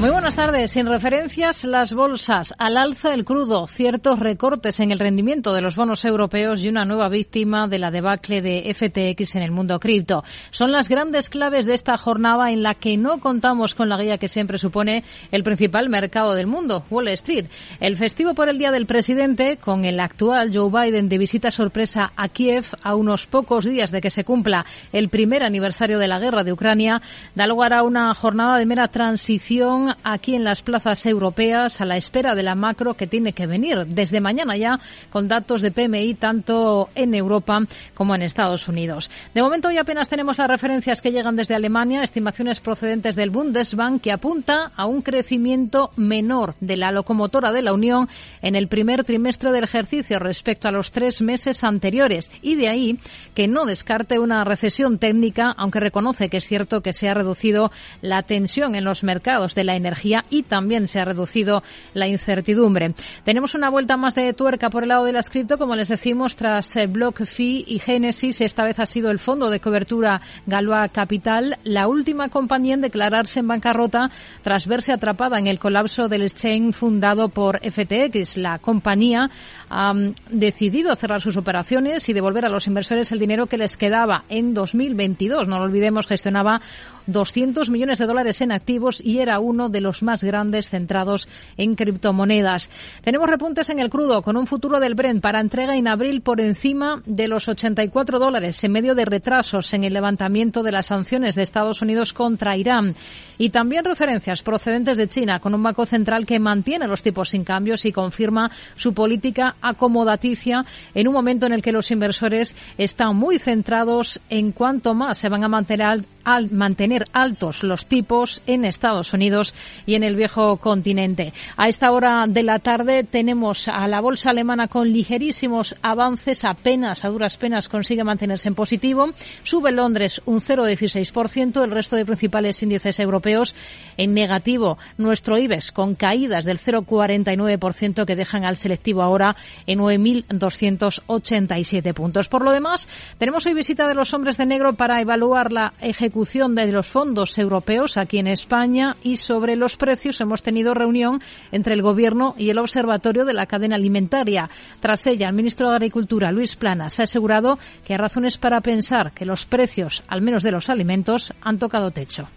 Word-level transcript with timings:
Muy 0.00 0.08
buenas 0.08 0.34
tardes. 0.34 0.70
Sin 0.70 0.86
referencias, 0.86 1.62
las 1.64 1.92
bolsas 1.92 2.54
al 2.56 2.78
alza 2.78 3.12
el 3.12 3.26
crudo, 3.26 3.66
ciertos 3.66 4.18
recortes 4.18 4.80
en 4.80 4.92
el 4.92 4.98
rendimiento 4.98 5.52
de 5.52 5.60
los 5.60 5.76
bonos 5.76 6.06
europeos 6.06 6.64
y 6.64 6.70
una 6.70 6.86
nueva 6.86 7.10
víctima 7.10 7.68
de 7.68 7.78
la 7.78 7.90
debacle 7.90 8.40
de 8.40 8.72
FTX 8.72 9.34
en 9.34 9.42
el 9.42 9.50
mundo 9.50 9.78
cripto. 9.78 10.24
Son 10.52 10.72
las 10.72 10.88
grandes 10.88 11.28
claves 11.28 11.66
de 11.66 11.74
esta 11.74 11.98
jornada 11.98 12.50
en 12.50 12.62
la 12.62 12.76
que 12.76 12.96
no 12.96 13.20
contamos 13.20 13.74
con 13.74 13.90
la 13.90 13.98
guía 13.98 14.16
que 14.16 14.28
siempre 14.28 14.56
supone 14.56 15.04
el 15.32 15.42
principal 15.42 15.90
mercado 15.90 16.32
del 16.32 16.46
mundo, 16.46 16.82
Wall 16.88 17.08
Street. 17.08 17.44
El 17.78 17.98
festivo 17.98 18.32
por 18.32 18.48
el 18.48 18.56
Día 18.56 18.70
del 18.70 18.86
Presidente, 18.86 19.58
con 19.58 19.84
el 19.84 20.00
actual 20.00 20.50
Joe 20.50 20.70
Biden 20.70 21.10
de 21.10 21.18
visita 21.18 21.50
sorpresa 21.50 22.12
a 22.16 22.28
Kiev 22.28 22.64
a 22.82 22.94
unos 22.94 23.26
pocos 23.26 23.66
días 23.66 23.90
de 23.90 24.00
que 24.00 24.08
se 24.08 24.24
cumpla 24.24 24.64
el 24.94 25.10
primer 25.10 25.42
aniversario 25.42 25.98
de 25.98 26.08
la 26.08 26.18
guerra 26.18 26.42
de 26.42 26.54
Ucrania, 26.54 27.02
da 27.34 27.46
lugar 27.46 27.74
a 27.74 27.82
una 27.82 28.14
jornada 28.14 28.56
de 28.56 28.64
mera 28.64 28.88
transición 28.88 29.89
aquí 30.04 30.34
en 30.34 30.44
las 30.44 30.62
plazas 30.62 31.04
europeas 31.06 31.80
a 31.80 31.84
la 31.84 31.96
espera 31.96 32.34
de 32.34 32.42
la 32.42 32.54
macro 32.54 32.94
que 32.94 33.06
tiene 33.06 33.32
que 33.32 33.46
venir 33.46 33.86
desde 33.86 34.20
mañana 34.20 34.56
ya 34.56 34.80
con 35.10 35.28
datos 35.28 35.62
de 35.62 35.70
PMI 35.70 36.14
tanto 36.14 36.88
en 36.94 37.14
Europa 37.14 37.60
como 37.94 38.14
en 38.14 38.22
Estados 38.22 38.68
Unidos. 38.68 39.10
De 39.34 39.42
momento 39.42 39.68
hoy 39.68 39.78
apenas 39.78 40.08
tenemos 40.08 40.38
las 40.38 40.48
referencias 40.48 41.00
que 41.00 41.12
llegan 41.12 41.36
desde 41.36 41.54
Alemania, 41.54 42.02
estimaciones 42.02 42.60
procedentes 42.60 43.16
del 43.16 43.30
Bundesbank 43.30 44.02
que 44.02 44.12
apunta 44.12 44.72
a 44.76 44.86
un 44.86 45.02
crecimiento 45.02 45.90
menor 45.96 46.54
de 46.60 46.76
la 46.76 46.92
locomotora 46.92 47.52
de 47.52 47.62
la 47.62 47.72
Unión 47.72 48.08
en 48.42 48.54
el 48.54 48.68
primer 48.68 49.04
trimestre 49.04 49.52
del 49.52 49.64
ejercicio 49.64 50.18
respecto 50.18 50.68
a 50.68 50.72
los 50.72 50.92
tres 50.92 51.22
meses 51.22 51.64
anteriores 51.64 52.30
y 52.42 52.56
de 52.56 52.68
ahí 52.68 52.98
que 53.34 53.48
no 53.48 53.64
descarte 53.64 54.18
una 54.18 54.44
recesión 54.44 54.98
técnica, 54.98 55.54
aunque 55.56 55.80
reconoce 55.80 56.28
que 56.28 56.36
es 56.36 56.46
cierto 56.46 56.80
que 56.80 56.92
se 56.92 57.08
ha 57.08 57.14
reducido 57.14 57.70
la 58.02 58.22
tensión 58.22 58.74
en 58.74 58.84
los 58.84 59.04
mercados 59.04 59.54
de 59.54 59.64
la 59.64 59.76
energía 59.80 60.24
y 60.30 60.42
también 60.42 60.86
se 60.86 61.00
ha 61.00 61.04
reducido 61.04 61.62
la 61.94 62.06
incertidumbre. 62.06 62.94
Tenemos 63.24 63.54
una 63.54 63.70
vuelta 63.70 63.96
más 63.96 64.14
de 64.14 64.32
tuerca 64.32 64.70
por 64.70 64.82
el 64.82 64.90
lado 64.90 65.04
de 65.04 65.12
la 65.12 65.20
cripto, 65.30 65.58
como 65.58 65.76
les 65.76 65.88
decimos, 65.88 66.36
tras 66.36 66.76
el 66.76 66.88
BlockFi 66.88 67.64
y 67.66 67.78
Genesis. 67.78 68.40
Esta 68.40 68.64
vez 68.64 68.78
ha 68.78 68.86
sido 68.86 69.10
el 69.10 69.18
fondo 69.18 69.50
de 69.50 69.60
cobertura 69.60 70.20
Galois 70.46 70.90
Capital, 70.92 71.58
la 71.64 71.88
última 71.88 72.28
compañía 72.28 72.74
en 72.74 72.80
declararse 72.80 73.40
en 73.40 73.48
bancarrota 73.48 74.10
tras 74.42 74.66
verse 74.66 74.92
atrapada 74.92 75.38
en 75.38 75.46
el 75.46 75.58
colapso 75.58 76.08
del 76.08 76.22
exchange 76.22 76.74
fundado 76.74 77.28
por 77.28 77.60
FTX. 77.60 78.36
La 78.36 78.58
compañía 78.58 79.30
ha 79.70 79.92
decidido 80.30 80.94
cerrar 80.96 81.20
sus 81.20 81.36
operaciones 81.36 82.08
y 82.08 82.12
devolver 82.12 82.44
a 82.44 82.48
los 82.48 82.66
inversores 82.66 83.12
el 83.12 83.20
dinero 83.20 83.46
que 83.46 83.56
les 83.56 83.76
quedaba 83.76 84.24
en 84.28 84.52
2022. 84.52 85.46
No 85.46 85.58
lo 85.58 85.64
olvidemos, 85.64 86.06
gestionaba 86.06 86.60
200 87.06 87.70
millones 87.70 87.98
de 87.98 88.06
dólares 88.06 88.40
en 88.40 88.52
activos 88.52 89.00
y 89.04 89.18
era 89.18 89.40
uno 89.40 89.68
de 89.68 89.80
los 89.80 90.02
más 90.02 90.22
grandes 90.22 90.70
centrados 90.70 91.28
en 91.56 91.74
criptomonedas. 91.74 92.70
Tenemos 93.02 93.28
repuntes 93.28 93.68
en 93.70 93.78
el 93.78 93.90
crudo 93.90 94.22
con 94.22 94.36
un 94.36 94.46
futuro 94.46 94.80
del 94.80 94.94
Brent 94.94 95.22
para 95.22 95.40
entrega 95.40 95.76
en 95.76 95.88
abril 95.88 96.20
por 96.20 96.40
encima 96.40 97.02
de 97.06 97.28
los 97.28 97.48
84 97.48 98.18
dólares 98.18 98.62
en 98.64 98.72
medio 98.72 98.94
de 98.94 99.04
retrasos 99.04 99.72
en 99.74 99.84
el 99.84 99.92
levantamiento 99.92 100.62
de 100.62 100.72
las 100.72 100.86
sanciones 100.86 101.34
de 101.34 101.42
Estados 101.42 101.82
Unidos 101.82 102.12
contra 102.12 102.56
Irán. 102.56 102.94
Y 103.38 103.50
también 103.50 103.84
referencias 103.84 104.42
procedentes 104.42 104.96
de 104.96 105.08
China 105.08 105.40
con 105.40 105.54
un 105.54 105.62
banco 105.62 105.86
central 105.86 106.26
que 106.26 106.38
mantiene 106.38 106.86
los 106.86 107.02
tipos 107.02 107.30
sin 107.30 107.44
cambios 107.44 107.84
y 107.84 107.92
confirma 107.92 108.50
su 108.76 108.92
política 108.92 109.56
acomodaticia 109.62 110.64
en 110.94 111.08
un 111.08 111.14
momento 111.14 111.46
en 111.46 111.52
el 111.52 111.62
que 111.62 111.72
los 111.72 111.90
inversores 111.90 112.56
están 112.78 113.16
muy 113.16 113.38
centrados 113.38 114.20
en 114.28 114.52
cuánto 114.52 114.94
más 114.94 115.18
se 115.18 115.28
van 115.28 115.44
a 115.44 115.48
mantener 115.48 116.04
al 116.24 116.50
mantener 116.50 117.04
altos 117.12 117.62
los 117.62 117.86
tipos 117.86 118.42
en 118.46 118.64
Estados 118.64 119.12
Unidos 119.12 119.54
y 119.86 119.94
en 119.94 120.02
el 120.02 120.16
viejo 120.16 120.56
continente. 120.58 121.32
A 121.56 121.68
esta 121.68 121.92
hora 121.92 122.26
de 122.28 122.42
la 122.42 122.58
tarde 122.58 123.04
tenemos 123.04 123.68
a 123.68 123.86
la 123.88 124.00
bolsa 124.00 124.30
alemana 124.30 124.66
con 124.68 124.92
ligerísimos 124.92 125.76
avances, 125.82 126.44
apenas 126.44 127.04
a 127.04 127.08
duras 127.08 127.36
penas 127.36 127.68
consigue 127.68 128.04
mantenerse 128.04 128.48
en 128.48 128.54
positivo. 128.54 129.10
Sube 129.42 129.72
Londres 129.72 130.22
un 130.26 130.40
0,16%, 130.40 131.64
el 131.64 131.70
resto 131.70 131.96
de 131.96 132.04
principales 132.04 132.62
índices 132.62 133.00
europeos 133.00 133.54
en 133.96 134.12
negativo. 134.14 134.76
Nuestro 134.98 135.38
IBEX 135.38 135.72
con 135.72 135.94
caídas 135.94 136.44
del 136.44 136.58
0,49% 136.58 138.04
que 138.04 138.16
dejan 138.16 138.44
al 138.44 138.56
selectivo 138.56 139.02
ahora 139.02 139.36
en 139.66 139.78
9.287 139.78 141.94
puntos. 141.94 142.28
Por 142.28 142.42
lo 142.42 142.52
demás, 142.52 142.88
tenemos 143.18 143.46
hoy 143.46 143.54
visita 143.54 143.88
de 143.88 143.94
los 143.94 144.12
hombres 144.14 144.36
de 144.36 144.46
negro 144.46 144.74
para 144.74 145.00
evaluar 145.00 145.52
la 145.52 145.74
ejecución 145.80 146.09
ejecución 146.10 146.56
de 146.56 146.66
los 146.72 146.88
fondos 146.88 147.38
europeos 147.38 147.96
aquí 147.96 148.18
en 148.18 148.26
España 148.26 148.96
y 149.04 149.16
sobre 149.16 149.54
los 149.54 149.76
precios 149.76 150.20
hemos 150.20 150.42
tenido 150.42 150.74
reunión 150.74 151.22
entre 151.52 151.74
el 151.74 151.82
Gobierno 151.82 152.34
y 152.36 152.50
el 152.50 152.58
Observatorio 152.58 153.24
de 153.24 153.32
la 153.32 153.46
Cadena 153.46 153.76
Alimentaria. 153.76 154.50
Tras 154.80 155.06
ella, 155.06 155.28
el 155.28 155.36
ministro 155.36 155.70
de 155.70 155.76
Agricultura, 155.76 156.32
Luis 156.32 156.56
Planas, 156.56 156.98
ha 156.98 157.04
asegurado 157.04 157.60
que 157.84 157.92
hay 157.92 157.96
razones 157.96 158.38
para 158.38 158.60
pensar 158.60 159.12
que 159.12 159.24
los 159.24 159.46
precios, 159.46 160.02
al 160.08 160.20
menos 160.20 160.42
de 160.42 160.50
los 160.50 160.68
alimentos, 160.68 161.32
han 161.42 161.60
tocado 161.60 161.92
techo. 161.92 162.28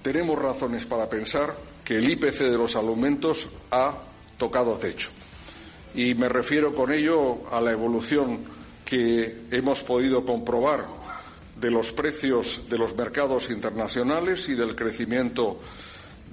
Tenemos 0.00 0.40
razones 0.40 0.86
para 0.86 1.06
pensar 1.06 1.54
que 1.84 1.98
el 1.98 2.10
IPC 2.10 2.38
de 2.38 2.56
los 2.56 2.76
alimentos 2.76 3.46
ha 3.70 3.92
tocado 4.38 4.78
techo. 4.78 5.10
Y 5.94 6.14
me 6.14 6.30
refiero 6.30 6.74
con 6.74 6.90
ello 6.90 7.46
a 7.52 7.60
la 7.60 7.72
evolución 7.72 8.38
que 8.86 9.42
hemos 9.50 9.82
podido 9.82 10.24
comprobar 10.24 11.01
de 11.62 11.70
los 11.70 11.92
precios 11.92 12.68
de 12.68 12.76
los 12.76 12.94
mercados 12.96 13.48
internacionales 13.48 14.48
y 14.48 14.54
del 14.54 14.74
crecimiento 14.74 15.60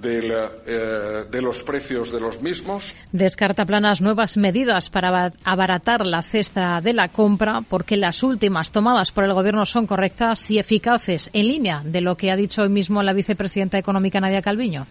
eh, 0.02 1.24
de, 1.30 1.42
los 1.42 1.62
precios 1.62 2.10
de 2.10 2.20
los 2.20 2.40
mismos. 2.40 2.94
Descarta 3.12 3.64
planas 3.66 4.00
nuevas 4.00 4.36
medidas 4.36 4.88
para 4.88 5.30
abaratar 5.44 6.04
la 6.06 6.22
cesta 6.22 6.80
de 6.80 6.94
la 6.94 7.08
compra 7.08 7.60
porque 7.68 7.96
las 7.96 8.22
últimas 8.22 8.72
tomadas 8.72 9.12
por 9.12 9.24
el 9.24 9.34
Gobierno 9.34 9.66
son 9.66 9.86
correctas 9.86 10.50
y 10.50 10.58
eficaces 10.58 11.30
en 11.32 11.48
línea 11.48 11.82
de 11.84 12.00
lo 12.00 12.16
que 12.16 12.30
ha 12.30 12.36
dicho 12.36 12.62
hoy 12.62 12.70
mismo 12.70 13.02
la 13.02 13.12
vicepresidenta 13.12 13.78
económica 13.78 14.20
Nadia 14.20 14.42
Calviño. 14.42 14.86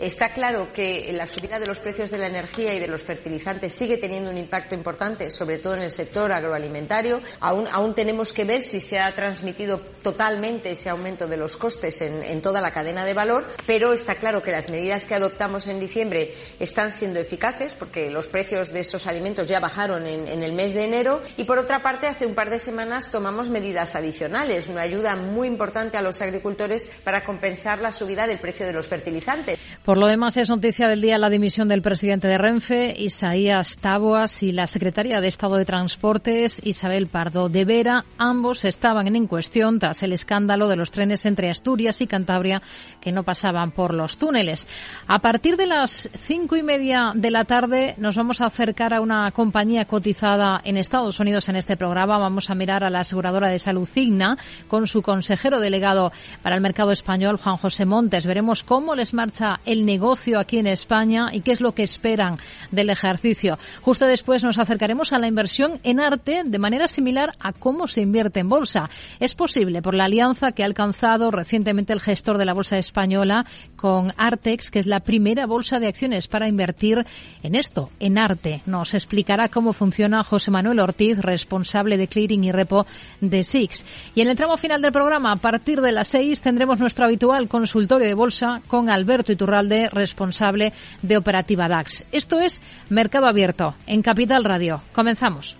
Está 0.00 0.32
claro 0.32 0.72
que 0.72 1.12
la 1.12 1.26
subida 1.26 1.60
de 1.60 1.66
los 1.66 1.78
precios 1.78 2.10
de 2.10 2.16
la 2.16 2.26
energía 2.26 2.72
y 2.72 2.78
de 2.78 2.88
los 2.88 3.02
fertilizantes 3.02 3.74
sigue 3.74 3.98
teniendo 3.98 4.30
un 4.30 4.38
impacto 4.38 4.74
importante, 4.74 5.28
sobre 5.28 5.58
todo 5.58 5.74
en 5.74 5.82
el 5.82 5.90
sector 5.90 6.32
agroalimentario. 6.32 7.20
Aún, 7.38 7.94
tenemos 7.94 8.32
que 8.32 8.44
ver 8.44 8.62
si 8.62 8.80
se 8.80 8.98
ha 8.98 9.14
transmitido 9.14 9.78
totalmente 10.02 10.70
ese 10.70 10.88
aumento 10.88 11.26
de 11.26 11.36
los 11.36 11.58
costes 11.58 12.00
en, 12.00 12.40
toda 12.40 12.62
la 12.62 12.72
cadena 12.72 13.04
de 13.04 13.12
valor, 13.12 13.44
pero 13.66 13.92
está 13.92 14.14
claro 14.14 14.42
que 14.42 14.50
las 14.50 14.70
medidas 14.70 15.04
que 15.04 15.14
adoptamos 15.14 15.66
en 15.66 15.78
diciembre 15.78 16.32
están 16.58 16.94
siendo 16.94 17.20
eficaces 17.20 17.74
porque 17.74 18.10
los 18.10 18.26
precios 18.26 18.72
de 18.72 18.80
esos 18.80 19.06
alimentos 19.06 19.48
ya 19.48 19.60
bajaron 19.60 20.06
en 20.06 20.42
el 20.42 20.54
mes 20.54 20.72
de 20.72 20.84
enero 20.84 21.20
y, 21.36 21.44
por 21.44 21.58
otra 21.58 21.82
parte, 21.82 22.06
hace 22.06 22.24
un 22.24 22.34
par 22.34 22.48
de 22.48 22.58
semanas 22.58 23.10
tomamos 23.10 23.50
medidas 23.50 23.94
adicionales, 23.94 24.70
una 24.70 24.80
ayuda 24.80 25.14
muy 25.16 25.46
importante 25.46 25.98
a 25.98 26.02
los 26.02 26.22
agricultores 26.22 26.88
para 27.04 27.22
compensar 27.22 27.82
la 27.82 27.92
subida 27.92 28.26
del 28.26 28.40
precio 28.40 28.64
de 28.64 28.72
los 28.72 28.88
fertilizantes. 28.88 29.58
Por 29.90 29.98
lo 29.98 30.06
demás, 30.06 30.36
es 30.36 30.48
noticia 30.48 30.86
del 30.86 31.00
día 31.00 31.18
la 31.18 31.28
dimisión 31.28 31.66
del 31.66 31.82
presidente 31.82 32.28
de 32.28 32.38
Renfe, 32.38 32.94
Isaías 32.96 33.76
Taboas, 33.76 34.40
y 34.44 34.52
la 34.52 34.68
secretaria 34.68 35.20
de 35.20 35.26
Estado 35.26 35.56
de 35.56 35.64
Transportes, 35.64 36.60
Isabel 36.62 37.08
Pardo 37.08 37.48
de 37.48 37.64
Vera. 37.64 38.04
Ambos 38.16 38.64
estaban 38.64 39.08
en 39.08 39.26
cuestión 39.26 39.80
tras 39.80 40.04
el 40.04 40.12
escándalo 40.12 40.68
de 40.68 40.76
los 40.76 40.92
trenes 40.92 41.26
entre 41.26 41.50
Asturias 41.50 42.00
y 42.02 42.06
Cantabria 42.06 42.62
que 43.00 43.10
no 43.10 43.24
pasaban 43.24 43.72
por 43.72 43.92
los 43.92 44.16
túneles. 44.16 44.68
A 45.08 45.18
partir 45.18 45.56
de 45.56 45.66
las 45.66 46.08
cinco 46.14 46.54
y 46.56 46.62
media 46.62 47.10
de 47.16 47.32
la 47.32 47.42
tarde 47.42 47.96
nos 47.98 48.16
vamos 48.16 48.40
a 48.40 48.46
acercar 48.46 48.94
a 48.94 49.00
una 49.00 49.32
compañía 49.32 49.86
cotizada 49.86 50.60
en 50.62 50.76
Estados 50.76 51.18
Unidos 51.18 51.48
en 51.48 51.56
este 51.56 51.76
programa. 51.76 52.16
Vamos 52.16 52.48
a 52.48 52.54
mirar 52.54 52.84
a 52.84 52.90
la 52.90 53.00
aseguradora 53.00 53.48
de 53.48 53.58
salud 53.58 53.88
Cigna 53.88 54.38
con 54.68 54.86
su 54.86 55.02
consejero 55.02 55.58
delegado 55.58 56.12
para 56.42 56.54
el 56.54 56.62
mercado 56.62 56.92
español, 56.92 57.38
Juan 57.38 57.56
José 57.56 57.86
Montes. 57.86 58.24
Veremos 58.24 58.62
cómo 58.62 58.94
les 58.94 59.14
marcha 59.14 59.58
el 59.66 59.79
negocio 59.84 60.38
aquí 60.38 60.58
en 60.58 60.66
España 60.66 61.28
y 61.32 61.40
qué 61.40 61.52
es 61.52 61.60
lo 61.60 61.72
que 61.72 61.82
esperan 61.82 62.38
del 62.70 62.90
ejercicio. 62.90 63.58
Justo 63.82 64.06
después 64.06 64.42
nos 64.42 64.58
acercaremos 64.58 65.12
a 65.12 65.18
la 65.18 65.28
inversión 65.28 65.80
en 65.82 66.00
arte 66.00 66.42
de 66.44 66.58
manera 66.58 66.86
similar 66.86 67.32
a 67.40 67.52
cómo 67.52 67.86
se 67.86 68.02
invierte 68.02 68.40
en 68.40 68.48
bolsa. 68.48 68.90
Es 69.18 69.34
posible 69.34 69.82
por 69.82 69.94
la 69.94 70.04
alianza 70.04 70.52
que 70.52 70.62
ha 70.62 70.66
alcanzado 70.66 71.30
recientemente 71.30 71.92
el 71.92 72.00
gestor 72.00 72.38
de 72.38 72.44
la 72.44 72.54
Bolsa 72.54 72.78
Española 72.78 73.46
con 73.76 74.12
Artex, 74.16 74.70
que 74.70 74.78
es 74.78 74.86
la 74.86 75.00
primera 75.00 75.46
bolsa 75.46 75.78
de 75.78 75.88
acciones 75.88 76.28
para 76.28 76.48
invertir 76.48 77.06
en 77.42 77.54
esto, 77.54 77.90
en 77.98 78.18
arte. 78.18 78.62
Nos 78.66 78.94
explicará 78.94 79.48
cómo 79.48 79.72
funciona 79.72 80.24
José 80.24 80.50
Manuel 80.50 80.80
Ortiz, 80.80 81.18
responsable 81.18 81.96
de 81.96 82.08
clearing 82.08 82.44
y 82.44 82.52
repo 82.52 82.86
de 83.20 83.42
SIX. 83.42 83.84
Y 84.14 84.20
en 84.20 84.28
el 84.28 84.36
tramo 84.36 84.56
final 84.56 84.82
del 84.82 84.92
programa, 84.92 85.32
a 85.32 85.36
partir 85.36 85.80
de 85.80 85.92
las 85.92 86.08
seis, 86.08 86.40
tendremos 86.40 86.78
nuestro 86.78 87.06
habitual 87.06 87.48
consultorio 87.48 88.06
de 88.06 88.14
bolsa 88.14 88.60
con 88.66 88.90
Alberto 88.90 89.32
Iturralde, 89.60 89.90
responsable 89.90 90.72
de 91.02 91.16
Operativa 91.16 91.68
DAX. 91.68 92.04
Esto 92.12 92.40
es 92.40 92.60
Mercado 92.88 93.26
Abierto 93.26 93.74
en 93.86 94.02
Capital 94.02 94.44
Radio. 94.44 94.82
Comenzamos. 94.92 95.56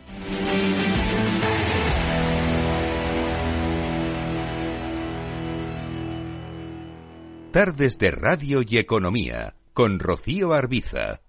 Tardes 7.53 7.99
de 7.99 8.11
Radio 8.13 8.63
y 8.67 8.79
Economía 8.79 9.55
con 9.75 9.99
Rocío 9.99 10.53
Arbiza. 10.53 11.21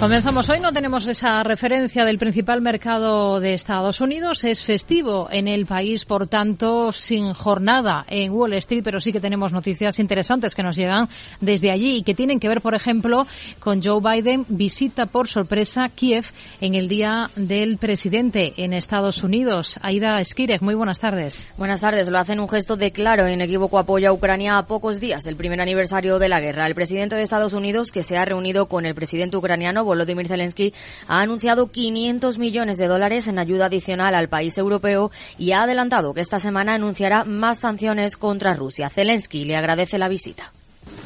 Comenzamos 0.00 0.48
hoy, 0.48 0.60
no 0.60 0.72
tenemos 0.72 1.08
esa 1.08 1.42
referencia 1.42 2.04
del 2.04 2.18
principal 2.18 2.62
mercado 2.62 3.40
de 3.40 3.54
Estados 3.54 4.00
Unidos. 4.00 4.44
Es 4.44 4.62
festivo 4.62 5.26
en 5.28 5.48
el 5.48 5.66
país, 5.66 6.04
por 6.04 6.28
tanto, 6.28 6.92
sin 6.92 7.32
jornada 7.32 8.04
en 8.06 8.30
Wall 8.30 8.52
Street, 8.52 8.82
pero 8.84 9.00
sí 9.00 9.10
que 9.10 9.18
tenemos 9.18 9.50
noticias 9.50 9.98
interesantes 9.98 10.54
que 10.54 10.62
nos 10.62 10.76
llegan 10.76 11.08
desde 11.40 11.72
allí 11.72 11.96
y 11.96 12.02
que 12.04 12.14
tienen 12.14 12.38
que 12.38 12.46
ver, 12.46 12.60
por 12.60 12.76
ejemplo, 12.76 13.26
con 13.58 13.82
Joe 13.82 14.00
Biden 14.00 14.46
visita 14.48 15.06
por 15.06 15.26
sorpresa 15.26 15.88
Kiev 15.92 16.26
en 16.60 16.76
el 16.76 16.86
día 16.86 17.30
del 17.34 17.76
presidente 17.76 18.54
en 18.56 18.74
Estados 18.74 19.24
Unidos. 19.24 19.80
Aida 19.82 20.24
Skirek, 20.24 20.62
muy 20.62 20.76
buenas 20.76 21.00
tardes. 21.00 21.44
Buenas 21.56 21.80
tardes. 21.80 22.06
Lo 22.06 22.18
hacen 22.18 22.38
un 22.38 22.48
gesto 22.48 22.76
de 22.76 22.92
claro 22.92 23.26
e 23.26 23.32
inequívoco 23.32 23.80
apoyo 23.80 24.10
a 24.10 24.12
Ucrania 24.12 24.58
a 24.58 24.66
pocos 24.66 25.00
días 25.00 25.24
del 25.24 25.34
primer 25.34 25.60
aniversario 25.60 26.20
de 26.20 26.28
la 26.28 26.38
guerra. 26.38 26.68
El 26.68 26.76
presidente 26.76 27.16
de 27.16 27.22
Estados 27.22 27.52
Unidos, 27.52 27.90
que 27.90 28.04
se 28.04 28.16
ha 28.16 28.24
reunido 28.24 28.66
con 28.66 28.86
el 28.86 28.94
presidente 28.94 29.36
ucraniano 29.36 29.87
Volodymyr 29.88 30.28
Zelensky 30.28 30.72
ha 31.08 31.20
anunciado 31.20 31.72
500 31.72 32.38
millones 32.38 32.78
de 32.78 32.86
dólares 32.86 33.26
en 33.26 33.38
ayuda 33.38 33.66
adicional 33.66 34.14
al 34.14 34.28
país 34.28 34.56
europeo 34.56 35.10
y 35.38 35.52
ha 35.52 35.62
adelantado 35.62 36.14
que 36.14 36.20
esta 36.20 36.38
semana 36.38 36.74
anunciará 36.74 37.24
más 37.24 37.58
sanciones 37.58 38.16
contra 38.16 38.54
Rusia. 38.54 38.88
Zelensky 38.90 39.44
le 39.44 39.56
agradece 39.56 39.98
la 39.98 40.08
visita. 40.08 40.52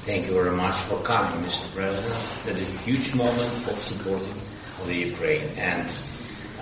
Thank 0.04 0.26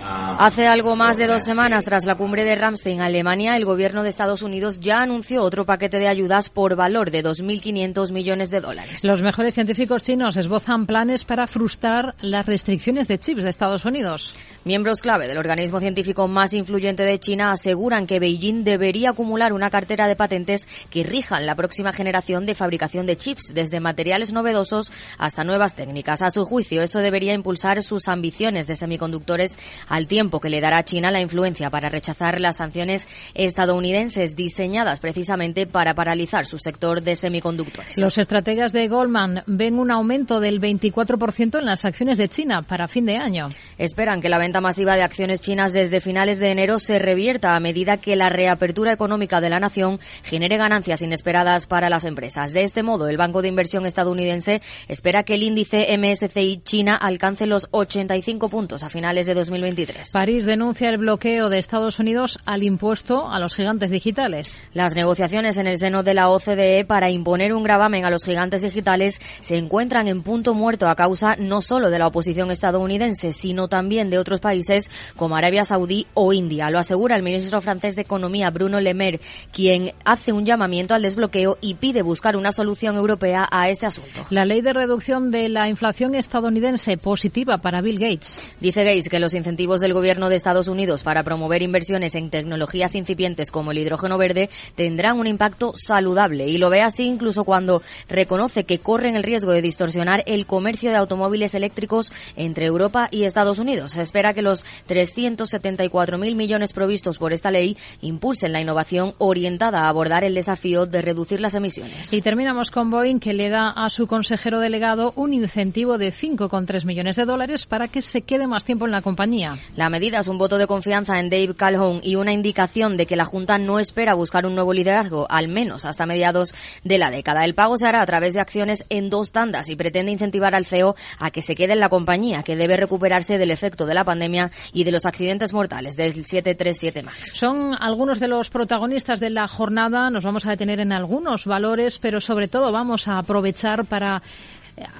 Hace 0.03 0.67
algo 0.67 0.95
más 0.95 1.17
de 1.17 1.27
dos 1.27 1.43
semanas, 1.43 1.85
tras 1.85 2.05
la 2.05 2.15
cumbre 2.15 2.43
de 2.43 2.55
Ramstein 2.55 2.97
en 2.97 3.01
Alemania, 3.01 3.55
el 3.55 3.65
gobierno 3.65 4.03
de 4.03 4.09
Estados 4.09 4.41
Unidos 4.41 4.79
ya 4.79 5.01
anunció 5.01 5.43
otro 5.43 5.65
paquete 5.65 5.99
de 5.99 6.07
ayudas 6.07 6.49
por 6.49 6.75
valor 6.75 7.11
de 7.11 7.23
2.500 7.23 8.11
millones 8.11 8.49
de 8.49 8.59
dólares. 8.59 9.03
Los 9.03 9.21
mejores 9.21 9.53
científicos 9.53 10.03
chinos 10.03 10.37
esbozan 10.37 10.87
planes 10.87 11.23
para 11.23 11.47
frustrar 11.47 12.15
las 12.21 12.45
restricciones 12.45 13.07
de 13.07 13.19
chips 13.19 13.43
de 13.43 13.49
Estados 13.49 13.85
Unidos. 13.85 14.33
Miembros 14.63 14.99
clave 14.99 15.27
del 15.27 15.37
organismo 15.37 15.79
científico 15.79 16.27
más 16.27 16.53
influyente 16.53 17.03
de 17.03 17.19
China 17.19 17.51
aseguran 17.51 18.05
que 18.05 18.19
Beijing 18.19 18.63
debería 18.63 19.09
acumular 19.09 19.53
una 19.53 19.71
cartera 19.71 20.07
de 20.07 20.15
patentes 20.15 20.67
que 20.89 21.03
rijan 21.03 21.45
la 21.45 21.55
próxima 21.55 21.93
generación 21.93 22.45
de 22.45 22.53
fabricación 22.55 23.05
de 23.05 23.17
chips, 23.17 23.51
desde 23.53 23.79
materiales 23.79 24.31
novedosos 24.31 24.91
hasta 25.17 25.43
nuevas 25.43 25.75
técnicas. 25.75 26.21
A 26.21 26.29
su 26.29 26.45
juicio, 26.45 26.83
eso 26.83 26.99
debería 26.99 27.33
impulsar 27.33 27.81
sus 27.81 28.07
ambiciones 28.07 28.67
de 28.67 28.75
semiconductores 28.75 29.51
al 29.91 30.07
tiempo 30.07 30.39
que 30.39 30.49
le 30.49 30.61
dará 30.61 30.77
a 30.77 30.83
China 30.85 31.11
la 31.11 31.19
influencia 31.19 31.69
para 31.69 31.89
rechazar 31.89 32.39
las 32.39 32.55
sanciones 32.55 33.07
estadounidenses 33.33 34.37
diseñadas 34.37 35.01
precisamente 35.01 35.67
para 35.67 35.93
paralizar 35.93 36.45
su 36.45 36.57
sector 36.57 37.01
de 37.01 37.17
semiconductores. 37.17 37.97
Los 37.97 38.17
estrategas 38.17 38.71
de 38.71 38.87
Goldman 38.87 39.43
ven 39.47 39.77
un 39.77 39.91
aumento 39.91 40.39
del 40.39 40.61
24% 40.61 41.59
en 41.59 41.65
las 41.65 41.83
acciones 41.83 42.17
de 42.17 42.29
China 42.29 42.61
para 42.61 42.87
fin 42.87 43.05
de 43.05 43.17
año. 43.17 43.49
Esperan 43.77 44.21
que 44.21 44.29
la 44.29 44.37
venta 44.37 44.61
masiva 44.61 44.95
de 44.95 45.03
acciones 45.03 45.41
chinas 45.41 45.73
desde 45.73 45.99
finales 45.99 46.39
de 46.39 46.51
enero 46.51 46.79
se 46.79 46.97
revierta 46.97 47.57
a 47.57 47.59
medida 47.59 47.97
que 47.97 48.15
la 48.15 48.29
reapertura 48.29 48.93
económica 48.93 49.41
de 49.41 49.49
la 49.49 49.59
nación 49.59 49.99
genere 50.23 50.55
ganancias 50.55 51.01
inesperadas 51.01 51.65
para 51.65 51.89
las 51.89 52.05
empresas. 52.05 52.53
De 52.53 52.63
este 52.63 52.81
modo, 52.81 53.09
el 53.09 53.17
Banco 53.17 53.41
de 53.41 53.49
Inversión 53.49 53.85
estadounidense 53.85 54.61
espera 54.87 55.23
que 55.23 55.33
el 55.33 55.43
índice 55.43 55.97
MSCI 55.97 56.61
China 56.63 56.95
alcance 56.95 57.45
los 57.45 57.67
85 57.71 58.47
puntos 58.47 58.83
a 58.83 58.89
finales 58.89 59.25
de 59.25 59.33
2021. 59.33 59.80
París 60.13 60.45
denuncia 60.45 60.89
el 60.89 60.97
bloqueo 60.97 61.49
de 61.49 61.57
Estados 61.57 61.99
Unidos 61.99 62.39
al 62.45 62.63
impuesto 62.63 63.29
a 63.29 63.39
los 63.39 63.55
gigantes 63.55 63.91
digitales. 63.91 64.63
Las 64.73 64.95
negociaciones 64.95 65.57
en 65.57 65.67
el 65.67 65.77
seno 65.77 66.03
de 66.03 66.13
la 66.13 66.29
OCDE 66.29 66.85
para 66.85 67.09
imponer 67.09 67.53
un 67.53 67.63
gravamen 67.63 68.05
a 68.05 68.09
los 68.09 68.23
gigantes 68.23 68.61
digitales 68.61 69.19
se 69.39 69.57
encuentran 69.57 70.07
en 70.07 70.23
punto 70.23 70.53
muerto 70.53 70.87
a 70.87 70.95
causa 70.95 71.35
no 71.37 71.61
solo 71.61 71.89
de 71.89 71.99
la 71.99 72.07
oposición 72.07 72.51
estadounidense, 72.51 73.33
sino 73.33 73.67
también 73.67 74.09
de 74.09 74.17
otros 74.17 74.39
países 74.39 74.89
como 75.15 75.35
Arabia 75.35 75.65
Saudí 75.65 76.07
o 76.13 76.33
India. 76.33 76.69
Lo 76.69 76.79
asegura 76.79 77.15
el 77.15 77.23
ministro 77.23 77.61
francés 77.61 77.95
de 77.95 78.01
Economía, 78.01 78.49
Bruno 78.49 78.79
Le 78.79 78.93
Maire, 78.93 79.21
quien 79.51 79.93
hace 80.05 80.31
un 80.31 80.45
llamamiento 80.45 80.93
al 80.93 81.01
desbloqueo 81.01 81.57
y 81.61 81.75
pide 81.75 82.01
buscar 82.01 82.35
una 82.35 82.51
solución 82.51 82.95
europea 82.95 83.47
a 83.49 83.69
este 83.69 83.85
asunto. 83.85 84.25
La 84.29 84.45
ley 84.45 84.61
de 84.61 84.73
reducción 84.73 85.31
de 85.31 85.49
la 85.49 85.67
inflación 85.69 86.15
estadounidense 86.15 86.97
positiva 86.97 87.59
para 87.59 87.81
Bill 87.81 87.99
Gates. 87.99 88.39
Dice 88.59 88.83
Gates 88.83 89.09
que 89.09 89.19
los 89.19 89.33
incentivos 89.33 89.70
del 89.79 89.93
gobierno 89.93 90.27
de 90.27 90.35
Estados 90.35 90.67
Unidos 90.67 91.03
para 91.03 91.23
promover 91.23 91.61
inversiones 91.61 92.15
en 92.15 92.29
tecnologías 92.29 92.95
incipientes 92.95 93.49
como 93.49 93.71
el 93.71 93.77
hidrógeno 93.77 94.17
verde 94.17 94.49
tendrán 94.75 95.19
un 95.19 95.27
impacto 95.27 95.73
saludable 95.75 96.47
y 96.47 96.57
lo 96.57 96.69
ve 96.69 96.81
así 96.81 97.05
incluso 97.05 97.43
cuando 97.43 97.81
reconoce 98.09 98.65
que 98.65 98.79
corren 98.79 99.15
el 99.15 99.23
riesgo 99.23 99.51
de 99.51 99.61
distorsionar 99.61 100.23
el 100.25 100.45
comercio 100.45 100.89
de 100.89 100.97
automóviles 100.97 101.53
eléctricos 101.53 102.11
entre 102.35 102.65
Europa 102.65 103.07
y 103.11 103.23
Estados 103.23 103.59
Unidos. 103.59 103.91
Se 103.91 104.01
espera 104.01 104.33
que 104.33 104.41
los 104.41 104.65
374.000 104.89 106.35
millones 106.35 106.73
provistos 106.73 107.17
por 107.17 107.33
esta 107.33 107.51
ley 107.51 107.77
impulsen 108.01 108.51
la 108.51 108.61
innovación 108.61 109.13
orientada 109.17 109.81
a 109.81 109.89
abordar 109.89 110.23
el 110.23 110.35
desafío 110.35 110.85
de 110.85 111.01
reducir 111.01 111.39
las 111.39 111.53
emisiones. 111.53 112.11
Y 112.13 112.21
terminamos 112.21 112.71
con 112.71 112.89
Boeing 112.89 113.19
que 113.19 113.33
le 113.33 113.49
da 113.49 113.69
a 113.69 113.89
su 113.89 114.07
consejero 114.07 114.59
delegado 114.59 115.13
un 115.15 115.33
incentivo 115.33 115.97
de 115.97 116.09
5,3 116.09 116.85
millones 116.85 117.15
de 117.15 117.25
dólares 117.25 117.65
para 117.65 117.87
que 117.87 118.01
se 118.01 118.21
quede 118.21 118.47
más 118.47 118.65
tiempo 118.65 118.85
en 118.85 118.91
la 118.91 119.01
compañía. 119.01 119.57
La 119.75 119.89
medida 119.89 120.19
es 120.19 120.27
un 120.27 120.37
voto 120.37 120.57
de 120.57 120.67
confianza 120.67 121.19
en 121.19 121.29
Dave 121.29 121.55
Calhoun 121.55 122.01
y 122.03 122.15
una 122.15 122.33
indicación 122.33 122.97
de 122.97 123.05
que 123.05 123.15
la 123.15 123.25
Junta 123.25 123.57
no 123.57 123.79
espera 123.79 124.13
buscar 124.13 124.45
un 124.45 124.55
nuevo 124.55 124.73
liderazgo, 124.73 125.27
al 125.29 125.47
menos 125.47 125.85
hasta 125.85 126.05
mediados 126.05 126.53
de 126.83 126.97
la 126.97 127.09
década. 127.09 127.45
El 127.45 127.55
pago 127.55 127.77
se 127.77 127.87
hará 127.87 128.01
a 128.01 128.05
través 128.05 128.33
de 128.33 128.39
acciones 128.39 128.83
en 128.89 129.09
dos 129.09 129.31
tandas 129.31 129.69
y 129.69 129.75
pretende 129.75 130.11
incentivar 130.11 130.55
al 130.55 130.65
CEO 130.65 130.95
a 131.19 131.31
que 131.31 131.41
se 131.41 131.55
quede 131.55 131.73
en 131.73 131.79
la 131.79 131.89
compañía, 131.89 132.43
que 132.43 132.55
debe 132.55 132.77
recuperarse 132.77 133.37
del 133.37 133.51
efecto 133.51 133.85
de 133.85 133.93
la 133.93 134.03
pandemia 134.03 134.51
y 134.73 134.83
de 134.83 134.91
los 134.91 135.05
accidentes 135.05 135.53
mortales 135.53 135.95
del 135.95 136.13
737 136.13 137.03
MAX. 137.03 137.33
Son 137.33 137.75
algunos 137.79 138.19
de 138.19 138.27
los 138.27 138.49
protagonistas 138.49 139.19
de 139.19 139.29
la 139.29 139.47
jornada. 139.47 140.09
Nos 140.09 140.23
vamos 140.23 140.45
a 140.45 140.51
detener 140.51 140.79
en 140.79 140.91
algunos 140.91 141.45
valores, 141.45 141.97
pero 141.97 142.19
sobre 142.21 142.47
todo 142.47 142.71
vamos 142.71 143.07
a 143.07 143.19
aprovechar 143.19 143.85
para 143.85 144.21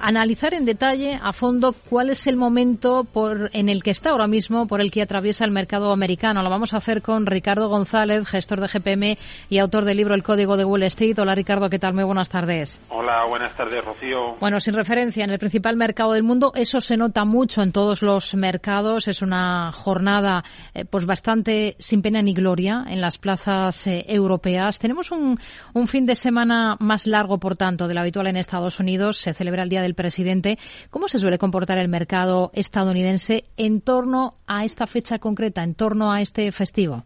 analizar 0.00 0.54
en 0.54 0.64
detalle, 0.64 1.18
a 1.20 1.32
fondo, 1.32 1.74
cuál 1.88 2.10
es 2.10 2.26
el 2.26 2.36
momento 2.36 3.04
por, 3.04 3.50
en 3.52 3.68
el 3.68 3.82
que 3.82 3.90
está 3.90 4.10
ahora 4.10 4.26
mismo, 4.26 4.66
por 4.66 4.80
el 4.80 4.90
que 4.90 5.02
atraviesa 5.02 5.44
el 5.44 5.50
mercado 5.50 5.92
americano. 5.92 6.42
Lo 6.42 6.50
vamos 6.50 6.74
a 6.74 6.78
hacer 6.78 7.02
con 7.02 7.26
Ricardo 7.26 7.68
González, 7.68 8.26
gestor 8.26 8.60
de 8.60 8.68
GPM 8.68 9.18
y 9.48 9.58
autor 9.58 9.84
del 9.84 9.96
libro 9.96 10.14
El 10.14 10.22
Código 10.22 10.56
de 10.56 10.64
Wall 10.64 10.82
Street. 10.84 11.18
Hola 11.18 11.34
Ricardo, 11.34 11.68
¿qué 11.68 11.78
tal? 11.78 11.94
Muy 11.94 12.04
buenas 12.04 12.28
tardes. 12.28 12.80
Hola, 12.88 13.24
buenas 13.28 13.54
tardes, 13.56 13.84
Rocío. 13.84 14.36
Bueno, 14.40 14.60
sin 14.60 14.74
referencia, 14.74 15.24
en 15.24 15.30
el 15.30 15.38
principal 15.38 15.76
mercado 15.76 16.12
del 16.12 16.22
mundo, 16.22 16.52
eso 16.54 16.80
se 16.80 16.96
nota 16.96 17.24
mucho 17.24 17.62
en 17.62 17.72
todos 17.72 18.02
los 18.02 18.34
mercados. 18.34 19.08
Es 19.08 19.22
una 19.22 19.72
jornada 19.72 20.44
eh, 20.74 20.84
pues 20.84 21.06
bastante 21.06 21.76
sin 21.78 22.02
pena 22.02 22.22
ni 22.22 22.34
gloria 22.34 22.84
en 22.88 23.00
las 23.00 23.18
plazas 23.18 23.86
eh, 23.86 24.04
europeas. 24.08 24.78
Tenemos 24.78 25.10
un, 25.10 25.38
un 25.74 25.88
fin 25.88 26.06
de 26.06 26.14
semana 26.14 26.76
más 26.80 27.06
largo, 27.06 27.38
por 27.38 27.56
tanto, 27.56 27.88
de 27.88 27.94
lo 27.94 28.00
habitual 28.00 28.26
en 28.26 28.36
Estados 28.36 28.80
Unidos. 28.80 29.18
Se 29.18 29.34
celebra 29.34 29.62
el 29.62 29.68
Día 29.72 29.82
del 29.82 29.94
Presidente. 29.94 30.58
¿Cómo 30.90 31.08
se 31.08 31.18
suele 31.18 31.38
comportar 31.38 31.78
el 31.78 31.88
mercado 31.88 32.50
estadounidense 32.52 33.44
en 33.56 33.80
torno 33.80 34.34
a 34.46 34.66
esta 34.66 34.86
fecha 34.86 35.18
concreta, 35.18 35.64
en 35.64 35.74
torno 35.74 36.12
a 36.12 36.20
este 36.20 36.52
festivo? 36.52 37.04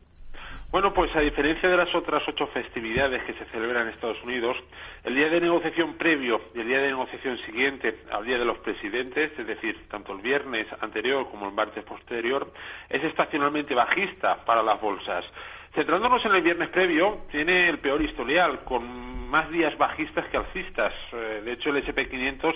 Bueno, 0.70 0.92
pues 0.92 1.14
a 1.14 1.20
diferencia 1.20 1.68
de 1.68 1.76
las 1.76 1.94
otras 1.94 2.22
ocho 2.26 2.48
festividades 2.48 3.22
que 3.22 3.34
se 3.34 3.44
celebran 3.46 3.86
en 3.86 3.94
Estados 3.94 4.22
Unidos, 4.24 4.56
el 5.04 5.14
día 5.14 5.30
de 5.30 5.40
negociación 5.40 5.94
previo 5.94 6.40
y 6.54 6.60
el 6.60 6.66
día 6.66 6.80
de 6.80 6.88
negociación 6.88 7.38
siguiente 7.38 8.00
al 8.10 8.26
día 8.26 8.36
de 8.38 8.44
los 8.44 8.58
presidentes, 8.58 9.30
es 9.38 9.46
decir, 9.46 9.88
tanto 9.88 10.12
el 10.12 10.20
viernes 10.20 10.66
anterior 10.80 11.30
como 11.30 11.46
el 11.46 11.54
martes 11.54 11.84
posterior, 11.84 12.52
es 12.88 13.02
estacionalmente 13.04 13.74
bajista 13.74 14.44
para 14.44 14.62
las 14.62 14.80
bolsas. 14.80 15.24
Centrándonos 15.72 16.24
en 16.24 16.34
el 16.34 16.42
viernes 16.42 16.68
previo, 16.70 17.22
tiene 17.30 17.68
el 17.68 17.78
peor 17.78 18.02
historial, 18.02 18.64
con 18.64 19.28
más 19.28 19.50
días 19.50 19.76
bajistas 19.78 20.26
que 20.28 20.36
alcistas. 20.36 20.92
Eh, 21.12 21.42
de 21.44 21.52
hecho, 21.52 21.70
el 21.70 21.84
SP500 21.84 22.54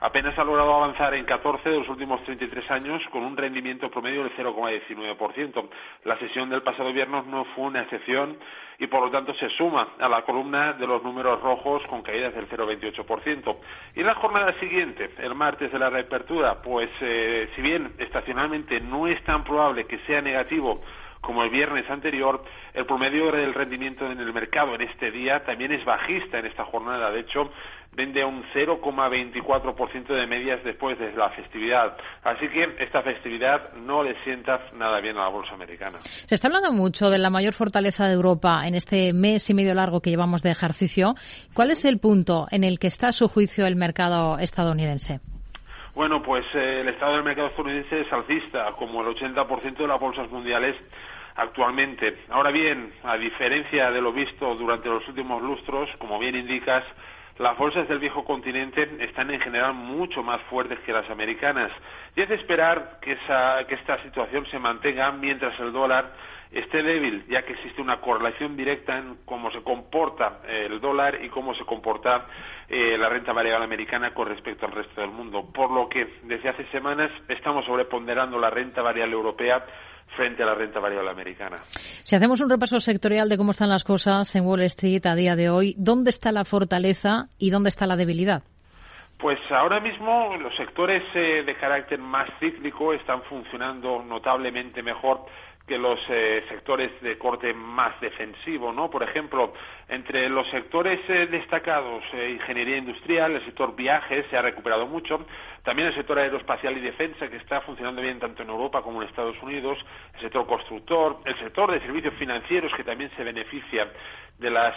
apenas 0.00 0.38
ha 0.38 0.44
logrado 0.44 0.74
avanzar 0.74 1.14
en 1.14 1.24
14 1.24 1.68
de 1.68 1.78
los 1.78 1.88
últimos 1.88 2.22
33 2.24 2.70
años 2.70 3.02
con 3.10 3.22
un 3.22 3.36
rendimiento 3.36 3.90
promedio 3.90 4.24
del 4.24 4.36
0,19%. 4.36 5.68
La 6.04 6.18
sesión 6.18 6.50
del 6.50 6.62
pasado 6.62 6.92
viernes 6.92 7.26
no 7.26 7.44
fue 7.54 7.64
una 7.64 7.82
excepción 7.82 8.38
y 8.78 8.86
por 8.86 9.02
lo 9.02 9.10
tanto 9.10 9.34
se 9.34 9.48
suma 9.50 9.88
a 9.98 10.08
la 10.08 10.22
columna 10.22 10.74
de 10.74 10.86
los 10.86 11.02
números 11.02 11.40
rojos 11.40 11.82
con 11.88 12.02
caídas 12.02 12.34
del 12.34 12.48
0,28%. 12.48 13.56
Y 13.94 14.00
en 14.00 14.06
la 14.06 14.14
jornada 14.14 14.52
siguiente, 14.60 15.10
el 15.18 15.34
martes 15.34 15.72
de 15.72 15.78
la 15.78 15.90
reapertura, 15.90 16.60
pues 16.62 16.90
eh, 17.00 17.48
si 17.54 17.62
bien 17.62 17.94
estacionalmente 17.98 18.80
no 18.80 19.06
es 19.06 19.22
tan 19.24 19.44
probable 19.44 19.86
que 19.86 19.98
sea 20.00 20.20
negativo 20.20 20.82
como 21.26 21.42
el 21.42 21.50
viernes 21.50 21.90
anterior, 21.90 22.44
el 22.72 22.86
promedio 22.86 23.32
del 23.32 23.52
rendimiento 23.52 24.08
en 24.08 24.20
el 24.20 24.32
mercado 24.32 24.76
en 24.76 24.82
este 24.82 25.10
día 25.10 25.42
también 25.44 25.72
es 25.72 25.84
bajista 25.84 26.38
en 26.38 26.46
esta 26.46 26.64
jornada. 26.64 27.10
De 27.10 27.18
hecho, 27.18 27.50
vende 27.90 28.22
a 28.22 28.26
un 28.28 28.44
0,24% 28.54 30.06
de 30.06 30.26
medias 30.28 30.62
después 30.62 30.96
de 31.00 31.10
la 31.16 31.30
festividad. 31.30 31.96
Así 32.22 32.48
que 32.48 32.76
esta 32.78 33.02
festividad 33.02 33.72
no 33.72 34.04
le 34.04 34.14
sienta 34.22 34.70
nada 34.74 35.00
bien 35.00 35.16
a 35.16 35.22
la 35.22 35.28
bolsa 35.28 35.54
americana. 35.54 35.98
Se 35.98 36.36
está 36.36 36.46
hablando 36.46 36.70
mucho 36.70 37.10
de 37.10 37.18
la 37.18 37.28
mayor 37.28 37.54
fortaleza 37.54 38.06
de 38.06 38.12
Europa 38.12 38.62
en 38.64 38.76
este 38.76 39.12
mes 39.12 39.50
y 39.50 39.54
medio 39.54 39.74
largo 39.74 40.00
que 40.00 40.10
llevamos 40.10 40.44
de 40.44 40.52
ejercicio. 40.52 41.16
¿Cuál 41.54 41.72
es 41.72 41.84
el 41.84 41.98
punto 41.98 42.46
en 42.52 42.62
el 42.62 42.78
que 42.78 42.86
está 42.86 43.08
a 43.08 43.12
su 43.12 43.26
juicio 43.26 43.66
el 43.66 43.74
mercado 43.74 44.38
estadounidense? 44.38 45.18
Bueno, 45.96 46.22
pues 46.22 46.44
eh, 46.54 46.82
el 46.82 46.88
estado 46.88 47.14
del 47.14 47.24
mercado 47.24 47.48
estadounidense 47.48 48.02
es 48.02 48.12
alcista, 48.12 48.70
como 48.78 49.00
el 49.00 49.08
80% 49.16 49.76
de 49.78 49.88
las 49.88 49.98
bolsas 49.98 50.30
mundiales 50.30 50.76
actualmente. 51.36 52.18
Ahora 52.30 52.50
bien, 52.50 52.92
a 53.04 53.16
diferencia 53.16 53.90
de 53.90 54.00
lo 54.00 54.12
visto 54.12 54.54
durante 54.54 54.88
los 54.88 55.06
últimos 55.08 55.42
lustros, 55.42 55.88
como 55.98 56.18
bien 56.18 56.34
indicas, 56.34 56.84
las 57.38 57.56
bolsas 57.58 57.86
del 57.86 57.98
viejo 57.98 58.24
continente 58.24 58.88
están 59.00 59.30
en 59.30 59.40
general 59.40 59.74
mucho 59.74 60.22
más 60.22 60.40
fuertes 60.42 60.78
que 60.80 60.92
las 60.92 61.08
americanas 61.10 61.70
y 62.14 62.22
es 62.22 62.28
de 62.30 62.36
esperar 62.36 62.98
que, 63.02 63.12
esa, 63.12 63.62
que 63.68 63.74
esta 63.74 64.02
situación 64.02 64.46
se 64.46 64.58
mantenga 64.58 65.12
mientras 65.12 65.58
el 65.60 65.70
dólar 65.70 66.14
esté 66.50 66.82
débil, 66.82 67.26
ya 67.28 67.42
que 67.42 67.52
existe 67.52 67.82
una 67.82 68.00
correlación 68.00 68.56
directa 68.56 68.96
en 68.96 69.18
cómo 69.26 69.50
se 69.50 69.62
comporta 69.62 70.40
el 70.48 70.80
dólar 70.80 71.22
y 71.22 71.28
cómo 71.28 71.54
se 71.54 71.64
comporta 71.64 72.26
eh, 72.68 72.96
la 72.98 73.10
renta 73.10 73.34
variable 73.34 73.64
americana 73.64 74.14
con 74.14 74.28
respecto 74.28 74.64
al 74.64 74.72
resto 74.72 75.02
del 75.02 75.10
mundo. 75.10 75.52
Por 75.52 75.70
lo 75.70 75.90
que 75.90 76.20
desde 76.22 76.48
hace 76.48 76.64
semanas 76.68 77.10
estamos 77.28 77.66
sobreponderando 77.66 78.38
la 78.38 78.48
renta 78.48 78.80
variable 78.80 79.14
europea 79.14 79.66
frente 80.14 80.42
a 80.42 80.46
la 80.46 80.54
renta 80.54 80.80
variable 80.80 81.10
americana. 81.10 81.58
Si 82.04 82.16
hacemos 82.16 82.40
un 82.40 82.50
repaso 82.50 82.80
sectorial 82.80 83.28
de 83.28 83.36
cómo 83.36 83.50
están 83.50 83.68
las 83.68 83.84
cosas 83.84 84.34
en 84.36 84.46
Wall 84.46 84.62
Street 84.62 85.04
a 85.06 85.14
día 85.14 85.36
de 85.36 85.50
hoy, 85.50 85.74
¿dónde 85.78 86.10
está 86.10 86.32
la 86.32 86.44
fortaleza 86.44 87.28
y 87.38 87.50
dónde 87.50 87.68
está 87.68 87.86
la 87.86 87.96
debilidad? 87.96 88.42
Pues 89.18 89.38
ahora 89.50 89.80
mismo 89.80 90.36
los 90.36 90.54
sectores 90.56 91.02
eh, 91.14 91.42
de 91.44 91.54
carácter 91.56 91.98
más 91.98 92.28
cíclico 92.38 92.92
están 92.92 93.22
funcionando 93.22 94.02
notablemente 94.02 94.82
mejor 94.82 95.24
que 95.66 95.78
los 95.78 95.98
eh, 96.08 96.44
sectores 96.48 96.90
de 97.02 97.18
corte 97.18 97.52
más 97.52 98.00
defensivo, 98.00 98.72
¿no? 98.72 98.88
Por 98.88 99.02
ejemplo, 99.02 99.52
entre 99.88 100.28
los 100.28 100.48
sectores 100.48 101.00
eh, 101.08 101.26
destacados, 101.26 102.04
eh, 102.12 102.30
ingeniería 102.30 102.76
industrial, 102.76 103.32
el 103.32 103.44
sector 103.44 103.74
viajes 103.74 104.26
se 104.30 104.36
ha 104.36 104.42
recuperado 104.42 104.86
mucho, 104.86 105.26
también 105.64 105.88
el 105.88 105.94
sector 105.94 106.20
aeroespacial 106.20 106.76
y 106.76 106.80
defensa 106.80 107.28
que 107.28 107.36
está 107.36 107.60
funcionando 107.62 108.00
bien 108.00 108.20
tanto 108.20 108.44
en 108.44 108.50
Europa 108.50 108.82
como 108.82 109.02
en 109.02 109.08
Estados 109.08 109.42
Unidos, 109.42 109.76
el 110.14 110.20
sector 110.20 110.46
constructor, 110.46 111.18
el 111.24 111.36
sector 111.38 111.72
de 111.72 111.80
servicios 111.80 112.14
financieros 112.14 112.72
que 112.74 112.84
también 112.84 113.10
se 113.16 113.24
beneficia 113.24 113.90
de 114.38 114.50
las 114.50 114.74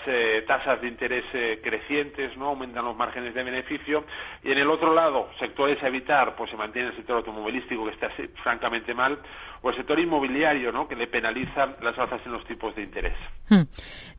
tasas 0.47 0.81
de 0.81 0.87
interés 0.87 1.25
crecientes, 1.61 2.35
no 2.37 2.47
aumentan 2.47 2.85
los 2.85 2.95
márgenes 2.95 3.33
de 3.33 3.43
beneficio 3.43 4.05
y 4.43 4.51
en 4.51 4.57
el 4.57 4.69
otro 4.69 4.93
lado, 4.93 5.29
sectores 5.37 5.81
a 5.83 5.87
evitar, 5.87 6.35
pues 6.35 6.49
se 6.49 6.57
mantiene 6.57 6.89
el 6.89 6.95
sector 6.95 7.17
automovilístico 7.17 7.85
que 7.85 7.91
está 7.91 8.09
francamente 8.41 8.93
mal 8.93 9.19
o 9.61 9.69
el 9.69 9.75
sector 9.75 9.99
inmobiliario, 9.99 10.71
¿no? 10.71 10.87
que 10.87 10.95
le 10.95 11.07
penaliza 11.07 11.75
las 11.81 11.97
alzas 11.97 12.21
en 12.25 12.31
los 12.31 12.45
tipos 12.45 12.73
de 12.75 12.83
interés. 12.83 13.17
Hmm. 13.49 13.63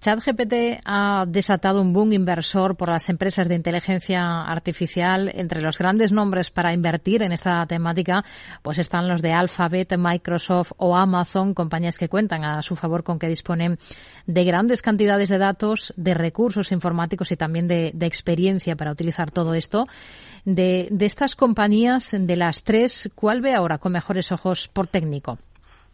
ChatGPT 0.01 0.83
ha 0.85 1.25
desatado 1.27 1.81
un 1.81 1.93
boom 1.93 2.13
inversor 2.13 2.77
por 2.77 2.91
las 2.91 3.09
empresas 3.09 3.49
de 3.49 3.55
inteligencia 3.55 4.43
artificial. 4.43 5.31
Entre 5.35 5.61
los 5.63 5.79
grandes 5.79 6.13
nombres 6.13 6.51
para 6.51 6.73
invertir 6.73 7.23
en 7.23 7.33
esta 7.33 7.65
temática, 7.67 8.23
pues 8.63 8.79
están 8.79 9.09
los 9.09 9.23
de 9.23 9.33
Alphabet, 9.33 9.95
Microsoft 9.97 10.73
o 10.77 10.97
Amazon, 10.97 11.55
compañías 11.55 11.97
que 11.97 12.09
cuentan 12.09 12.45
a 12.45 12.61
su 12.63 12.77
favor 12.77 13.03
con 13.03 13.19
que 13.19 13.29
disponen 13.29 13.79
de 14.27 14.45
grandes 14.45 14.83
cantidades 14.83 15.30
de 15.31 15.39
datos, 15.39 15.95
de 15.97 16.13
recursos 16.13 16.73
informáticos 16.73 17.33
y 17.33 17.37
también 17.37 17.67
de, 17.67 17.93
experiencia 18.03 18.77
para 18.77 18.93
utilizar 18.93 19.31
todo 19.31 19.55
esto. 19.55 19.87
De, 20.45 20.89
estas 21.01 21.37
compañías, 21.37 22.15
de 22.19 22.37
las 22.37 22.63
tres, 22.63 23.11
¿cuál 23.15 23.41
ve 23.41 23.55
ahora 23.55 23.79
con 23.79 23.93
mejores 23.93 24.33
ojos 24.33 24.69
por 24.69 24.87
técnico? 24.87 25.39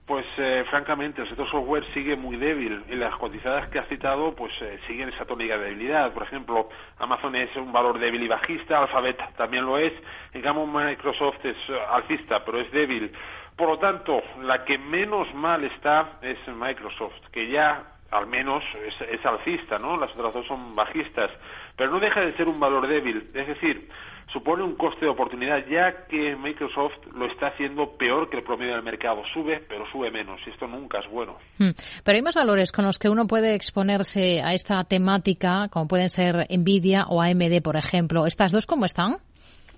Pues 0.07 0.27
eh, 0.39 0.65
francamente 0.71 1.23
el 1.23 1.29
sector 1.29 1.51
software 1.51 1.85
sigue 1.93 2.17
muy 2.17 2.37
débil 2.37 2.85
y 2.89 2.95
las 2.95 3.17
cotizadas 3.17 3.69
que 3.71 3.81
ha 3.81 3.87
citado 3.87 4.37
pues 4.37 4.53
eh, 4.61 4.79
siguen 4.87 5.09
esa 5.09 5.25
tónica 5.25 5.59
de 5.59 5.65
debilidad. 5.65 6.13
Por 6.13 6.23
ejemplo, 6.23 6.69
Amazon 6.99 7.35
es 7.35 7.55
un 7.57 7.73
valor 7.73 7.99
débil 7.99 8.23
y 8.23 8.29
bajista, 8.29 8.79
Alphabet 8.79 9.19
también 9.37 9.67
lo 9.67 9.79
es, 9.79 9.93
en 10.33 10.43
cambio 10.43 10.65
Microsoft 10.65 11.45
es 11.45 11.57
eh, 11.69 11.79
alcista 11.91 12.45
pero 12.45 12.61
es 12.61 12.71
débil. 12.71 13.13
Por 13.57 13.69
lo 13.69 13.79
tanto, 13.79 14.23
la 14.43 14.65
que 14.65 14.79
menos 14.79 15.33
mal 15.35 15.65
está 15.65 16.19
es 16.21 16.37
Microsoft, 16.47 17.29
que 17.33 17.49
ya 17.51 17.96
al 18.11 18.27
menos 18.27 18.63
es, 18.87 18.95
es 19.09 19.25
alcista, 19.25 19.79
¿no? 19.79 19.97
Las 19.97 20.11
otras 20.13 20.35
dos 20.35 20.47
son 20.47 20.75
bajistas, 20.75 21.31
pero 21.77 21.91
no 21.91 22.01
deja 22.01 22.21
de 22.21 22.37
ser 22.37 22.49
un 22.49 22.61
valor 22.61 22.87
débil. 22.87 23.31
Es 23.35 23.47
decir, 23.47 23.89
supone 24.33 24.63
un 24.63 24.75
coste 24.77 25.05
de 25.07 25.11
oportunidad, 25.11 25.67
ya 25.67 26.07
que 26.07 26.37
Microsoft 26.37 26.95
lo 27.15 27.27
está 27.27 27.49
haciendo 27.49 27.97
peor 27.97 28.29
que 28.29 28.39
el 28.39 28.43
promedio 28.43 28.75
del 28.75 28.83
mercado. 28.83 29.23
Sube, 29.33 29.65
pero 29.69 29.85
sube 29.91 30.11
menos, 30.11 30.41
y 30.47 30.51
esto 30.51 30.67
nunca 30.67 30.99
es 30.99 31.11
bueno. 31.11 31.37
Hmm. 31.59 31.71
Pero 32.05 32.17
hay 32.17 32.23
más 32.23 32.35
valores 32.35 32.73
con 32.73 32.85
los 32.85 32.99
que 32.99 33.09
uno 33.09 33.27
puede 33.27 33.55
exponerse 33.55 34.43
a 34.43 34.55
esta 34.55 34.83
temática, 34.85 35.69
como 35.71 35.89
pueden 35.89 36.09
ser 36.09 36.47
Nvidia 36.51 37.07
o 37.09 37.23
AMD, 37.23 37.63
por 37.63 37.77
ejemplo. 37.77 38.27
¿Estas 38.27 38.53
dos 38.53 38.67
cómo 38.67 38.85
están? 38.85 39.17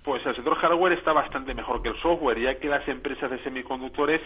Pues 0.09 0.25
el 0.25 0.33
sector 0.33 0.55
hardware 0.55 0.93
está 0.93 1.13
bastante 1.13 1.53
mejor 1.53 1.83
que 1.83 1.89
el 1.89 1.95
software, 1.97 2.39
ya 2.39 2.57
que 2.57 2.67
las 2.67 2.87
empresas 2.87 3.29
de 3.29 3.37
semiconductores 3.43 4.19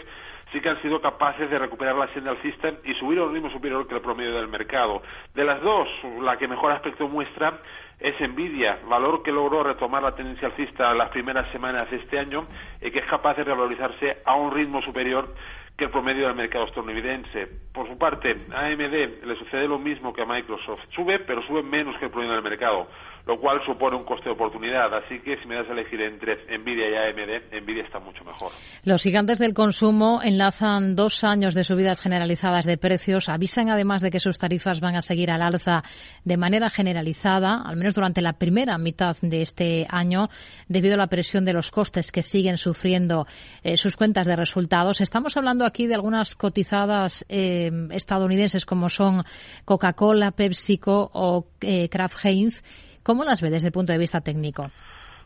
sí 0.50 0.58
que 0.62 0.70
han 0.70 0.80
sido 0.80 0.98
capaces 1.02 1.50
de 1.50 1.58
recuperar 1.58 1.94
la 1.94 2.08
senda 2.14 2.30
alcista 2.30 2.72
y 2.84 2.94
subir 2.94 3.18
a 3.18 3.24
un 3.24 3.34
ritmo 3.34 3.50
superior 3.50 3.86
que 3.86 3.94
el 3.94 4.00
promedio 4.00 4.34
del 4.34 4.48
mercado. 4.48 5.02
De 5.34 5.44
las 5.44 5.60
dos, 5.60 5.86
la 6.22 6.38
que 6.38 6.48
mejor 6.48 6.72
aspecto 6.72 7.06
muestra 7.06 7.60
es 8.00 8.18
Nvidia, 8.18 8.78
valor 8.88 9.22
que 9.22 9.30
logró 9.30 9.62
retomar 9.62 10.02
la 10.02 10.14
tendencia 10.14 10.48
alcista 10.48 10.94
las 10.94 11.10
primeras 11.10 11.52
semanas 11.52 11.90
de 11.90 11.98
este 11.98 12.18
año 12.18 12.46
y 12.80 12.90
que 12.90 13.00
es 13.00 13.06
capaz 13.06 13.36
de 13.36 13.44
revalorizarse 13.44 14.22
a 14.24 14.36
un 14.36 14.54
ritmo 14.54 14.80
superior 14.80 15.34
que 15.76 15.84
el 15.84 15.90
promedio 15.90 16.28
del 16.28 16.36
mercado 16.36 16.66
estadounidense. 16.66 17.48
Por 17.72 17.88
su 17.88 17.98
parte, 17.98 18.46
a 18.54 18.66
AMD 18.66 19.24
le 19.24 19.36
sucede 19.36 19.66
lo 19.66 19.78
mismo 19.78 20.12
que 20.12 20.22
a 20.22 20.26
Microsoft. 20.26 20.80
Sube, 20.94 21.18
pero 21.18 21.42
sube 21.42 21.62
menos 21.62 21.96
que 21.98 22.06
el 22.06 22.10
promedio 22.10 22.34
del 22.34 22.42
mercado, 22.42 22.88
lo 23.26 23.40
cual 23.40 23.60
supone 23.64 23.96
un 23.96 24.04
coste 24.04 24.26
de 24.26 24.32
oportunidad. 24.32 24.92
Así 24.94 25.20
que 25.20 25.38
si 25.40 25.48
me 25.48 25.54
das 25.56 25.68
a 25.68 25.72
elegir 25.72 26.00
entre 26.02 26.36
Nvidia 26.58 26.90
y 26.90 26.94
AMD, 26.94 27.62
Nvidia 27.62 27.84
está 27.84 27.98
mucho 27.98 28.22
mejor. 28.24 28.52
Los 28.84 29.02
gigantes 29.02 29.38
del 29.38 29.54
consumo 29.54 30.20
enlazan 30.22 30.94
dos 30.94 31.24
años 31.24 31.54
de 31.54 31.64
subidas 31.64 32.00
generalizadas 32.00 32.66
de 32.66 32.76
precios. 32.76 33.30
Avisan 33.30 33.70
además 33.70 34.02
de 34.02 34.10
que 34.10 34.20
sus 34.20 34.38
tarifas 34.38 34.80
van 34.80 34.96
a 34.96 35.00
seguir 35.00 35.30
al 35.30 35.40
alza 35.40 35.82
de 36.24 36.36
manera 36.36 36.68
generalizada, 36.68 37.62
al 37.64 37.76
menos 37.76 37.94
durante 37.94 38.20
la 38.20 38.34
primera 38.34 38.76
mitad 38.76 39.16
de 39.22 39.40
este 39.40 39.86
año, 39.88 40.28
debido 40.68 40.94
a 40.94 40.98
la 40.98 41.06
presión 41.06 41.46
de 41.46 41.54
los 41.54 41.70
costes 41.70 42.12
que 42.12 42.22
siguen 42.22 42.58
sufriendo 42.58 43.26
eh, 43.62 43.78
sus 43.78 43.96
cuentas 43.96 44.26
de 44.26 44.36
resultados. 44.36 45.00
Estamos 45.00 45.36
hablando 45.38 45.64
aquí 45.64 45.86
de 45.86 45.94
algunas 45.94 46.34
cotizadas 46.34 47.24
eh, 47.30 47.70
estadounidenses 47.90 48.66
como 48.66 48.90
son 48.90 49.24
Coca-Cola, 49.64 50.32
PepsiCo 50.32 51.10
o 51.14 51.46
eh, 51.62 51.88
Kraft 51.88 52.22
Heinz. 52.22 52.62
¿Cómo 53.04 53.24
las 53.24 53.40
ve 53.40 53.50
desde 53.50 53.68
el 53.68 53.72
punto 53.72 53.92
de 53.92 53.98
vista 53.98 54.20
técnico? 54.20 54.70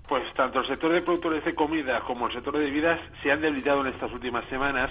Pues 0.06 0.22
tanto 0.34 0.60
el 0.60 0.66
sector 0.66 0.92
de 0.92 1.00
productores 1.02 1.44
de 1.44 1.54
comida 1.54 2.00
como 2.00 2.26
el 2.26 2.32
sector 2.32 2.54
de 2.54 2.64
bebidas 2.64 3.00
se 3.22 3.32
han 3.32 3.40
debilitado 3.40 3.80
en 3.80 3.94
estas 3.94 4.12
últimas 4.12 4.44
semanas 4.50 4.90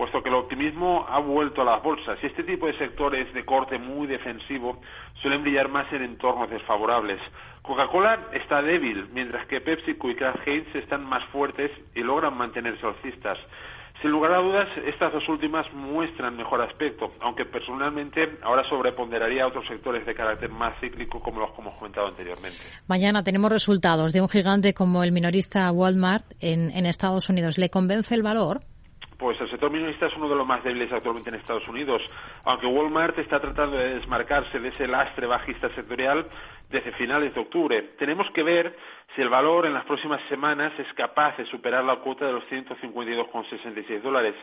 puesto 0.00 0.22
que 0.22 0.30
el 0.30 0.34
optimismo 0.34 1.04
ha 1.10 1.18
vuelto 1.18 1.60
a 1.60 1.64
las 1.66 1.82
bolsas 1.82 2.18
y 2.22 2.26
este 2.26 2.42
tipo 2.42 2.66
de 2.66 2.72
sectores 2.78 3.30
de 3.34 3.44
corte 3.44 3.78
muy 3.78 4.06
defensivo 4.06 4.80
suelen 5.20 5.42
brillar 5.42 5.68
más 5.68 5.92
en 5.92 6.02
entornos 6.02 6.48
desfavorables. 6.48 7.20
Coca-Cola 7.60 8.18
está 8.32 8.62
débil, 8.62 9.10
mientras 9.12 9.46
que 9.46 9.60
PepsiCo 9.60 10.08
y 10.08 10.14
Kraft 10.14 10.48
Heinz 10.48 10.74
están 10.74 11.04
más 11.04 11.22
fuertes 11.26 11.70
y 11.94 12.02
logran 12.02 12.34
mantenerse 12.34 12.86
alcistas. 12.86 13.36
Sin 14.00 14.10
lugar 14.10 14.32
a 14.32 14.38
dudas, 14.38 14.68
estas 14.86 15.12
dos 15.12 15.28
últimas 15.28 15.70
muestran 15.74 16.34
mejor 16.34 16.62
aspecto, 16.62 17.12
aunque 17.20 17.44
personalmente 17.44 18.38
ahora 18.42 18.64
sobreponderaría 18.64 19.44
a 19.44 19.48
otros 19.48 19.66
sectores 19.66 20.06
de 20.06 20.14
carácter 20.14 20.48
más 20.48 20.72
cíclico, 20.80 21.20
como 21.20 21.40
los 21.40 21.50
que 21.52 21.60
hemos 21.60 21.74
comentado 21.74 22.06
anteriormente. 22.06 22.56
Mañana 22.86 23.22
tenemos 23.22 23.50
resultados 23.50 24.14
de 24.14 24.22
un 24.22 24.28
gigante 24.28 24.72
como 24.72 25.04
el 25.04 25.12
minorista 25.12 25.70
Walmart 25.70 26.24
en, 26.40 26.70
en 26.70 26.86
Estados 26.86 27.28
Unidos. 27.28 27.58
¿Le 27.58 27.68
convence 27.68 28.14
el 28.14 28.22
valor? 28.22 28.60
Pues 29.20 29.38
el 29.38 29.50
sector 29.50 29.70
minorista 29.70 30.06
es 30.06 30.16
uno 30.16 30.30
de 30.30 30.34
los 30.34 30.46
más 30.46 30.64
débiles 30.64 30.90
actualmente 30.90 31.28
en 31.28 31.36
Estados 31.36 31.68
Unidos, 31.68 32.00
aunque 32.44 32.66
Walmart 32.66 33.18
está 33.18 33.38
tratando 33.38 33.76
de 33.76 33.96
desmarcarse 33.96 34.58
de 34.58 34.70
ese 34.70 34.88
lastre 34.88 35.26
bajista 35.26 35.68
sectorial 35.74 36.26
desde 36.70 36.90
finales 36.92 37.34
de 37.34 37.40
octubre. 37.40 37.82
Tenemos 37.98 38.30
que 38.30 38.42
ver 38.42 38.74
si 39.14 39.20
el 39.20 39.28
valor 39.28 39.66
en 39.66 39.74
las 39.74 39.84
próximas 39.84 40.22
semanas 40.30 40.72
es 40.78 40.90
capaz 40.94 41.36
de 41.36 41.44
superar 41.44 41.84
la 41.84 41.96
cuota 41.96 42.24
de 42.24 42.32
los 42.32 42.44
152,66 42.44 44.00
dólares, 44.00 44.34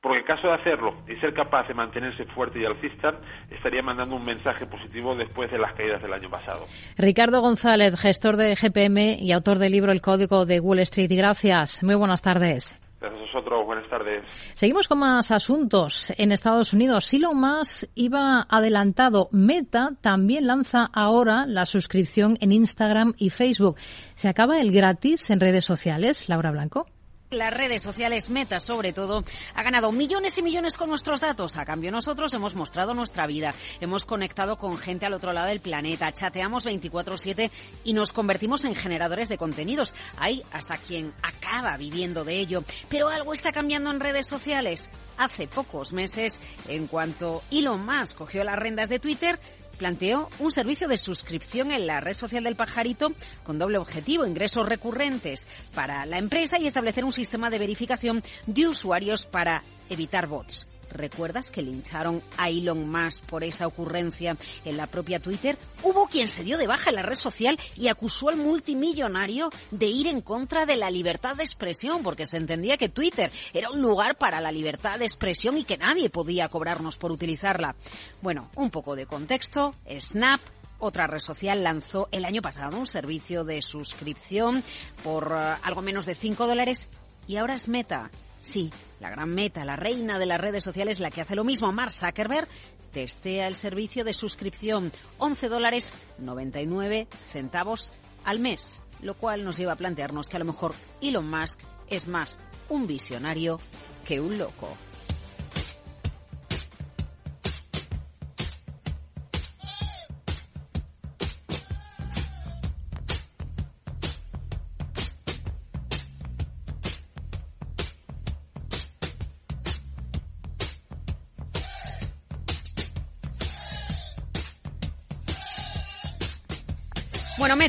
porque 0.00 0.20
en 0.20 0.24
caso 0.24 0.46
de 0.46 0.54
hacerlo 0.54 0.94
y 1.06 1.14
ser 1.16 1.34
capaz 1.34 1.68
de 1.68 1.74
mantenerse 1.74 2.24
fuerte 2.24 2.58
y 2.58 2.64
alcista, 2.64 3.20
estaría 3.50 3.82
mandando 3.82 4.16
un 4.16 4.24
mensaje 4.24 4.64
positivo 4.64 5.14
después 5.14 5.50
de 5.50 5.58
las 5.58 5.74
caídas 5.74 6.00
del 6.00 6.12
año 6.12 6.30
pasado. 6.30 6.64
Ricardo 6.96 7.42
González, 7.42 8.00
gestor 8.00 8.38
de 8.38 8.54
GPM 8.54 9.18
y 9.20 9.30
autor 9.32 9.58
del 9.58 9.72
libro 9.72 9.92
El 9.92 10.00
Código 10.00 10.46
de 10.46 10.58
Wall 10.58 10.78
Street. 10.78 11.10
Gracias. 11.10 11.82
Muy 11.82 11.96
buenas 11.96 12.22
tardes. 12.22 12.81
Gracias 13.02 13.20
a 13.20 13.24
vosotros. 13.24 13.66
Buenas 13.66 13.90
tardes. 13.90 14.24
Seguimos 14.54 14.86
con 14.86 15.00
más 15.00 15.32
asuntos. 15.32 16.12
En 16.16 16.30
Estados 16.30 16.72
Unidos, 16.72 17.12
Elon 17.12 17.38
Musk 17.38 17.88
iba 17.96 18.46
adelantado. 18.48 19.28
Meta 19.32 19.90
también 20.00 20.46
lanza 20.46 20.88
ahora 20.92 21.44
la 21.46 21.66
suscripción 21.66 22.38
en 22.40 22.52
Instagram 22.52 23.14
y 23.18 23.30
Facebook. 23.30 23.76
¿Se 24.14 24.28
acaba 24.28 24.60
el 24.60 24.70
gratis 24.70 25.30
en 25.30 25.40
redes 25.40 25.64
sociales? 25.64 26.28
Laura 26.28 26.52
Blanco. 26.52 26.86
Las 27.32 27.54
redes 27.54 27.80
sociales 27.80 28.28
Meta, 28.28 28.60
sobre 28.60 28.92
todo, 28.92 29.24
ha 29.54 29.62
ganado 29.62 29.90
millones 29.90 30.36
y 30.36 30.42
millones 30.42 30.76
con 30.76 30.90
nuestros 30.90 31.20
datos. 31.20 31.56
A 31.56 31.64
cambio, 31.64 31.90
nosotros 31.90 32.34
hemos 32.34 32.54
mostrado 32.54 32.92
nuestra 32.92 33.26
vida. 33.26 33.54
Hemos 33.80 34.04
conectado 34.04 34.58
con 34.58 34.76
gente 34.76 35.06
al 35.06 35.14
otro 35.14 35.32
lado 35.32 35.46
del 35.46 35.60
planeta. 35.60 36.12
Chateamos 36.12 36.66
24-7 36.66 37.50
y 37.84 37.94
nos 37.94 38.12
convertimos 38.12 38.66
en 38.66 38.74
generadores 38.74 39.30
de 39.30 39.38
contenidos. 39.38 39.94
Hay 40.18 40.42
hasta 40.52 40.76
quien 40.76 41.14
acaba 41.22 41.78
viviendo 41.78 42.22
de 42.22 42.38
ello. 42.38 42.64
Pero 42.90 43.08
algo 43.08 43.32
está 43.32 43.50
cambiando 43.50 43.90
en 43.90 44.00
redes 44.00 44.26
sociales. 44.26 44.90
Hace 45.16 45.46
pocos 45.46 45.94
meses, 45.94 46.38
en 46.68 46.86
cuanto 46.86 47.42
Elon 47.50 47.84
Musk 47.84 48.18
cogió 48.18 48.44
las 48.44 48.58
rendas 48.58 48.90
de 48.90 48.98
Twitter, 48.98 49.38
planteó 49.78 50.28
un 50.38 50.52
servicio 50.52 50.88
de 50.88 50.96
suscripción 50.96 51.72
en 51.72 51.86
la 51.86 52.00
red 52.00 52.14
social 52.14 52.44
del 52.44 52.56
pajarito 52.56 53.12
con 53.42 53.58
doble 53.58 53.78
objetivo, 53.78 54.26
ingresos 54.26 54.68
recurrentes 54.68 55.46
para 55.74 56.06
la 56.06 56.18
empresa 56.18 56.58
y 56.58 56.66
establecer 56.66 57.04
un 57.04 57.12
sistema 57.12 57.50
de 57.50 57.58
verificación 57.58 58.22
de 58.46 58.68
usuarios 58.68 59.26
para 59.26 59.62
evitar 59.88 60.26
bots. 60.26 60.71
¿Recuerdas 60.92 61.50
que 61.50 61.62
lincharon 61.62 62.22
a 62.36 62.50
Elon 62.50 62.88
Musk 62.88 63.24
por 63.24 63.44
esa 63.44 63.66
ocurrencia 63.66 64.36
en 64.64 64.76
la 64.76 64.86
propia 64.86 65.20
Twitter? 65.20 65.56
Hubo 65.82 66.06
quien 66.06 66.28
se 66.28 66.44
dio 66.44 66.58
de 66.58 66.66
baja 66.66 66.90
en 66.90 66.96
la 66.96 67.02
red 67.02 67.16
social 67.16 67.58
y 67.76 67.88
acusó 67.88 68.28
al 68.28 68.36
multimillonario 68.36 69.50
de 69.70 69.86
ir 69.86 70.06
en 70.06 70.20
contra 70.20 70.66
de 70.66 70.76
la 70.76 70.90
libertad 70.90 71.36
de 71.36 71.44
expresión, 71.44 72.02
porque 72.02 72.26
se 72.26 72.36
entendía 72.36 72.76
que 72.76 72.88
Twitter 72.88 73.32
era 73.52 73.70
un 73.70 73.80
lugar 73.80 74.16
para 74.16 74.40
la 74.40 74.52
libertad 74.52 74.98
de 74.98 75.04
expresión 75.04 75.56
y 75.58 75.64
que 75.64 75.78
nadie 75.78 76.10
podía 76.10 76.48
cobrarnos 76.48 76.96
por 76.96 77.12
utilizarla. 77.12 77.74
Bueno, 78.20 78.50
un 78.56 78.70
poco 78.70 78.94
de 78.96 79.06
contexto. 79.06 79.74
Snap 79.98 80.40
otra 80.84 81.06
red 81.06 81.20
social 81.20 81.62
lanzó 81.62 82.08
el 82.10 82.24
año 82.24 82.42
pasado 82.42 82.76
un 82.76 82.88
servicio 82.88 83.44
de 83.44 83.62
suscripción 83.62 84.64
por 85.04 85.30
uh, 85.30 85.56
algo 85.62 85.80
menos 85.80 86.06
de 86.06 86.16
5 86.16 86.44
dólares 86.44 86.88
y 87.28 87.36
ahora 87.36 87.54
es 87.54 87.68
Meta. 87.68 88.10
Sí, 88.42 88.70
la 89.00 89.08
gran 89.08 89.30
meta, 89.30 89.64
la 89.64 89.76
reina 89.76 90.18
de 90.18 90.26
las 90.26 90.40
redes 90.40 90.64
sociales, 90.64 90.98
la 90.98 91.10
que 91.10 91.20
hace 91.20 91.36
lo 91.36 91.44
mismo, 91.44 91.70
Mark 91.72 91.92
Zuckerberg, 91.92 92.48
testea 92.92 93.46
el 93.46 93.54
servicio 93.54 94.04
de 94.04 94.14
suscripción 94.14 94.92
11 95.18 95.48
dólares 95.48 95.94
99 96.18 97.06
centavos 97.32 97.92
al 98.24 98.40
mes, 98.40 98.82
lo 99.00 99.14
cual 99.14 99.44
nos 99.44 99.56
lleva 99.56 99.72
a 99.72 99.76
plantearnos 99.76 100.28
que 100.28 100.36
a 100.36 100.40
lo 100.40 100.44
mejor 100.44 100.74
Elon 101.00 101.30
Musk 101.30 101.60
es 101.88 102.08
más 102.08 102.38
un 102.68 102.86
visionario 102.86 103.60
que 104.04 104.20
un 104.20 104.38
loco. 104.38 104.76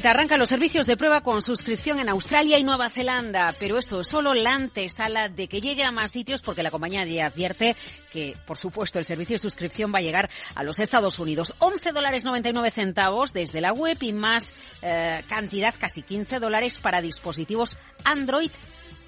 Arranca 0.09 0.37
los 0.37 0.49
servicios 0.49 0.85
de 0.85 0.97
prueba 0.97 1.21
con 1.21 1.41
suscripción 1.41 1.97
en 1.97 2.09
Australia 2.09 2.59
y 2.59 2.63
Nueva 2.63 2.89
Zelanda, 2.89 3.55
pero 3.57 3.77
esto 3.77 4.01
es 4.01 4.07
solo 4.09 4.33
la 4.33 4.53
antesala 4.53 5.29
de 5.29 5.47
que 5.47 5.61
llegue 5.61 5.83
a 5.83 5.93
más 5.93 6.11
sitios 6.11 6.41
porque 6.41 6.61
la 6.61 6.71
compañía 6.71 7.03
advierte 7.25 7.77
que, 8.11 8.35
por 8.45 8.57
supuesto, 8.57 8.99
el 8.99 9.05
servicio 9.05 9.35
de 9.35 9.39
suscripción 9.39 9.93
va 9.93 9.99
a 9.99 10.01
llegar 10.01 10.29
a 10.55 10.63
los 10.63 10.79
Estados 10.79 11.19
Unidos. 11.19 11.55
11 11.59 11.93
dólares 11.93 12.25
99 12.25 12.71
centavos 12.71 13.31
desde 13.31 13.61
la 13.61 13.71
web 13.71 13.97
y 14.01 14.11
más 14.11 14.53
eh, 14.81 15.23
cantidad, 15.29 15.73
casi 15.79 16.01
15 16.01 16.39
dólares 16.39 16.79
para 16.79 17.01
dispositivos 17.01 17.77
Android 18.03 18.51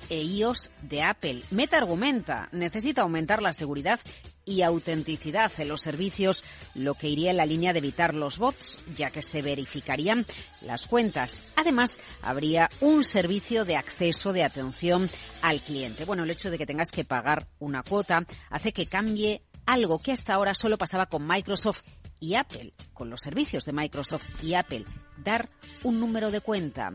e 0.10 0.22
iOS 0.22 0.72
de 0.82 1.04
Apple. 1.04 1.44
Meta 1.52 1.78
argumenta, 1.78 2.50
necesita 2.52 3.02
aumentar 3.02 3.42
la 3.42 3.54
seguridad 3.54 4.00
y 4.46 4.62
autenticidad 4.62 5.52
en 5.58 5.68
los 5.68 5.82
servicios, 5.82 6.44
lo 6.76 6.94
que 6.94 7.08
iría 7.10 7.32
en 7.32 7.38
la 7.38 7.46
línea 7.46 7.74
de 7.74 7.80
evitar 7.80 8.14
los 8.14 8.38
bots, 8.38 8.80
ya 8.96 9.10
que 9.10 9.24
se 9.24 9.42
verificarían 9.42 10.26
las 10.62 10.86
cuentas. 10.86 11.44
Además, 11.56 12.00
habría 12.22 12.70
un 12.82 13.04
servicio 13.04 13.66
de 13.66 13.76
acceso 13.76 14.34
de 14.34 14.44
atención 14.44 15.10
al 15.42 15.62
cliente. 15.62 16.06
Bueno, 16.06 16.24
el 16.24 16.32
hecho 16.32 16.52
de 16.52 16.58
que 16.58 16.68
tengas 16.68 16.92
que 16.92 17.06
pagar 17.06 17.48
una 17.60 17.84
cuota 17.84 18.26
hace 18.50 18.72
que 18.72 18.86
cambie 18.86 19.42
algo 19.66 20.00
que 20.00 20.12
hasta 20.12 20.36
ahora 20.36 20.54
solo 20.54 20.78
pasaba 20.78 21.08
con 21.08 21.28
Microsoft 21.28 21.82
y 22.20 22.36
Apple, 22.36 22.74
con 22.94 23.10
los 23.10 23.22
servicios 23.22 23.66
de 23.66 23.74
Microsoft 23.74 24.24
y 24.44 24.54
Apple, 24.54 24.86
dar 25.24 25.50
un 25.84 26.00
número 26.00 26.32
de 26.32 26.42
cuenta, 26.42 26.94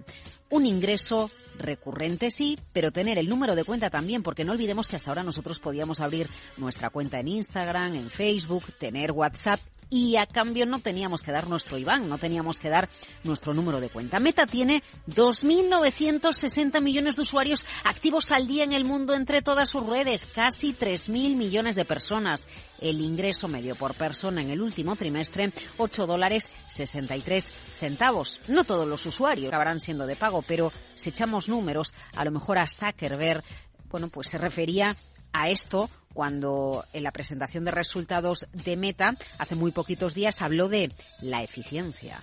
un 0.50 0.66
ingreso 0.66 1.30
recurrente 1.58 2.30
sí, 2.30 2.58
pero 2.72 2.90
tener 2.90 3.18
el 3.18 3.28
número 3.28 3.54
de 3.54 3.64
cuenta 3.64 3.90
también, 3.90 4.22
porque 4.22 4.44
no 4.44 4.52
olvidemos 4.52 4.88
que 4.88 4.96
hasta 4.96 5.10
ahora 5.10 5.22
nosotros 5.22 5.60
podíamos 5.60 6.00
abrir 6.00 6.28
nuestra 6.56 6.90
cuenta 6.90 7.20
en 7.20 7.28
Instagram, 7.28 7.94
en 7.94 8.10
Facebook, 8.10 8.64
tener 8.78 9.12
WhatsApp 9.12 9.60
y 9.90 10.16
a 10.16 10.26
cambio 10.26 10.64
no 10.66 10.78
teníamos 10.78 11.22
que 11.22 11.32
dar 11.32 11.48
nuestro 11.48 11.76
IBAN, 11.76 12.08
no 12.08 12.16
teníamos 12.16 12.58
que 12.58 12.70
dar 12.70 12.88
nuestro 13.24 13.52
número 13.52 13.80
de 13.80 13.88
cuenta. 13.88 14.20
Meta 14.20 14.46
tiene 14.46 14.82
2.960 15.08 16.80
millones 16.80 17.16
de 17.16 17.22
usuarios 17.22 17.66
activos 17.84 18.30
al 18.30 18.46
día 18.46 18.64
en 18.64 18.72
el 18.72 18.84
mundo 18.84 19.14
entre 19.14 19.42
todas 19.42 19.68
sus 19.68 19.86
redes, 19.86 20.26
casi 20.26 20.72
3.000 20.72 21.36
millones 21.36 21.74
de 21.74 21.84
personas. 21.84 22.48
El 22.80 23.00
ingreso 23.00 23.48
medio 23.48 23.74
por 23.74 23.94
persona 23.94 24.40
en 24.40 24.50
el 24.50 24.62
último 24.62 24.96
trimestre, 24.96 25.52
8 25.76 26.06
dólares 26.06 26.50
63 26.70 27.52
centavos. 27.78 28.40
No 28.48 28.64
todos 28.64 28.86
los 28.86 29.04
usuarios 29.06 29.48
acabarán 29.48 29.80
siendo 29.80 30.06
de 30.06 30.16
pago, 30.16 30.42
pero 30.42 30.72
si 30.94 31.10
echamos 31.10 31.48
números, 31.48 31.94
a 32.14 32.24
lo 32.24 32.30
mejor 32.30 32.58
a 32.58 32.68
Zuckerberg, 32.68 33.42
bueno, 33.90 34.08
pues 34.08 34.28
se 34.28 34.38
refería 34.38 34.96
a 35.32 35.48
esto 35.50 35.90
cuando 36.12 36.84
en 36.92 37.04
la 37.04 37.12
presentación 37.12 37.64
de 37.64 37.70
resultados 37.70 38.48
de 38.52 38.76
Meta 38.76 39.14
hace 39.38 39.54
muy 39.54 39.70
poquitos 39.70 40.14
días 40.14 40.42
habló 40.42 40.68
de 40.68 40.90
la 41.20 41.42
eficiencia. 41.42 42.22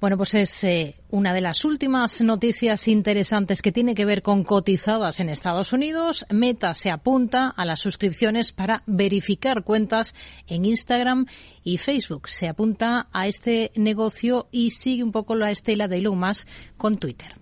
Bueno, 0.00 0.16
pues 0.16 0.34
es 0.34 0.64
eh, 0.64 0.96
una 1.10 1.32
de 1.32 1.40
las 1.40 1.64
últimas 1.64 2.20
noticias 2.22 2.88
interesantes 2.88 3.62
que 3.62 3.70
tiene 3.70 3.94
que 3.94 4.04
ver 4.04 4.22
con 4.22 4.42
cotizadas 4.42 5.20
en 5.20 5.28
Estados 5.28 5.72
Unidos. 5.72 6.26
Meta 6.28 6.74
se 6.74 6.90
apunta 6.90 7.48
a 7.48 7.64
las 7.64 7.78
suscripciones 7.78 8.50
para 8.50 8.82
verificar 8.86 9.62
cuentas 9.62 10.16
en 10.48 10.64
Instagram 10.64 11.26
y 11.62 11.78
Facebook. 11.78 12.28
Se 12.28 12.48
apunta 12.48 13.06
a 13.12 13.28
este 13.28 13.70
negocio 13.76 14.48
y 14.50 14.72
sigue 14.72 15.04
un 15.04 15.12
poco 15.12 15.36
la 15.36 15.52
estela 15.52 15.86
de 15.86 15.98
Elon 15.98 16.18
Musk 16.18 16.48
con 16.76 16.98
Twitter. 16.98 17.41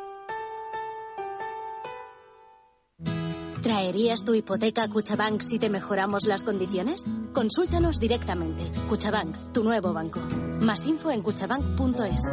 ¿Traerías 3.61 4.23
tu 4.23 4.33
hipoteca 4.33 4.87
Cuchabank 4.87 5.41
si 5.41 5.59
te 5.59 5.69
mejoramos 5.69 6.23
las 6.23 6.43
condiciones? 6.43 7.05
Consúltanos 7.31 7.99
directamente. 7.99 8.63
Cuchabank, 8.89 9.53
tu 9.53 9.63
nuevo 9.63 9.93
banco. 9.93 10.19
Más 10.61 10.87
info 10.87 11.11
en 11.11 11.21
cuchabank.es. 11.21 12.23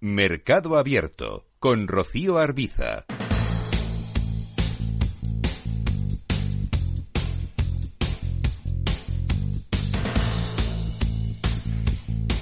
Mercado 0.00 0.78
Abierto 0.78 1.44
con 1.58 1.88
Rocío 1.88 2.38
Arbiza. 2.38 3.04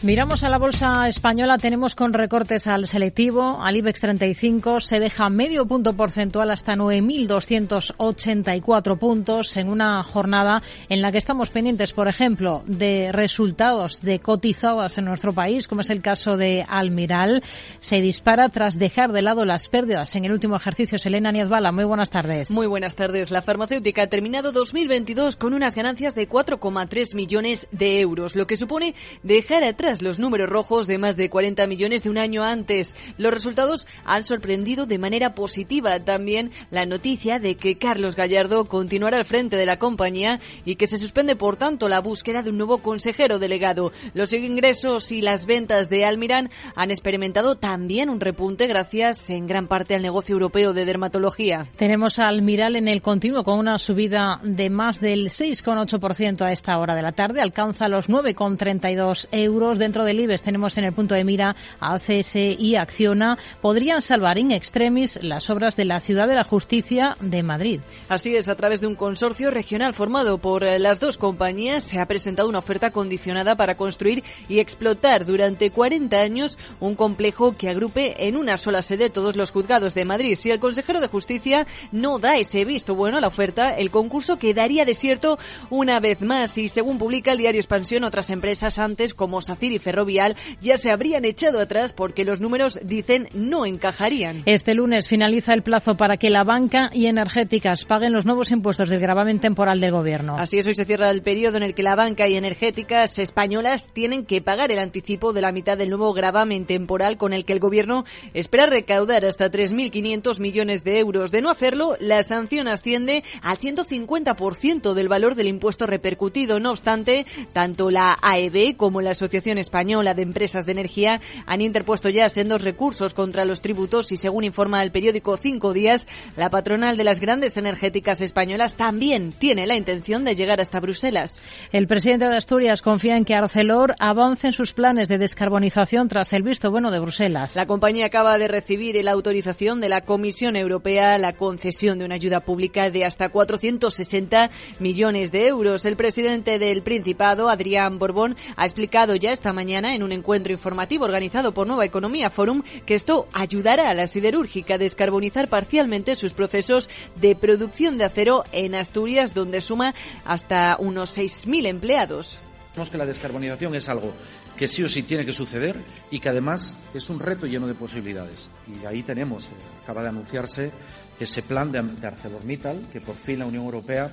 Miramos 0.03 0.45
a 0.45 0.49
la 0.49 0.57
bolsa 0.57 1.07
española, 1.09 1.59
tenemos 1.59 1.95
con 1.95 2.15
recortes 2.15 2.67
al 2.67 2.87
selectivo, 2.87 3.61
al 3.61 3.77
IBEX 3.77 4.01
35, 4.01 4.81
se 4.81 4.99
deja 4.99 5.29
medio 5.29 5.67
punto 5.67 5.93
porcentual 5.93 6.51
hasta 6.51 6.75
9.284 6.75 8.99
puntos 8.99 9.59
en 9.59 9.69
una 9.69 10.03
jornada 10.03 10.63
en 10.89 11.03
la 11.03 11.13
que 11.13 11.19
estamos 11.19 11.51
pendientes, 11.51 11.93
por 11.93 12.09
ejemplo, 12.09 12.63
de 12.67 13.13
resultados 13.13 14.01
de 14.01 14.21
cotizadas 14.21 14.97
en 14.97 15.05
nuestro 15.05 15.35
país, 15.35 15.69
como 15.69 15.83
es 15.83 15.91
el 15.91 16.01
caso 16.01 16.39
de 16.39 16.65
Almiral. 16.67 17.43
Se 17.81 18.01
dispara 18.01 18.49
tras 18.49 18.79
dejar 18.79 19.13
de 19.13 19.21
lado 19.21 19.45
las 19.45 19.69
pérdidas 19.69 20.17
en 20.17 20.25
el 20.25 20.33
último 20.33 20.57
ejercicio. 20.57 20.99
Selena 20.99 21.31
Niezbala, 21.31 21.73
muy 21.73 21.85
buenas 21.85 22.09
tardes. 22.09 22.51
Muy 22.51 22.69
buenas 22.69 22.95
tardes. 22.95 23.31
La 23.31 23.43
farmacéutica 23.43 24.05
ha 24.05 24.07
terminado 24.07 24.51
2022 24.51 25.37
con 25.37 25.53
unas 25.53 25.75
ganancias 25.75 26.15
de 26.15 26.27
4,3 26.27 27.15
millones 27.15 27.69
de 27.71 28.01
euros, 28.01 28.35
lo 28.35 28.47
que 28.47 28.57
supone 28.57 28.95
dejar 29.23 29.63
atrás 29.63 29.90
los 29.99 30.21
números 30.21 30.49
rojos 30.49 30.87
de 30.87 30.99
más 30.99 31.17
de 31.17 31.29
40 31.29 31.67
millones 31.67 32.05
de 32.05 32.11
un 32.11 32.19
año 32.19 32.45
antes. 32.45 32.95
Los 33.19 33.35
resultados 33.35 33.87
han 34.05 34.25
sorprendido 34.25 34.87
de 34.87 34.99
manera 34.99 35.35
positiva 35.35 35.99
también 35.99 36.53
la 36.71 36.87
noticia 36.87 37.41
de 37.41 37.57
que 37.57 37.77
Carlos 37.77 38.15
Gallardo 38.15 38.67
continuará 38.67 39.19
al 39.19 39.25
frente 39.25 39.57
de 39.57 39.67
la 39.67 39.79
compañía 39.79 40.41
y 40.65 40.77
que 40.77 40.87
se 40.87 40.99
suspende 40.99 41.35
por 41.35 41.57
tanto 41.57 41.89
la 41.89 42.01
búsqueda 42.01 42.43
de 42.43 42.51
un 42.51 42.59
nuevo 42.59 42.79
consejero 42.79 43.39
delegado. 43.39 43.93
Los 44.15 44.33
ingresos 44.33 45.11
y 45.11 45.21
las 45.21 45.47
ventas 45.47 45.91
de 45.91 46.05
Almirán 46.05 46.51
han 46.77 46.93
experimentado 46.93 47.57
también 47.57 48.09
un 48.11 48.21
repunte 48.21 48.69
gracias 48.69 49.29
en 49.31 49.49
gran 49.49 49.67
parte 49.67 49.97
al 49.97 50.03
negocio 50.03 50.35
europeo 50.35 50.73
de 50.73 50.85
dermatología. 50.85 51.67
Tenemos 51.77 52.21
a 52.21 52.29
Almiral 52.29 52.77
en 52.77 52.87
el 52.87 53.03
continuo 53.03 53.43
con 53.43 53.59
una 53.59 53.79
subida 53.79 54.41
de 54.45 54.71
más 54.71 55.01
del 55.01 55.31
6,8% 55.31 56.43
a 56.43 56.53
esta 56.53 56.79
hora 56.79 56.95
de 56.95 57.03
la 57.03 57.13
tarde. 57.13 57.41
Alcanza 57.41 57.89
los 57.89 58.09
9,32 58.09 59.29
euros 59.33 59.79
dentro 59.81 60.05
del 60.05 60.21
IBEX 60.21 60.43
tenemos 60.43 60.79
en 60.79 60.85
el 60.85 60.93
punto 60.93 61.17
de 61.17 61.25
mira 61.25 61.57
a 61.81 61.95
ACS 61.95 62.37
y 62.37 62.77
Acciona, 62.77 63.37
podrían 63.61 64.01
salvar 64.01 64.39
in 64.39 64.53
extremis 64.53 65.21
las 65.25 65.51
obras 65.51 65.75
de 65.75 65.85
la 65.85 65.99
Ciudad 65.99 66.29
de 66.29 66.37
la 66.37 66.45
Justicia 66.45 67.17
de 67.21 67.43
Madrid. 67.43 67.81
Así 68.09 68.37
es, 68.37 68.49
a 68.49 68.55
través 68.55 68.81
de 68.81 68.87
un 68.87 68.95
consorcio 68.95 69.51
regional 69.51 69.95
formado 69.95 70.39
por 70.39 70.63
eh, 70.63 70.79
las 70.79 71.01
dos 71.01 71.19
compañías 71.19 71.83
se 71.83 71.99
ha 71.99 72.07
presentado 72.07 72.49
una 72.49 72.61
oferta 72.61 72.93
condicionada 72.93 73.57
para 73.57 73.77
construir 73.77 74.23
y 74.49 74.61
explotar 74.61 75.25
durante 75.25 75.71
40 75.71 76.17
años 76.21 76.59
un 76.79 76.95
complejo 76.95 77.57
que 77.57 77.69
agrupe 77.69 78.27
en 78.27 78.37
una 78.37 78.57
sola 78.57 78.83
sede 78.83 79.11
todos 79.11 79.37
los 79.37 79.51
juzgados 79.51 79.95
de 79.95 80.05
Madrid. 80.05 80.37
Si 80.39 80.51
el 80.51 80.61
consejero 80.61 81.01
de 81.01 81.09
Justicia 81.09 81.67
no 81.91 82.19
da 82.19 82.37
ese 82.37 82.65
visto 82.65 82.95
bueno 82.95 83.19
a 83.19 83.21
la 83.21 83.29
oferta, 83.29 83.71
el 83.71 83.91
concurso 83.91 84.39
quedaría 84.39 84.85
desierto 84.85 85.39
una 85.71 86.01
vez 86.01 86.21
más 86.21 86.59
y 86.59 86.69
según 86.69 86.99
publica 86.99 87.33
el 87.33 87.39
diario 87.39 87.61
Expansión, 87.61 88.05
otras 88.05 88.31
empresas 88.31 88.79
antes 88.79 89.15
como 89.15 89.41
SACIR 89.41 89.70
y 89.71 89.79
Ferrovial 89.79 90.37
ya 90.61 90.77
se 90.77 90.91
habrían 90.91 91.25
echado 91.25 91.61
atrás 91.61 91.93
porque 91.93 92.25
los 92.25 92.41
números 92.41 92.79
dicen 92.83 93.29
no 93.35 93.67
encajarían. 93.67 94.43
Este 94.47 94.75
lunes 94.75 95.09
finaliza 95.09 95.53
el 95.53 95.63
plazo 95.63 95.97
para 95.97 96.17
que 96.17 96.31
la 96.31 96.45
banca 96.45 96.91
y 96.93 97.07
energéticas 97.07 97.85
paguen 97.85 98.13
los 98.13 98.27
nuevos 98.27 98.51
impuestos 98.51 98.89
del 98.89 99.01
gravamen 99.01 99.39
temporal 99.39 99.81
del 99.81 99.93
gobierno. 99.93 100.37
Así 100.37 100.59
es, 100.59 100.67
hoy 100.67 100.75
se 100.75 100.85
cierra 100.85 101.11
el 101.11 101.23
periodo 101.23 101.57
en 101.57 101.63
el 101.63 101.75
que 101.75 101.83
la 101.83 101.97
banca 101.97 102.29
y 102.29 102.37
energéticas 102.37 103.19
españolas 103.19 103.89
tienen 103.93 104.25
que 104.25 104.41
pagar 104.41 104.73
el 104.73 104.79
anticipo 104.79 105.33
de 105.33 105.41
la 105.41 105.53
mitad 105.53 105.79
del 105.79 105.91
nuevo 105.91 106.13
gravamen 106.13 106.67
temporal 106.67 107.17
con 107.17 107.33
el 107.33 107.45
que 107.45 107.53
el 107.53 107.61
gobierno 107.61 108.05
espera 108.35 108.67
recaudar 108.67 109.25
hasta 109.25 109.51
3.500 109.51 110.41
millones 110.41 110.85
de 110.85 110.99
euros. 110.99 111.31
De 111.31 111.43
no 111.43 111.51
hacerlo, 111.51 111.97
la 112.01 112.23
sanción 112.23 112.69
asciende 112.69 113.25
al 113.43 113.59
150% 113.59 114.95
del 114.95 115.09
valor 115.09 115.35
del 115.35 115.49
impuesto 115.49 115.87
repercutido. 115.87 116.61
No 116.61 116.71
obstante, 116.71 117.27
tanto 117.53 117.91
la 117.91 118.17
AEB 118.23 118.77
como 118.77 119.01
la 119.01 119.11
Asociación 119.11 119.59
Española 119.61 120.15
de 120.15 120.23
Empresas 120.23 120.67
de 120.67 120.73
Energía 120.73 121.21
han 121.47 121.61
interpuesto 121.61 122.09
ya 122.09 122.29
sendos 122.29 122.63
recursos 122.63 123.15
contra 123.15 123.45
los 123.45 123.61
tributos 123.61 124.11
y 124.13 124.17
según 124.17 124.45
informa 124.45 124.83
el 124.83 124.91
periódico 124.91 125.37
Cinco 125.37 125.73
Días, 125.73 126.09
la 126.37 126.51
patronal 126.51 126.97
de 126.97 127.05
las 127.05 127.21
grandes 127.21 127.57
energéticas 127.57 128.21
españolas 128.21 128.75
también 128.75 129.33
tiene 129.33 129.67
la 129.67 129.77
intención 129.77 130.25
de 130.25 130.35
llegar 130.35 130.61
hasta 130.61 130.81
Bruselas. 130.81 131.43
El 131.73 131.87
presidente 131.87 132.27
de 132.27 132.37
Asturias 132.37 132.83
confía 132.83 133.17
en 133.17 133.25
que 133.25 133.35
Arcelor 133.35 133.95
avance 133.99 134.49
en 134.49 134.53
sus 134.53 134.73
planes 134.73 135.09
de 135.09 135.19
descarbonización 135.19 136.09
tras 136.09 136.33
el 136.33 136.43
visto 136.43 136.71
bueno 136.71 136.91
de 136.91 136.99
Bruselas. 136.99 137.55
La 137.55 137.67
compañía 137.67 138.07
acaba 138.07 138.39
de 138.39 138.49
recibir 138.49 138.97
la 139.05 139.13
autorización 139.13 139.81
de 139.81 139.89
la 139.89 140.01
Comisión 140.01 140.57
Europea 140.57 141.19
la 141.19 141.35
concesión 141.35 141.99
de 141.99 142.05
una 142.05 142.15
ayuda 142.15 142.41
pública 142.41 142.91
de 142.91 143.05
hasta 143.05 143.29
460 143.29 144.51
millones 144.79 145.33
de 145.33 145.47
euros. 145.47 145.85
El 145.85 145.97
presidente 145.97 146.59
del 146.59 146.83
Principado, 146.83 147.49
Adrián 147.49 147.99
Borbón, 147.99 148.37
ha 148.57 148.65
explicado 148.65 149.15
ya 149.15 149.31
esta 149.31 149.50
mañana 149.53 149.95
en 149.95 150.03
un 150.03 150.13
encuentro 150.13 150.53
informativo 150.53 151.05
organizado 151.05 151.53
por 151.53 151.67
Nueva 151.67 151.85
Economía 151.85 152.31
Forum 152.31 152.63
que 152.87 152.95
esto 152.95 153.29
ayudará 153.33 153.89
a 153.89 153.95
la 153.95 154.07
siderúrgica 154.07 154.75
a 154.75 154.79
descarbonizar 154.79 155.49
parcialmente 155.49 156.17
sus 156.17 156.33
procesos 156.33 156.89
de 157.17 157.35
producción 157.37 157.99
de 157.99 158.05
acero 158.05 158.45
en 158.53 158.75
Asturias, 158.75 159.35
donde 159.35 159.61
suma 159.61 159.95
hasta 160.25 160.77
unos 160.79 161.17
6.000 161.17 161.67
empleados. 161.67 162.41
Vemos 162.75 162.91
que 162.91 162.99
la 162.99 163.07
descarbonización 163.07 163.75
es 163.75 163.89
algo 163.89 164.13
que 164.57 164.69
sí 164.69 164.83
o 164.83 164.89
sí 164.89 165.03
tiene 165.03 165.25
que 165.25 165.33
suceder 165.33 165.77
y 166.11 166.21
que 166.21 166.29
además 166.29 166.77
es 166.95 167.11
un 167.11 167.19
reto 167.19 167.47
lleno 167.47 167.67
de 167.67 167.75
posibilidades. 167.75 168.49
Y 168.69 168.85
ahí 168.87 169.03
tenemos, 169.03 169.47
eh, 169.49 169.51
acaba 169.83 170.03
de 170.03 170.11
anunciarse 170.11 170.71
ese 171.19 171.43
plan 171.43 171.73
de 171.73 171.79
ArcelorMittal, 171.79 172.89
que 172.93 173.01
por 173.01 173.17
fin 173.17 173.41
la 173.41 173.47
Unión 173.47 173.65
Europea, 173.65 174.13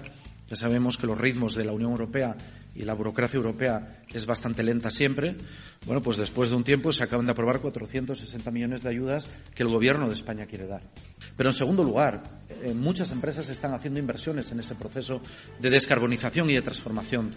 ya 0.50 0.56
sabemos 0.56 0.98
que 0.98 1.08
los 1.08 1.18
ritmos 1.18 1.56
de 1.56 1.66
la 1.66 1.72
Unión 1.72 1.92
Europea 1.92 2.36
y 2.78 2.84
la 2.84 2.94
burocracia 2.94 3.38
europea 3.38 4.04
es 4.14 4.28
bastante 4.28 4.62
lenta 4.62 4.92
siempre, 4.92 5.36
bueno, 5.86 6.04
pues 6.04 6.18
después 6.18 6.50
de 6.50 6.56
un 6.56 6.64
tiempo 6.64 6.92
se 6.92 7.04
acaban 7.04 7.26
de 7.26 7.32
aprobar 7.32 7.60
460 7.60 8.52
millones 8.52 8.84
de 8.84 8.90
ayudas 8.90 9.28
que 9.56 9.64
el 9.64 9.70
Gobierno 9.70 10.08
de 10.08 10.14
España 10.14 10.46
quiere 10.46 10.68
dar. 10.68 10.84
Pero 11.36 11.50
en 11.50 11.54
segundo 11.54 11.84
lugar, 11.84 12.22
eh, 12.64 12.74
muchas 12.74 13.12
empresas 13.12 13.50
están 13.50 13.74
haciendo 13.74 14.00
inversiones 14.00 14.52
en 14.52 14.60
ese 14.60 14.76
proceso 14.76 15.22
de 15.60 15.70
descarbonización 15.70 16.50
y 16.50 16.56
de 16.56 16.62
transformación 16.62 17.36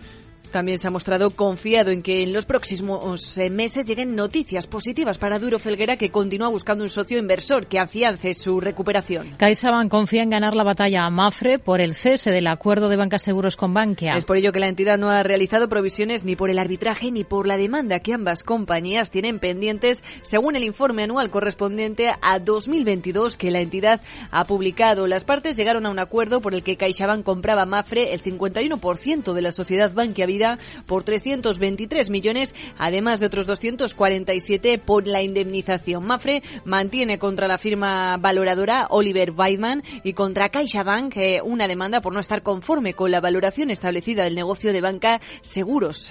también 0.50 0.78
se 0.78 0.88
ha 0.88 0.90
mostrado 0.90 1.30
confiado 1.30 1.90
en 1.90 2.02
que 2.02 2.22
en 2.22 2.32
los 2.32 2.44
próximos 2.44 3.38
eh, 3.38 3.50
meses 3.50 3.86
lleguen 3.86 4.14
noticias 4.14 4.66
positivas 4.66 5.18
para 5.18 5.38
Duro 5.38 5.58
Felguera, 5.58 5.96
que 5.96 6.10
continúa 6.10 6.48
buscando 6.48 6.84
un 6.84 6.90
socio 6.90 7.18
inversor 7.18 7.66
que 7.66 7.78
afiance 7.78 8.34
su 8.34 8.60
recuperación. 8.60 9.36
CaixaBank 9.38 9.90
confía 9.90 10.22
en 10.22 10.30
ganar 10.30 10.54
la 10.54 10.64
batalla 10.64 11.04
a 11.04 11.10
Mafre 11.10 11.58
por 11.58 11.80
el 11.80 11.94
cese 11.94 12.30
del 12.30 12.46
acuerdo 12.48 12.88
de 12.88 12.96
bancas 12.96 13.22
seguros 13.22 13.56
con 13.56 13.72
Bankia. 13.72 14.14
Es 14.16 14.24
por 14.24 14.36
ello 14.36 14.52
que 14.52 14.60
la 14.60 14.68
entidad 14.68 14.98
no 14.98 15.10
ha 15.10 15.22
realizado 15.22 15.68
provisiones 15.68 16.24
ni 16.24 16.36
por 16.36 16.50
el 16.50 16.58
arbitraje 16.58 17.10
ni 17.10 17.24
por 17.24 17.46
la 17.46 17.56
demanda 17.56 18.00
que 18.00 18.12
ambas 18.12 18.42
compañías 18.42 19.10
tienen 19.10 19.38
pendientes, 19.38 20.02
según 20.22 20.56
el 20.56 20.64
informe 20.64 21.04
anual 21.04 21.30
correspondiente 21.30 22.12
a 22.22 22.38
2022 22.38 23.36
que 23.36 23.50
la 23.50 23.60
entidad 23.60 24.00
ha 24.30 24.44
publicado. 24.44 25.06
Las 25.10 25.24
partes 25.24 25.56
llegaron 25.56 25.86
a 25.86 25.90
un 25.90 25.98
acuerdo 25.98 26.40
por 26.40 26.54
el 26.54 26.62
que 26.62 26.76
CaixaBank 26.76 27.24
compraba 27.24 27.66
Mafre 27.66 28.14
el 28.14 28.22
51% 28.22 29.32
de 29.32 29.42
la 29.42 29.50
sociedad 29.50 29.92
Bankia 29.92 30.24
Vida 30.24 30.60
por 30.86 31.02
323 31.02 32.10
millones, 32.10 32.54
además 32.78 33.18
de 33.18 33.26
otros 33.26 33.48
247 33.48 34.78
por 34.78 35.08
la 35.08 35.20
indemnización. 35.20 36.06
Mafre 36.06 36.44
mantiene 36.64 37.18
contra 37.18 37.48
la 37.48 37.58
firma 37.58 38.18
valoradora 38.18 38.86
Oliver 38.90 39.32
Weidman 39.32 39.82
y 40.04 40.12
contra 40.12 40.48
CaixaBank 40.48 41.16
eh, 41.16 41.40
una 41.42 41.66
demanda 41.66 42.00
por 42.00 42.14
no 42.14 42.20
estar 42.20 42.44
conforme 42.44 42.94
con 42.94 43.10
la 43.10 43.20
valoración 43.20 43.72
establecida 43.72 44.22
del 44.22 44.36
negocio 44.36 44.72
de 44.72 44.80
banca 44.80 45.20
seguros. 45.40 46.08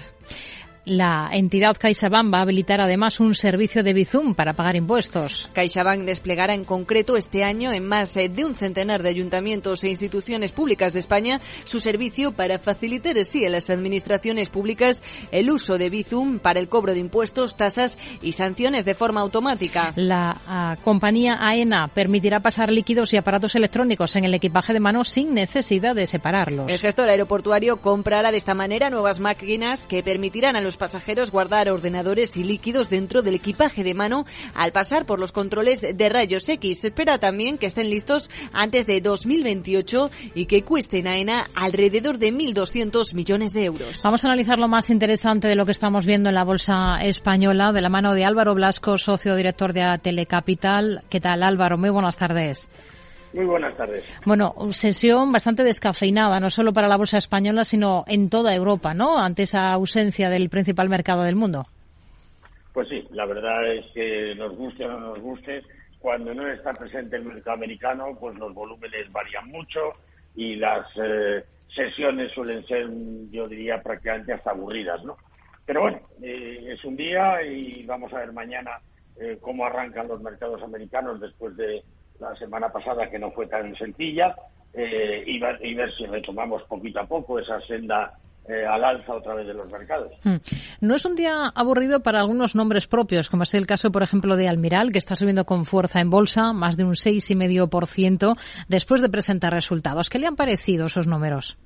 La 0.84 1.28
entidad 1.32 1.76
CaixaBank 1.78 2.32
va 2.32 2.38
a 2.38 2.42
habilitar 2.42 2.80
además 2.80 3.20
un 3.20 3.34
servicio 3.34 3.82
de 3.82 3.92
Bizum 3.92 4.34
para 4.34 4.54
pagar 4.54 4.76
impuestos. 4.76 5.50
CaixaBank 5.52 6.02
desplegará 6.02 6.54
en 6.54 6.64
concreto 6.64 7.16
este 7.16 7.44
año 7.44 7.70
en 7.72 7.86
más 7.86 8.16
eh, 8.16 8.28
de 8.28 8.44
un 8.44 8.54
centenar 8.54 9.02
de 9.02 9.10
ayuntamientos 9.10 9.84
e 9.84 9.88
instituciones 9.88 10.52
públicas 10.52 10.92
de 10.92 11.00
España 11.00 11.40
su 11.64 11.80
servicio 11.80 12.32
para 12.32 12.58
facilitar 12.58 13.18
así 13.18 13.44
a 13.44 13.50
las 13.50 13.68
administraciones 13.68 14.48
públicas 14.48 15.02
el 15.32 15.50
uso 15.50 15.76
de 15.76 15.90
Bizum 15.90 16.38
para 16.38 16.60
el 16.60 16.68
cobro 16.68 16.94
de 16.94 17.00
impuestos, 17.00 17.56
tasas 17.56 17.98
y 18.22 18.32
sanciones 18.32 18.84
de 18.84 18.94
forma 18.94 19.20
automática. 19.20 19.92
La 19.96 20.36
ah, 20.46 20.76
compañía 20.82 21.38
AENA 21.40 21.88
permitirá 21.88 22.40
pasar 22.40 22.70
líquidos 22.70 23.12
y 23.12 23.18
aparatos 23.18 23.54
electrónicos 23.54 24.16
en 24.16 24.24
el 24.24 24.34
equipaje 24.34 24.72
de 24.72 24.80
mano 24.80 25.04
sin 25.04 25.34
necesidad 25.34 25.94
de 25.94 26.06
separarlos. 26.06 26.70
El 26.70 26.78
gestor 26.78 27.08
aeroportuario 27.08 27.82
comprará 27.82 28.30
de 28.30 28.38
esta 28.38 28.54
manera 28.54 28.88
nuevas 28.88 29.20
máquinas 29.20 29.86
que 29.86 30.02
permitirán 30.02 30.56
a 30.56 30.60
los 30.60 30.69
pasajeros 30.76 31.30
guardar 31.30 31.70
ordenadores 31.70 32.36
y 32.36 32.44
líquidos 32.44 32.90
dentro 32.90 33.22
del 33.22 33.34
equipaje 33.34 33.84
de 33.84 33.94
mano 33.94 34.26
al 34.54 34.72
pasar 34.72 35.06
por 35.06 35.20
los 35.20 35.32
controles 35.32 35.80
de 35.80 36.08
rayos 36.08 36.48
X. 36.48 36.80
Se 36.80 36.88
espera 36.88 37.18
también 37.18 37.58
que 37.58 37.66
estén 37.66 37.90
listos 37.90 38.30
antes 38.52 38.86
de 38.86 39.00
2028 39.00 40.10
y 40.34 40.46
que 40.46 40.62
cuesten 40.62 41.06
a 41.06 41.16
ENA 41.16 41.46
alrededor 41.54 42.18
de 42.18 42.32
1.200 42.32 43.14
millones 43.14 43.52
de 43.52 43.64
euros. 43.64 44.00
Vamos 44.02 44.24
a 44.24 44.28
analizar 44.28 44.58
lo 44.58 44.68
más 44.68 44.90
interesante 44.90 45.48
de 45.48 45.56
lo 45.56 45.64
que 45.64 45.72
estamos 45.72 46.06
viendo 46.06 46.28
en 46.28 46.34
la 46.34 46.44
bolsa 46.44 46.98
española 47.02 47.72
de 47.72 47.80
la 47.80 47.88
mano 47.88 48.14
de 48.14 48.24
Álvaro 48.24 48.54
Blasco, 48.54 48.98
socio 48.98 49.36
director 49.36 49.72
de 49.72 49.98
Telecapital. 50.02 51.02
¿Qué 51.08 51.20
tal 51.20 51.42
Álvaro? 51.42 51.78
Muy 51.78 51.90
buenas 51.90 52.16
tardes. 52.16 52.68
Muy 53.32 53.44
buenas 53.44 53.76
tardes. 53.76 54.04
Bueno, 54.26 54.54
sesión 54.72 55.30
bastante 55.30 55.62
descafeinada, 55.62 56.40
no 56.40 56.50
solo 56.50 56.72
para 56.72 56.88
la 56.88 56.96
bolsa 56.96 57.18
española, 57.18 57.64
sino 57.64 58.04
en 58.06 58.28
toda 58.28 58.54
Europa, 58.54 58.92
¿no? 58.92 59.18
Ante 59.18 59.44
esa 59.44 59.72
ausencia 59.72 60.30
del 60.30 60.48
principal 60.48 60.88
mercado 60.88 61.22
del 61.22 61.36
mundo. 61.36 61.66
Pues 62.72 62.88
sí, 62.88 63.06
la 63.10 63.26
verdad 63.26 63.72
es 63.72 63.86
que 63.92 64.34
nos 64.36 64.56
guste 64.56 64.84
o 64.84 64.88
no 64.88 65.00
nos 65.00 65.20
guste, 65.20 65.62
cuando 65.98 66.34
no 66.34 66.48
está 66.48 66.72
presente 66.72 67.16
el 67.16 67.24
mercado 67.24 67.56
americano, 67.56 68.16
pues 68.18 68.36
los 68.36 68.54
volúmenes 68.54 69.10
varían 69.12 69.48
mucho 69.48 69.80
y 70.34 70.56
las 70.56 70.86
eh, 70.96 71.44
sesiones 71.68 72.32
suelen 72.32 72.64
ser, 72.66 72.88
yo 73.30 73.46
diría, 73.46 73.82
prácticamente 73.82 74.32
hasta 74.32 74.50
aburridas, 74.50 75.04
¿no? 75.04 75.16
Pero 75.66 75.82
bueno, 75.82 76.00
eh, 76.22 76.68
es 76.68 76.84
un 76.84 76.96
día 76.96 77.42
y 77.42 77.84
vamos 77.84 78.12
a 78.12 78.18
ver 78.18 78.32
mañana 78.32 78.80
eh, 79.20 79.38
cómo 79.40 79.64
arrancan 79.64 80.08
los 80.08 80.20
mercados 80.20 80.62
americanos 80.62 81.20
después 81.20 81.56
de 81.56 81.84
la 82.20 82.34
semana 82.36 82.68
pasada 82.68 83.08
que 83.10 83.18
no 83.18 83.30
fue 83.30 83.46
tan 83.46 83.74
sencilla 83.76 84.34
eh, 84.72 85.24
y, 85.26 85.38
ver, 85.38 85.92
si 85.92 86.06
retomamos 86.06 86.62
poquito 86.64 87.00
a 87.00 87.06
poco 87.06 87.38
esa 87.38 87.60
senda 87.62 88.12
eh, 88.48 88.64
al 88.64 88.84
alza 88.84 89.14
otra 89.14 89.34
vez 89.34 89.46
de 89.46 89.54
los 89.54 89.70
mercados. 89.70 90.12
Hmm. 90.22 90.36
No 90.80 90.94
es 90.94 91.04
un 91.04 91.16
día 91.16 91.50
aburrido 91.54 92.00
para 92.00 92.20
algunos 92.20 92.54
nombres 92.54 92.86
propios, 92.86 93.30
como 93.30 93.42
es 93.42 93.54
el 93.54 93.66
caso, 93.66 93.90
por 93.90 94.02
ejemplo, 94.02 94.36
de 94.36 94.48
Almiral, 94.48 94.92
que 94.92 94.98
está 94.98 95.14
subiendo 95.14 95.44
con 95.44 95.64
fuerza 95.64 96.00
en 96.00 96.10
bolsa, 96.10 96.52
más 96.52 96.76
de 96.76 96.84
un 96.84 96.92
6,5% 96.92 98.36
después 98.68 99.02
de 99.02 99.08
presentar 99.08 99.52
resultados. 99.52 100.08
¿Qué 100.08 100.18
le 100.18 100.26
han 100.26 100.36
parecido 100.36 100.86
esos 100.86 101.06
números? 101.06 101.58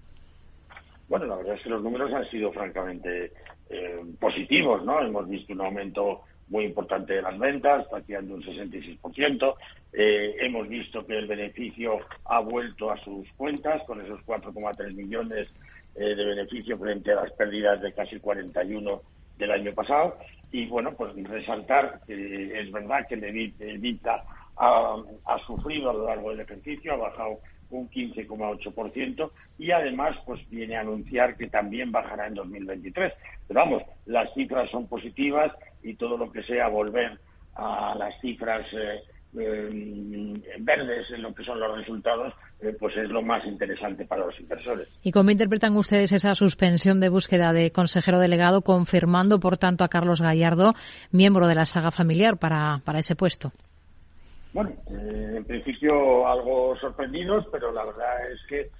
Bueno, 1.08 1.26
la 1.26 1.36
verdad 1.36 1.54
es 1.54 1.62
que 1.62 1.70
los 1.70 1.82
números 1.82 2.12
han 2.12 2.28
sido 2.30 2.50
francamente 2.52 3.32
eh, 3.68 4.00
positivos, 4.18 4.84
¿no? 4.84 5.00
Hemos 5.00 5.28
visto 5.28 5.52
un 5.52 5.60
aumento 5.60 6.22
muy 6.48 6.64
importante 6.64 7.14
de 7.14 7.22
las 7.22 7.38
ventas, 7.38 7.86
prácticamente 7.88 8.34
un 8.34 8.42
66%. 8.42 9.54
Eh, 9.92 10.36
hemos 10.40 10.68
visto 10.68 11.06
que 11.06 11.18
el 11.18 11.26
beneficio 11.26 12.00
ha 12.24 12.40
vuelto 12.40 12.90
a 12.90 12.96
sus 12.98 13.30
cuentas 13.32 13.82
con 13.84 14.00
esos 14.00 14.20
4,3 14.26 14.94
millones 14.94 15.48
eh, 15.94 16.14
de 16.14 16.24
beneficio 16.24 16.78
frente 16.78 17.12
a 17.12 17.16
las 17.16 17.32
pérdidas 17.32 17.80
de 17.80 17.92
casi 17.92 18.18
41 18.18 19.02
del 19.38 19.50
año 19.50 19.72
pasado. 19.72 20.18
Y 20.52 20.66
bueno, 20.66 20.92
pues 20.94 21.14
resaltar 21.24 22.00
que 22.06 22.60
es 22.60 22.70
verdad 22.70 23.06
que 23.08 23.14
el 23.14 23.24
EBITDA 23.24 24.24
ha, 24.56 24.96
ha 25.26 25.38
sufrido 25.46 25.90
a 25.90 25.94
lo 25.94 26.06
largo 26.06 26.30
del 26.30 26.40
ejercicio, 26.40 26.92
ha 26.92 26.96
bajado 26.96 27.40
un 27.70 27.90
15,8% 27.90 29.30
y 29.58 29.70
además 29.70 30.16
pues 30.24 30.48
viene 30.48 30.76
a 30.76 30.80
anunciar 30.80 31.36
que 31.36 31.48
también 31.48 31.90
bajará 31.92 32.26
en 32.26 32.34
2023. 32.34 33.12
Pero 33.48 33.60
vamos, 33.60 33.82
las 34.06 34.32
cifras 34.34 34.70
son 34.70 34.86
positivas 34.86 35.52
y 35.84 35.94
todo 35.94 36.16
lo 36.16 36.32
que 36.32 36.42
sea 36.42 36.68
volver 36.68 37.18
a 37.54 37.94
las 37.96 38.18
cifras 38.20 38.66
eh, 38.72 39.02
eh, 39.38 40.40
verdes 40.60 41.10
en 41.10 41.22
lo 41.22 41.34
que 41.34 41.44
son 41.44 41.60
los 41.60 41.76
resultados, 41.76 42.32
eh, 42.60 42.74
pues 42.78 42.96
es 42.96 43.08
lo 43.10 43.22
más 43.22 43.44
interesante 43.44 44.06
para 44.06 44.26
los 44.26 44.40
inversores. 44.40 44.88
¿Y 45.02 45.12
cómo 45.12 45.30
interpretan 45.30 45.76
ustedes 45.76 46.12
esa 46.12 46.34
suspensión 46.34 47.00
de 47.00 47.10
búsqueda 47.10 47.52
de 47.52 47.70
consejero 47.70 48.18
delegado, 48.18 48.62
confirmando, 48.62 49.38
por 49.38 49.58
tanto, 49.58 49.84
a 49.84 49.88
Carlos 49.88 50.22
Gallardo, 50.22 50.72
miembro 51.12 51.46
de 51.46 51.54
la 51.54 51.66
saga 51.66 51.90
familiar, 51.90 52.38
para, 52.38 52.80
para 52.84 53.00
ese 53.00 53.14
puesto? 53.14 53.52
Bueno, 54.52 54.72
en 54.88 55.44
principio 55.44 56.26
algo 56.28 56.76
sorprendidos, 56.76 57.44
pero 57.50 57.72
la 57.72 57.84
verdad 57.84 58.30
es 58.30 58.40
que 58.48 58.70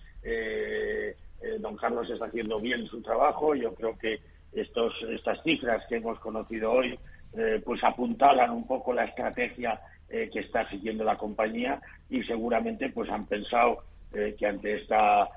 don 1.58 1.76
Carlos 1.76 2.08
está 2.08 2.26
haciendo 2.26 2.60
bien 2.60 2.86
su 2.86 3.02
trabajo. 3.02 3.56
Yo 3.56 3.74
creo 3.74 3.98
que 3.98 4.20
estos, 4.54 4.94
estas 5.10 5.42
cifras 5.42 5.84
que 5.88 5.96
hemos 5.96 6.18
conocido 6.20 6.72
hoy 6.72 6.98
eh, 7.36 7.60
pues 7.64 7.82
apuntalan 7.82 8.50
un 8.50 8.64
poco 8.64 8.92
la 8.92 9.04
estrategia 9.04 9.80
eh, 10.08 10.30
que 10.32 10.40
está 10.40 10.68
siguiendo 10.68 11.02
la 11.02 11.16
compañía 11.16 11.80
y 12.08 12.22
seguramente 12.22 12.90
pues 12.90 13.10
han 13.10 13.26
pensado 13.26 13.78
eh, 14.12 14.36
que 14.38 14.46
ante 14.46 14.76
esta 14.76 15.28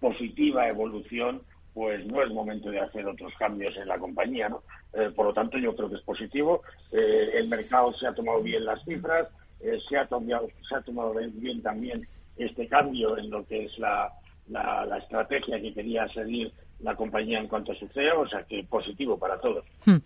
positiva 0.00 0.68
evolución 0.68 1.42
pues 1.74 2.06
no 2.06 2.22
es 2.22 2.30
momento 2.30 2.70
de 2.70 2.80
hacer 2.80 3.06
otros 3.06 3.32
cambios 3.38 3.74
en 3.78 3.88
la 3.88 3.98
compañía, 3.98 4.54
por 5.16 5.24
lo 5.24 5.32
tanto, 5.32 5.56
yo 5.56 5.74
creo 5.74 5.88
que 5.88 5.94
es 5.94 6.02
positivo. 6.02 6.60
el 6.90 7.48
mercado 7.48 7.94
se 7.94 8.06
ha 8.06 8.12
tomado 8.12 8.42
bien 8.42 8.66
las 8.66 8.84
cifras, 8.84 9.28
se, 9.88 9.96
ha 9.96 10.04
tomado, 10.04 10.48
se 10.68 10.74
ha 10.74 10.82
tomado 10.82 11.14
bien 11.14 11.62
también 11.62 12.06
este 12.36 12.68
cambio 12.68 13.16
en 13.16 13.30
lo 13.30 13.46
que 13.46 13.64
es 13.64 13.78
la, 13.78 14.12
la 14.50 14.98
estrategia 14.98 15.62
que 15.62 15.72
quería 15.72 16.06
seguir 16.08 16.52
la 16.82 16.94
compañía 16.96 17.38
en 17.38 17.48
cuanto 17.48 17.72
a 17.72 17.74
su 17.74 17.86
CEO, 17.88 18.20
o 18.20 18.28
sea 18.28 18.42
que 18.44 18.64
positivo 18.64 19.18
para 19.18 19.38
todos. 19.40 19.64
Hmm. 19.84 19.98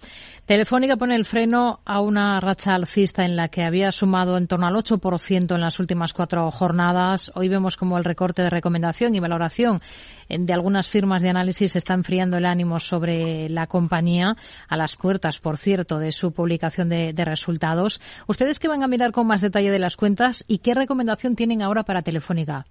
Telefónica 0.45 0.97
pone 0.97 1.17
el 1.17 1.25
freno 1.25 1.81
a 1.85 2.01
una 2.01 2.39
racha 2.41 2.75
alcista 2.75 3.25
en 3.25 3.37
la 3.37 3.49
que 3.49 3.63
había 3.63 3.93
sumado 3.93 4.37
en 4.37 4.47
torno 4.47 4.67
al 4.67 4.75
8% 4.75 5.55
en 5.55 5.61
las 5.61 5.81
últimas 5.81 6.13
cuatro 6.13 6.51
jornadas. 6.51 7.33
Hoy 7.35 7.49
vemos 7.49 7.77
como 7.77 7.99
el 7.99 8.05
recorte 8.05 8.43
de 8.43 8.51
recomendación 8.51 9.15
y 9.15 9.21
valoración 9.21 9.81
de 10.29 10.53
algunas 10.53 10.89
firmas 10.89 11.23
de 11.23 11.31
análisis 11.31 11.77
está 11.77 11.95
enfriando 11.95 12.37
el 12.37 12.47
ánimo 12.47 12.79
sobre 12.79 13.49
la 13.49 13.67
compañía 13.67 14.37
a 14.69 14.77
las 14.77 14.97
puertas, 14.97 15.39
por 15.39 15.57
cierto, 15.57 15.99
de 15.99 16.13
su 16.13 16.33
publicación 16.33 16.89
de, 16.89 17.13
de 17.13 17.25
resultados. 17.25 18.01
¿Ustedes 18.27 18.59
qué 18.59 18.69
van 18.69 18.83
a 18.83 18.89
mirar 18.89 19.13
con 19.13 19.27
más 19.27 19.41
detalle 19.41 19.71
de 19.71 19.79
las 19.79 19.97
cuentas 19.97 20.45
y 20.49 20.59
qué 20.59 20.75
recomendación 20.75 21.37
tienen 21.37 21.63
ahora 21.63 21.85
para 21.85 22.03
Telefónica? 22.03 22.67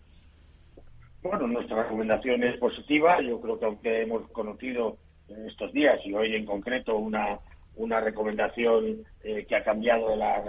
Bueno, 1.25 1.47
nuestra 1.47 1.81
recomendación 1.81 2.43
es 2.43 2.55
positiva. 2.57 3.19
Yo 3.19 3.41
creo 3.41 3.57
que 3.57 3.65
aunque 3.65 4.01
hemos 4.03 4.29
conocido 4.29 4.97
en 5.27 5.47
estos 5.47 5.73
días 5.73 5.99
y 6.05 6.13
hoy 6.13 6.35
en 6.35 6.45
concreto 6.45 6.97
una, 6.97 7.39
una 7.77 7.99
recomendación 7.99 9.03
eh, 9.23 9.43
que 9.49 9.55
ha 9.55 9.63
cambiado 9.63 10.15
la, 10.15 10.43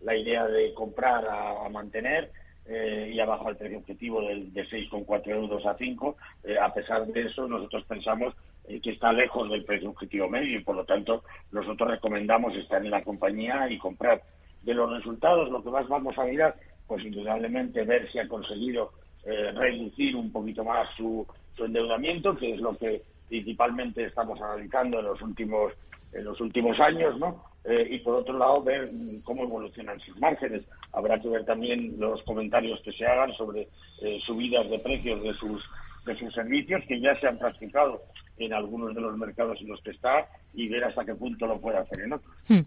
la, 0.00 0.16
idea 0.16 0.46
de 0.46 0.72
comprar 0.72 1.26
a, 1.28 1.68
mantener 1.68 2.32
eh, 2.64 3.10
y 3.12 3.20
ha 3.20 3.26
bajado 3.26 3.50
el 3.50 3.58
precio 3.58 3.76
objetivo 3.76 4.22
de, 4.22 4.36
de 4.46 4.66
6,4 4.68 5.28
euros 5.32 5.66
a 5.66 5.76
5, 5.76 6.16
eh, 6.44 6.56
a 6.58 6.72
pesar 6.72 7.06
de 7.06 7.20
eso 7.20 7.46
nosotros 7.46 7.84
pensamos 7.84 8.34
que 8.66 8.90
está 8.90 9.12
lejos 9.12 9.50
del 9.50 9.66
precio 9.66 9.90
objetivo 9.90 10.30
medio 10.30 10.58
y 10.58 10.64
por 10.64 10.76
lo 10.76 10.86
tanto 10.86 11.24
nosotros 11.52 11.90
recomendamos 11.90 12.56
estar 12.56 12.82
en 12.82 12.90
la 12.90 13.04
compañía 13.04 13.68
y 13.68 13.76
comprar. 13.76 14.22
De 14.62 14.72
los 14.72 14.90
resultados, 14.90 15.50
lo 15.50 15.62
que 15.62 15.70
más 15.70 15.86
vamos 15.88 16.16
a 16.16 16.24
mirar, 16.24 16.56
pues 16.86 17.04
indudablemente 17.04 17.84
ver 17.84 18.10
si 18.10 18.18
ha 18.18 18.28
conseguido 18.28 18.92
eh, 19.24 19.52
reducir 19.52 20.16
un 20.16 20.32
poquito 20.32 20.64
más 20.64 20.88
su, 20.96 21.26
endeudamiento, 21.58 22.34
que 22.38 22.54
es 22.54 22.60
lo 22.60 22.74
que 22.78 23.02
principalmente 23.28 24.04
estamos 24.04 24.40
analizando 24.40 25.00
en 25.00 25.04
los 25.04 25.20
últimos 25.20 25.74
en 26.12 26.24
los 26.24 26.40
últimos 26.40 26.80
años, 26.80 27.18
¿no? 27.18 27.44
Eh, 27.64 27.86
y 27.90 27.98
por 27.98 28.14
otro 28.14 28.36
lado 28.36 28.62
ver 28.62 28.90
cómo 29.22 29.42
evolucionan 29.44 30.00
sus 30.00 30.18
márgenes. 30.18 30.62
Habrá 30.92 31.20
que 31.20 31.28
ver 31.28 31.44
también 31.44 31.96
los 31.98 32.22
comentarios 32.22 32.80
que 32.80 32.92
se 32.92 33.06
hagan 33.06 33.32
sobre 33.34 33.68
eh, 34.00 34.18
subidas 34.24 34.68
de 34.70 34.78
precios 34.78 35.22
de 35.22 35.34
sus 35.34 35.62
de 36.06 36.16
sus 36.16 36.32
servicios 36.32 36.82
que 36.88 36.98
ya 36.98 37.14
se 37.20 37.28
han 37.28 37.38
practicado 37.38 38.02
en 38.40 38.54
algunos 38.54 38.94
de 38.94 39.00
los 39.00 39.16
mercados 39.16 39.58
en 39.60 39.68
los 39.68 39.80
que 39.82 39.90
está 39.90 40.26
y 40.54 40.68
ver 40.68 40.84
hasta 40.84 41.04
qué 41.04 41.14
punto 41.14 41.46
lo 41.46 41.60
puede 41.60 41.78
hacer 41.78 42.04
en 42.04 42.14
otros. 42.14 42.34
Hmm. 42.48 42.60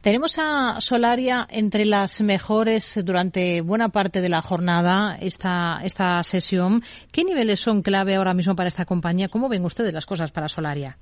Tenemos 0.00 0.38
a 0.38 0.80
Solaria 0.80 1.46
entre 1.48 1.84
las 1.84 2.20
mejores 2.20 3.00
durante 3.04 3.60
buena 3.60 3.88
parte 3.88 4.20
de 4.20 4.28
la 4.28 4.42
jornada, 4.42 5.16
esta, 5.20 5.80
esta 5.82 6.22
sesión. 6.22 6.82
¿Qué 7.12 7.24
niveles 7.24 7.60
son 7.60 7.82
clave 7.82 8.16
ahora 8.16 8.34
mismo 8.34 8.54
para 8.54 8.68
esta 8.68 8.84
compañía? 8.84 9.28
¿Cómo 9.28 9.48
ven 9.48 9.64
ustedes 9.64 9.92
las 9.92 10.06
cosas 10.06 10.32
para 10.32 10.48
Solaria? 10.48 10.98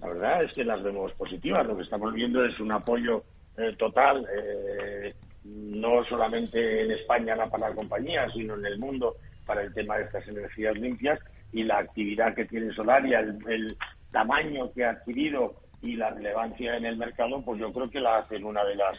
La 0.00 0.08
verdad 0.08 0.44
es 0.44 0.52
que 0.52 0.64
las 0.64 0.82
vemos 0.82 1.12
positivas. 1.12 1.66
Lo 1.66 1.76
que 1.76 1.82
estamos 1.82 2.12
viendo 2.12 2.44
es 2.44 2.60
un 2.60 2.70
apoyo 2.72 3.24
eh, 3.56 3.74
total, 3.78 4.26
eh, 4.36 5.14
no 5.44 6.04
solamente 6.04 6.82
en 6.82 6.90
España 6.90 7.34
para 7.50 7.70
la 7.70 7.74
compañía, 7.74 8.28
sino 8.30 8.54
en 8.54 8.66
el 8.66 8.78
mundo 8.78 9.16
para 9.46 9.62
el 9.62 9.72
tema 9.72 9.96
de 9.96 10.04
estas 10.04 10.26
energías 10.28 10.76
limpias 10.76 11.18
y 11.54 11.62
la 11.62 11.78
actividad 11.78 12.34
que 12.34 12.44
tiene 12.44 12.74
Solaria, 12.74 13.20
el, 13.20 13.76
tamaño 14.10 14.70
que 14.72 14.84
ha 14.84 14.90
adquirido 14.90 15.56
y 15.82 15.96
la 15.96 16.10
relevancia 16.10 16.76
en 16.76 16.84
el 16.84 16.96
mercado, 16.96 17.42
pues 17.42 17.58
yo 17.58 17.72
creo 17.72 17.90
que 17.90 17.98
la 17.98 18.18
hacen 18.18 18.44
una 18.44 18.62
de 18.64 18.76
las 18.76 18.96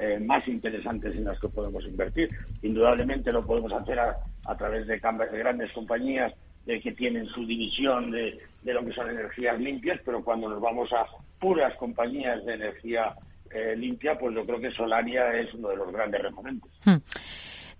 eh, 0.00 0.18
más 0.18 0.46
interesantes 0.48 1.16
en 1.16 1.24
las 1.24 1.38
que 1.38 1.48
podemos 1.48 1.84
invertir. 1.84 2.28
Indudablemente 2.62 3.30
lo 3.30 3.42
podemos 3.42 3.72
hacer 3.72 4.00
a, 4.00 4.56
través 4.58 4.88
de, 4.88 4.94
de, 4.94 5.38
grandes 5.38 5.70
compañías 5.72 6.32
que 6.66 6.92
tienen 6.92 7.26
su 7.28 7.46
división 7.46 8.10
de, 8.10 8.40
lo 8.64 8.82
que 8.82 8.92
son 8.92 9.08
energías 9.08 9.58
limpias, 9.60 10.00
pero 10.04 10.24
cuando 10.24 10.48
nos 10.48 10.60
vamos 10.60 10.92
a 10.92 11.06
puras 11.38 11.72
compañías 11.76 12.44
de 12.44 12.54
energía 12.54 13.14
eh, 13.52 13.76
limpia, 13.76 14.18
pues 14.18 14.34
yo 14.34 14.44
creo 14.44 14.58
que 14.58 14.72
Solaria 14.72 15.32
es 15.38 15.54
uno 15.54 15.68
de 15.68 15.76
los 15.76 15.92
grandes 15.92 16.22
referentes. 16.22 16.70
Hmm. 16.84 16.96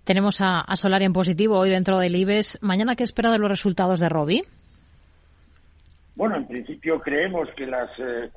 Tenemos 0.07 0.39
a, 0.39 0.63
Solaria 0.77 1.05
en 1.05 1.11
positivo 1.11 1.59
hoy 1.59 1.69
dentro 1.69 1.97
del 1.99 2.15
IBEX. 2.15 2.59
¿Mañana 2.61 2.95
qué 2.95 3.03
espera 3.03 3.29
de 3.29 3.39
los 3.39 3.49
resultados 3.49 3.99
de 3.99 4.07
Robi? 4.07 4.41
Bueno, 6.15 6.37
en 6.37 6.47
principio 6.47 7.01
creemos 7.01 7.49
que 7.57 7.65
las, 7.65 7.89
eh, 7.99 8.31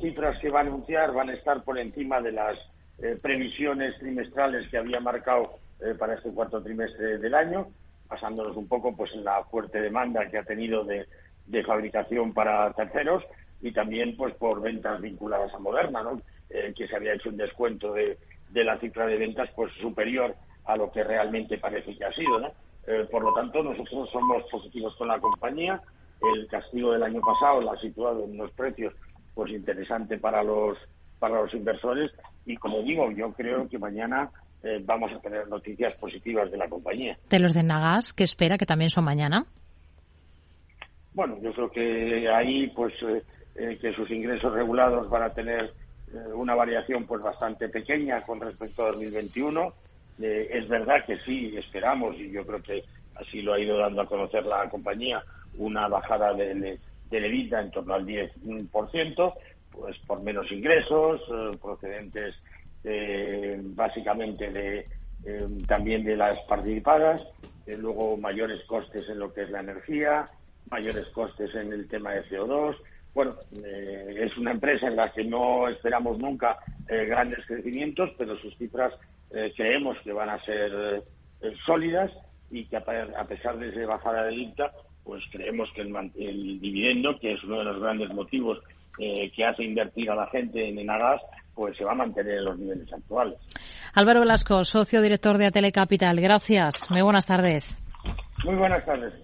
cifras 0.00 0.38
que 0.38 0.50
va 0.50 0.60
a 0.60 0.62
anunciar 0.62 1.12
van 1.12 1.30
a 1.30 1.32
estar 1.32 1.64
por 1.64 1.80
encima 1.80 2.20
de 2.20 2.30
las 2.30 2.56
eh, 3.02 3.18
previsiones 3.20 3.98
trimestrales 3.98 4.68
que 4.68 4.78
había 4.78 5.00
marcado 5.00 5.58
eh, 5.80 5.96
para 5.98 6.14
este 6.14 6.30
cuarto 6.30 6.62
trimestre 6.62 7.18
del 7.18 7.34
año, 7.34 7.66
basándonos 8.08 8.56
un 8.56 8.68
poco 8.68 8.96
pues 8.96 9.12
en 9.12 9.24
la 9.24 9.42
fuerte 9.50 9.80
demanda 9.80 10.30
que 10.30 10.38
ha 10.38 10.44
tenido 10.44 10.84
de, 10.84 11.08
fabricación 11.66 12.32
para 12.32 12.72
terceros 12.74 13.24
y 13.60 13.72
también 13.72 14.16
pues 14.16 14.32
por 14.34 14.62
ventas 14.62 15.00
vinculadas 15.00 15.52
a 15.54 15.58
Moderna, 15.58 16.04
¿no? 16.04 16.22
Eh, 16.50 16.72
que 16.76 16.86
se 16.86 16.94
había 16.94 17.14
hecho 17.14 17.30
un 17.30 17.36
descuento 17.36 17.94
de, 17.94 18.16
la 18.54 18.78
cifra 18.78 19.06
de 19.06 19.16
ventas 19.16 19.50
pues 19.56 19.72
superior 19.80 20.36
a 20.64 20.76
lo 20.76 20.90
que 20.90 21.02
realmente 21.04 21.58
parece 21.58 21.96
que 21.96 22.04
ha 22.04 22.12
sido, 22.12 22.38
¿no? 22.40 22.50
por 23.10 23.22
lo 23.22 23.32
tanto, 23.34 23.62
nosotros 23.62 24.10
somos 24.10 24.42
positivos 24.50 24.96
con 24.96 25.06
la 25.06 25.20
compañía. 25.20 25.80
El 26.34 26.48
castigo 26.48 26.92
del 26.92 27.04
año 27.04 27.20
pasado 27.20 27.60
la 27.60 27.72
ha 27.72 27.80
situado 27.80 28.24
en 28.24 28.32
unos 28.32 28.50
precios 28.52 28.92
pues 29.34 29.52
interesante 29.52 30.18
para 30.18 30.42
los 30.42 30.76
para 31.20 31.40
los 31.40 31.54
inversores 31.54 32.10
y 32.46 32.56
como 32.56 32.82
digo, 32.82 33.10
yo 33.12 33.32
creo 33.32 33.68
que 33.68 33.78
mañana 33.78 34.30
eh, 34.62 34.80
vamos 34.84 35.10
a 35.12 35.20
tener 35.20 35.48
noticias 35.48 35.96
positivas 35.96 36.50
de 36.50 36.58
la 36.58 36.68
compañía. 36.68 37.16
¿De 37.30 37.38
los 37.38 37.54
de 37.54 37.62
Nagas, 37.62 38.12
que 38.12 38.24
espera 38.24 38.58
que 38.58 38.66
también 38.66 38.90
son 38.90 39.04
mañana? 39.04 39.46
Bueno, 41.14 41.38
yo 41.40 41.52
creo 41.52 41.70
que 41.70 42.28
ahí, 42.28 42.66
pues, 42.68 42.92
eh, 43.02 43.22
eh, 43.54 43.78
que 43.80 43.92
sus 43.94 44.10
ingresos 44.10 44.52
regulados 44.52 45.08
van 45.08 45.22
a 45.22 45.32
tener 45.32 45.72
una 46.34 46.56
variación, 46.56 47.06
pues, 47.06 47.22
bastante 47.22 47.68
pequeña 47.68 48.22
con 48.22 48.40
respecto 48.40 48.82
a 48.82 48.86
2021. 48.92 49.72
Es 50.20 50.68
verdad 50.68 51.04
que 51.06 51.18
sí, 51.20 51.54
esperamos, 51.56 52.16
y 52.16 52.30
yo 52.30 52.46
creo 52.46 52.62
que 52.62 52.84
así 53.14 53.42
lo 53.42 53.54
ha 53.54 53.60
ido 53.60 53.78
dando 53.78 54.02
a 54.02 54.06
conocer 54.06 54.44
la 54.44 54.68
compañía, 54.68 55.22
una 55.56 55.88
bajada 55.88 56.32
de 56.34 56.78
del 57.10 57.24
EBITDA 57.24 57.60
en 57.60 57.70
torno 57.70 57.94
al 57.94 58.06
10%, 58.06 59.34
pues 59.72 59.98
por 60.06 60.22
menos 60.22 60.50
ingresos 60.52 61.20
eh, 61.28 61.58
procedentes 61.60 62.34
eh, 62.84 63.60
básicamente 63.60 64.50
de 64.50 64.86
eh, 65.24 65.48
también 65.66 66.04
de 66.04 66.16
las 66.16 66.38
participadas, 66.48 67.26
luego 67.66 68.16
mayores 68.16 68.64
costes 68.64 69.08
en 69.08 69.18
lo 69.18 69.32
que 69.32 69.42
es 69.42 69.50
la 69.50 69.60
energía, 69.60 70.30
mayores 70.70 71.06
costes 71.08 71.54
en 71.54 71.72
el 71.72 71.86
tema 71.88 72.12
de 72.12 72.24
CO2. 72.24 72.76
Bueno, 73.14 73.36
es 73.52 74.36
una 74.38 74.52
empresa 74.52 74.88
en 74.88 74.96
la 74.96 75.12
que 75.12 75.24
no 75.24 75.68
esperamos 75.68 76.18
nunca 76.18 76.58
grandes 76.86 77.44
crecimientos, 77.46 78.10
pero 78.16 78.36
sus 78.38 78.56
cifras 78.56 78.92
creemos 79.56 79.96
que 80.02 80.12
van 80.12 80.28
a 80.28 80.44
ser 80.44 81.02
sólidas 81.64 82.10
y 82.50 82.64
que 82.66 82.76
a, 82.76 83.24
pesar 83.28 83.58
de 83.58 83.68
esa 83.68 83.86
bajada 83.86 84.24
de 84.24 84.34
IPTA, 84.34 84.72
pues 85.04 85.22
creemos 85.30 85.68
que 85.74 85.82
el, 85.82 85.94
el 86.16 86.60
dividendo, 86.60 87.18
que 87.18 87.32
es 87.32 87.44
uno 87.44 87.58
de 87.58 87.64
los 87.64 87.80
grandes 87.80 88.10
motivos 88.12 88.58
eh, 88.98 89.30
que 89.34 89.44
hace 89.44 89.64
invertir 89.64 90.10
a 90.10 90.14
la 90.14 90.26
gente 90.26 90.68
en 90.68 90.78
Enagas, 90.78 91.22
pues 91.54 91.76
se 91.76 91.84
va 91.84 91.92
a 91.92 91.94
mantener 91.94 92.38
en 92.38 92.44
los 92.44 92.58
niveles 92.58 92.92
actuales. 92.92 93.38
Álvaro 93.94 94.20
Velasco, 94.20 94.64
socio 94.64 95.00
director 95.00 95.38
de 95.38 95.46
Atele 95.46 95.72
Capital. 95.72 96.20
Gracias. 96.20 96.90
Muy 96.90 97.02
buenas 97.02 97.26
tardes. 97.26 97.78
Muy 98.44 98.56
buenas 98.56 98.84
tardes. 98.84 99.14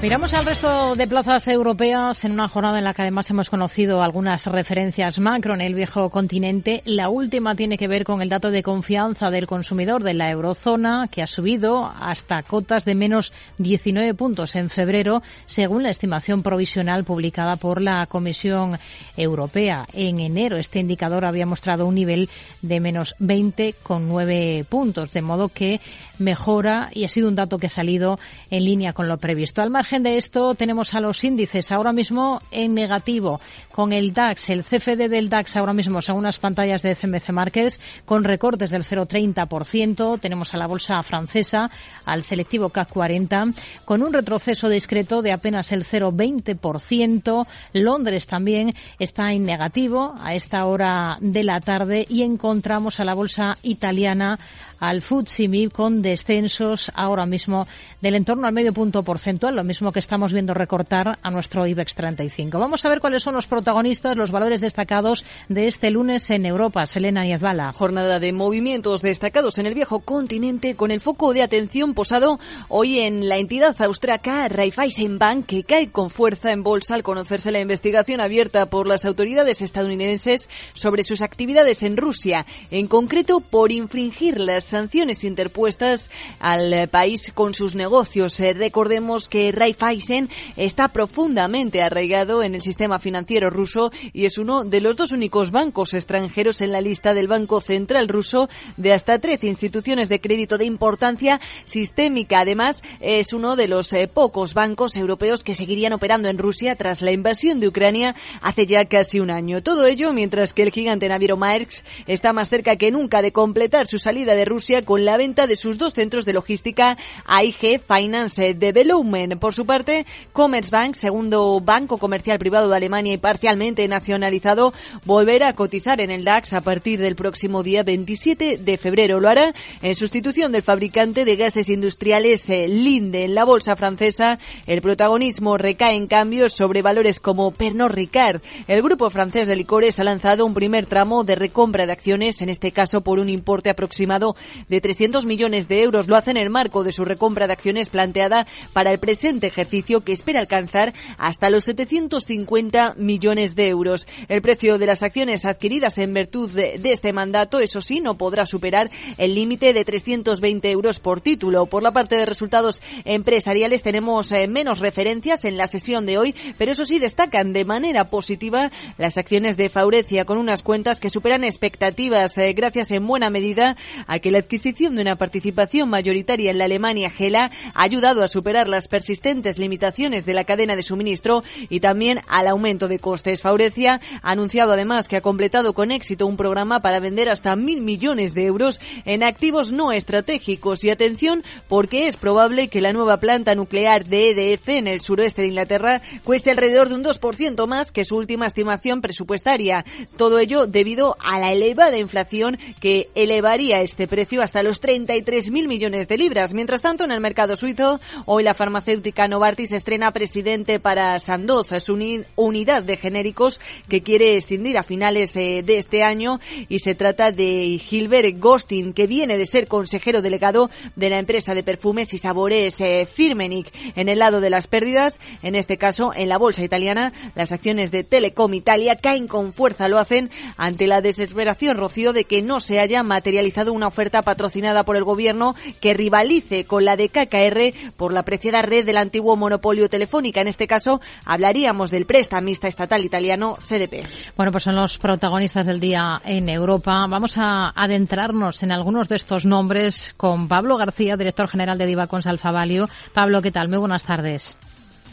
Miramos 0.00 0.32
al 0.32 0.46
resto 0.46 0.94
de 0.94 1.08
plazas 1.08 1.48
europeas 1.48 2.24
en 2.24 2.30
una 2.30 2.48
jornada 2.48 2.78
en 2.78 2.84
la 2.84 2.94
que 2.94 3.02
además 3.02 3.28
hemos 3.30 3.50
conocido 3.50 4.00
algunas 4.00 4.46
referencias 4.46 5.18
macro 5.18 5.54
en 5.54 5.60
el 5.60 5.74
viejo 5.74 6.08
continente. 6.08 6.82
La 6.84 7.08
última 7.08 7.56
tiene 7.56 7.76
que 7.76 7.88
ver 7.88 8.04
con 8.04 8.22
el 8.22 8.28
dato 8.28 8.52
de 8.52 8.62
confianza 8.62 9.32
del 9.32 9.48
consumidor 9.48 10.04
de 10.04 10.14
la 10.14 10.30
eurozona, 10.30 11.08
que 11.10 11.20
ha 11.20 11.26
subido 11.26 11.84
hasta 11.84 12.44
cotas 12.44 12.84
de 12.84 12.94
menos 12.94 13.32
19 13.58 14.14
puntos 14.14 14.54
en 14.54 14.70
febrero, 14.70 15.20
según 15.46 15.82
la 15.82 15.90
estimación 15.90 16.44
provisional 16.44 17.02
publicada 17.02 17.56
por 17.56 17.82
la 17.82 18.06
Comisión 18.06 18.78
Europea. 19.16 19.84
En 19.92 20.20
enero 20.20 20.58
este 20.58 20.78
indicador 20.78 21.24
había 21.24 21.44
mostrado 21.44 21.86
un 21.86 21.96
nivel 21.96 22.30
de 22.62 22.78
menos 22.78 23.16
20,9 23.18 24.64
puntos, 24.64 25.12
de 25.12 25.22
modo 25.22 25.48
que 25.48 25.80
mejora 26.20 26.90
y 26.92 27.04
ha 27.04 27.08
sido 27.08 27.28
un 27.28 27.36
dato 27.36 27.58
que 27.58 27.66
ha 27.66 27.70
salido 27.70 28.18
en 28.50 28.64
línea 28.64 28.92
con 28.92 29.08
lo 29.08 29.18
previsto. 29.18 29.60
Al 29.60 29.70
margen 29.88 30.02
de 30.02 30.18
esto, 30.18 30.54
tenemos 30.54 30.92
a 30.92 31.00
los 31.00 31.24
índices 31.24 31.72
ahora 31.72 31.94
mismo 31.94 32.42
en 32.50 32.74
negativo, 32.74 33.40
con 33.72 33.94
el 33.94 34.12
DAX, 34.12 34.50
el 34.50 34.62
CFD 34.62 35.08
del 35.08 35.30
DAX 35.30 35.56
ahora 35.56 35.72
mismo, 35.72 36.02
según 36.02 36.24
las 36.24 36.38
pantallas 36.38 36.82
de 36.82 36.94
CMC 36.94 37.30
Márquez, 37.30 37.80
con 38.04 38.22
recortes 38.22 38.68
del 38.68 38.84
0,30%. 38.84 40.20
Tenemos 40.20 40.52
a 40.52 40.58
la 40.58 40.66
bolsa 40.66 41.02
francesa, 41.02 41.70
al 42.04 42.22
selectivo 42.22 42.68
CAC 42.68 42.92
40, 42.92 43.44
con 43.86 44.02
un 44.02 44.12
retroceso 44.12 44.68
discreto 44.68 45.22
de 45.22 45.32
apenas 45.32 45.72
el 45.72 45.84
0,20%. 45.84 47.46
Londres 47.72 48.26
también 48.26 48.74
está 48.98 49.32
en 49.32 49.46
negativo 49.46 50.14
a 50.20 50.34
esta 50.34 50.66
hora 50.66 51.16
de 51.22 51.44
la 51.44 51.60
tarde 51.60 52.04
y 52.10 52.24
encontramos 52.24 53.00
a 53.00 53.06
la 53.06 53.14
bolsa 53.14 53.56
italiana 53.62 54.38
al 54.80 55.02
FTSE 55.02 55.70
con 55.72 56.02
descensos 56.02 56.90
ahora 56.94 57.26
mismo 57.26 57.66
del 58.00 58.14
entorno 58.14 58.46
al 58.46 58.52
medio 58.52 58.72
punto 58.72 59.02
porcentual, 59.02 59.56
lo 59.56 59.64
mismo 59.64 59.92
que 59.92 59.98
estamos 59.98 60.32
viendo 60.32 60.54
recortar 60.54 61.18
a 61.22 61.30
nuestro 61.30 61.66
IBEX 61.66 61.94
35. 61.94 62.58
Vamos 62.58 62.84
a 62.84 62.88
ver 62.88 63.00
cuáles 63.00 63.22
son 63.22 63.34
los 63.34 63.46
protagonistas, 63.46 64.16
los 64.16 64.30
valores 64.30 64.60
destacados 64.60 65.24
de 65.48 65.66
este 65.66 65.90
lunes 65.90 66.30
en 66.30 66.46
Europa. 66.46 66.86
Selena 66.86 67.24
Niezbala. 67.24 67.72
Jornada 67.72 68.18
de 68.18 68.32
movimientos 68.32 69.02
destacados 69.02 69.58
en 69.58 69.66
el 69.66 69.74
viejo 69.74 70.00
continente 70.00 70.76
con 70.76 70.90
el 70.90 71.00
foco 71.00 71.32
de 71.32 71.42
atención 71.42 71.94
posado 71.94 72.38
hoy 72.68 73.00
en 73.00 73.28
la 73.28 73.38
entidad 73.38 73.74
austriaca 73.80 74.48
Raiffeisen 74.48 75.18
Bank 75.18 75.46
que 75.46 75.64
cae 75.64 75.90
con 75.90 76.10
fuerza 76.10 76.52
en 76.52 76.62
bolsa 76.62 76.94
al 76.94 77.02
conocerse 77.02 77.50
la 77.50 77.60
investigación 77.60 78.20
abierta 78.20 78.66
por 78.66 78.86
las 78.86 79.04
autoridades 79.04 79.62
estadounidenses 79.62 80.48
sobre 80.72 81.02
sus 81.02 81.22
actividades 81.22 81.82
en 81.82 81.96
Rusia, 81.96 82.46
en 82.70 82.86
concreto 82.86 83.40
por 83.40 83.72
infringir 83.72 84.40
las 84.40 84.67
sanciones 84.68 85.24
interpuestas 85.24 86.10
al 86.40 86.88
país 86.88 87.32
con 87.34 87.54
sus 87.54 87.74
negocios. 87.74 88.38
Eh, 88.40 88.52
recordemos 88.52 89.28
que 89.28 89.52
Raiffeisen 89.52 90.28
está 90.56 90.88
profundamente 90.88 91.82
arraigado 91.82 92.42
en 92.42 92.54
el 92.54 92.60
sistema 92.60 92.98
financiero 92.98 93.50
ruso 93.50 93.90
y 94.12 94.26
es 94.26 94.38
uno 94.38 94.64
de 94.64 94.80
los 94.80 94.96
dos 94.96 95.12
únicos 95.12 95.50
bancos 95.50 95.94
extranjeros 95.94 96.60
en 96.60 96.72
la 96.72 96.80
lista 96.80 97.14
del 97.14 97.28
Banco 97.28 97.60
Central 97.60 98.08
ruso 98.08 98.48
de 98.76 98.92
hasta 98.92 99.18
13 99.18 99.46
instituciones 99.46 100.08
de 100.08 100.20
crédito 100.20 100.58
de 100.58 100.64
importancia 100.64 101.40
sistémica. 101.64 102.40
Además, 102.40 102.82
es 103.00 103.32
uno 103.32 103.56
de 103.56 103.68
los 103.68 103.92
eh, 103.92 104.08
pocos 104.12 104.54
bancos 104.54 104.96
europeos 104.96 105.42
que 105.42 105.54
seguirían 105.54 105.92
operando 105.92 106.28
en 106.28 106.38
Rusia 106.38 106.76
tras 106.76 107.02
la 107.02 107.12
invasión 107.12 107.60
de 107.60 107.68
Ucrania 107.68 108.14
hace 108.42 108.66
ya 108.66 108.84
casi 108.84 109.20
un 109.20 109.30
año. 109.30 109.62
Todo 109.62 109.86
ello 109.86 110.12
mientras 110.12 110.52
que 110.52 110.62
el 110.62 110.72
gigante 110.72 111.08
naviero 111.08 111.36
Maersk 111.36 111.84
está 112.06 112.32
más 112.32 112.48
cerca 112.48 112.76
que 112.76 112.90
nunca 112.90 113.22
de 113.22 113.32
completar 113.32 113.86
su 113.86 113.98
salida 113.98 114.34
de 114.34 114.44
Rusia 114.44 114.57
con 114.84 115.04
la 115.04 115.16
venta 115.16 115.46
de 115.46 115.54
sus 115.54 115.78
dos 115.78 115.94
centros 115.94 116.24
de 116.24 116.32
logística 116.32 116.98
AIG 117.26 117.80
Finance 117.80 118.54
Development. 118.54 119.38
Por 119.38 119.54
su 119.54 119.66
parte, 119.66 120.04
Commerzbank, 120.32 120.96
segundo 120.96 121.60
banco 121.60 121.98
comercial 121.98 122.40
privado 122.40 122.68
de 122.68 122.76
Alemania 122.76 123.12
y 123.12 123.18
parcialmente 123.18 123.86
nacionalizado, 123.86 124.74
volverá 125.04 125.48
a 125.48 125.52
cotizar 125.52 126.00
en 126.00 126.10
el 126.10 126.24
DAX 126.24 126.54
a 126.54 126.60
partir 126.60 126.98
del 126.98 127.14
próximo 127.14 127.62
día 127.62 127.84
27 127.84 128.58
de 128.58 128.76
febrero. 128.76 129.20
Lo 129.20 129.28
hará 129.28 129.54
en 129.80 129.94
sustitución 129.94 130.50
del 130.50 130.62
fabricante 130.62 131.24
de 131.24 131.36
gases 131.36 131.68
industriales 131.68 132.50
eh, 132.50 132.66
Linde. 132.66 133.24
En 133.24 133.36
la 133.36 133.44
bolsa 133.44 133.76
francesa, 133.76 134.40
el 134.66 134.82
protagonismo 134.82 135.56
recae 135.56 135.94
en 135.94 136.08
cambio 136.08 136.48
sobre 136.48 136.82
valores 136.82 137.20
como 137.20 137.52
Pernod 137.52 137.92
Ricard. 137.92 138.42
El 138.66 138.82
grupo 138.82 139.08
francés 139.08 139.46
de 139.46 139.54
licores 139.54 140.00
ha 140.00 140.04
lanzado 140.04 140.44
un 140.44 140.54
primer 140.54 140.86
tramo 140.86 141.22
de 141.22 141.36
recompra 141.36 141.86
de 141.86 141.92
acciones, 141.92 142.40
en 142.40 142.48
este 142.48 142.72
caso 142.72 143.02
por 143.02 143.20
un 143.20 143.28
importe 143.28 143.70
aproximado 143.70 144.34
de 144.68 144.80
300 144.80 145.26
millones 145.26 145.68
de 145.68 145.82
euros. 145.82 146.08
Lo 146.08 146.16
hace 146.16 146.30
en 146.30 146.36
el 146.36 146.50
marco 146.50 146.84
de 146.84 146.92
su 146.92 147.04
recompra 147.04 147.46
de 147.46 147.52
acciones 147.52 147.88
planteada 147.88 148.46
para 148.72 148.90
el 148.90 148.98
presente 148.98 149.46
ejercicio 149.46 150.02
que 150.02 150.12
espera 150.12 150.40
alcanzar 150.40 150.92
hasta 151.16 151.50
los 151.50 151.64
750 151.64 152.94
millones 152.96 153.54
de 153.54 153.68
euros. 153.68 154.06
El 154.28 154.42
precio 154.42 154.78
de 154.78 154.86
las 154.86 155.02
acciones 155.02 155.44
adquiridas 155.44 155.98
en 155.98 156.14
virtud 156.14 156.50
de, 156.50 156.80
este 156.84 157.12
mandato, 157.12 157.60
eso 157.60 157.80
sí, 157.80 158.00
no 158.00 158.16
podrá 158.16 158.46
superar 158.46 158.90
el 159.18 159.34
límite 159.34 159.72
de 159.72 159.84
320 159.84 160.70
euros 160.70 161.00
por 161.00 161.20
título. 161.20 161.66
Por 161.66 161.82
la 161.82 161.92
parte 161.92 162.16
de 162.16 162.26
resultados 162.26 162.80
empresariales 163.04 163.82
tenemos 163.82 164.30
eh, 164.32 164.46
menos 164.48 164.78
referencias 164.78 165.44
en 165.44 165.56
la 165.56 165.66
sesión 165.66 166.06
de 166.06 166.18
hoy, 166.18 166.34
pero 166.56 166.72
eso 166.72 166.84
sí 166.84 166.98
destacan 166.98 167.52
de 167.52 167.64
manera 167.64 168.10
positiva 168.10 168.70
las 168.96 169.18
acciones 169.18 169.56
de 169.56 169.68
Faurecia 169.68 170.24
con 170.24 170.38
unas 170.38 170.62
cuentas 170.62 171.00
que 171.00 171.10
superan 171.10 171.44
expectativas 171.44 172.36
eh, 172.38 172.52
gracias 172.52 172.90
en 172.90 173.06
buena 173.06 173.30
medida 173.30 173.76
a 174.06 174.18
que 174.18 174.30
la 174.30 174.37
adquisición 174.38 174.94
de 174.94 175.02
una 175.02 175.16
participación 175.16 175.90
mayoritaria 175.90 176.50
en 176.50 176.58
la 176.58 176.64
Alemania 176.64 177.10
Gela 177.10 177.50
ha 177.74 177.82
ayudado 177.82 178.22
a 178.22 178.28
superar 178.28 178.68
las 178.68 178.88
persistentes 178.88 179.58
limitaciones 179.58 180.26
de 180.26 180.34
la 180.34 180.44
cadena 180.44 180.76
de 180.76 180.82
suministro 180.82 181.44
y 181.68 181.80
también 181.80 182.20
al 182.28 182.48
aumento 182.48 182.88
de 182.88 182.98
costes. 182.98 183.40
Faurecia 183.40 184.00
ha 184.22 184.30
anunciado 184.30 184.72
además 184.72 185.08
que 185.08 185.16
ha 185.16 185.20
completado 185.20 185.74
con 185.74 185.90
éxito 185.90 186.26
un 186.26 186.36
programa 186.36 186.80
para 186.80 187.00
vender 187.00 187.28
hasta 187.28 187.56
mil 187.56 187.80
millones 187.80 188.34
de 188.34 188.46
euros 188.46 188.80
en 189.04 189.22
activos 189.22 189.72
no 189.72 189.92
estratégicos. 189.92 190.84
Y 190.84 190.90
atención, 190.90 191.42
porque 191.68 192.08
es 192.08 192.16
probable 192.16 192.68
que 192.68 192.80
la 192.80 192.92
nueva 192.92 193.18
planta 193.18 193.54
nuclear 193.54 194.04
de 194.04 194.30
EDF 194.30 194.68
en 194.68 194.86
el 194.86 195.00
suroeste 195.00 195.42
de 195.42 195.48
Inglaterra 195.48 196.02
cueste 196.24 196.50
alrededor 196.50 196.88
de 196.88 196.94
un 196.96 197.04
2% 197.04 197.66
más 197.66 197.92
que 197.92 198.04
su 198.04 198.16
última 198.16 198.46
estimación 198.46 199.00
presupuestaria. 199.00 199.84
Todo 200.16 200.38
ello 200.38 200.66
debido 200.66 201.16
a 201.20 201.38
la 201.38 201.52
elevada 201.52 201.98
inflación 201.98 202.58
que 202.80 203.08
elevaría 203.14 203.80
este 203.80 204.06
precio 204.06 204.27
hasta 204.36 204.62
los 204.62 204.80
33.000 204.80 205.66
millones 205.66 206.08
de 206.08 206.18
libras. 206.18 206.52
Mientras 206.54 206.82
tanto, 206.82 207.04
en 207.04 207.10
el 207.10 207.20
mercado 207.20 207.56
suizo, 207.56 208.00
hoy 208.26 208.42
la 208.42 208.54
farmacéutica 208.54 209.26
Novartis 209.26 209.72
estrena 209.72 210.12
presidente 210.12 210.78
para 210.78 211.18
Sandoz, 211.18 211.68
su 211.82 211.98
unidad 212.36 212.82
de 212.82 212.96
genéricos 212.96 213.60
que 213.88 214.02
quiere 214.02 214.36
escindir 214.36 214.78
a 214.78 214.82
finales 214.82 215.34
eh, 215.36 215.62
de 215.64 215.78
este 215.78 216.02
año 216.02 216.40
y 216.68 216.80
se 216.80 216.94
trata 216.94 217.32
de 217.32 217.80
Gilbert 217.82 218.38
Gostin, 218.38 218.92
que 218.92 219.06
viene 219.06 219.38
de 219.38 219.46
ser 219.46 219.66
consejero 219.66 220.22
delegado 220.22 220.70
de 220.94 221.10
la 221.10 221.18
empresa 221.18 221.54
de 221.54 221.62
perfumes 221.62 222.12
y 222.14 222.18
sabores 222.18 222.80
eh, 222.80 223.08
Firmenich. 223.10 223.72
En 223.96 224.08
el 224.08 224.18
lado 224.18 224.40
de 224.40 224.50
las 224.50 224.66
pérdidas, 224.66 225.16
en 225.42 225.54
este 225.54 225.78
caso 225.78 226.12
en 226.14 226.28
la 226.28 226.38
bolsa 226.38 226.62
italiana, 226.62 227.12
las 227.34 227.52
acciones 227.52 227.90
de 227.90 228.04
Telecom 228.04 228.52
Italia 228.54 228.96
caen 228.96 229.26
con 229.26 229.52
fuerza. 229.52 229.88
Lo 229.88 229.98
hacen 229.98 230.30
ante 230.56 230.86
la 230.86 231.00
desesperación, 231.00 231.76
Rocío, 231.76 232.12
de 232.12 232.24
que 232.24 232.42
no 232.42 232.60
se 232.60 232.80
haya 232.80 233.02
materializado 233.02 233.72
una 233.72 233.86
oferta 233.86 234.17
patrocinada 234.22 234.84
por 234.84 234.96
el 234.96 235.04
gobierno 235.04 235.54
que 235.80 235.94
rivalice 235.94 236.64
con 236.64 236.84
la 236.84 236.96
de 236.96 237.08
KKR 237.08 237.92
por 237.96 238.12
la 238.12 238.20
apreciada 238.20 238.62
red 238.62 238.84
del 238.84 238.96
antiguo 238.96 239.36
monopolio 239.36 239.88
telefónica. 239.88 240.40
En 240.40 240.48
este 240.48 240.66
caso, 240.66 241.00
hablaríamos 241.24 241.90
del 241.90 242.06
prestamista 242.06 242.68
estatal 242.68 243.04
italiano 243.04 243.56
CDP. 243.56 244.06
Bueno, 244.36 244.52
pues 244.52 244.64
son 244.64 244.76
los 244.76 244.98
protagonistas 244.98 245.66
del 245.66 245.80
día 245.80 246.20
en 246.24 246.48
Europa. 246.48 247.06
Vamos 247.08 247.38
a 247.38 247.72
adentrarnos 247.74 248.62
en 248.62 248.72
algunos 248.72 249.08
de 249.08 249.16
estos 249.16 249.44
nombres 249.44 250.14
con 250.16 250.48
Pablo 250.48 250.76
García, 250.76 251.16
director 251.16 251.48
general 251.48 251.78
de 251.78 251.86
Divacons 251.86 252.26
Alfa 252.26 252.50
Value. 252.50 252.88
Pablo, 253.12 253.42
¿qué 253.42 253.50
tal? 253.50 253.68
Muy 253.68 253.78
buenas 253.78 254.04
tardes. 254.04 254.56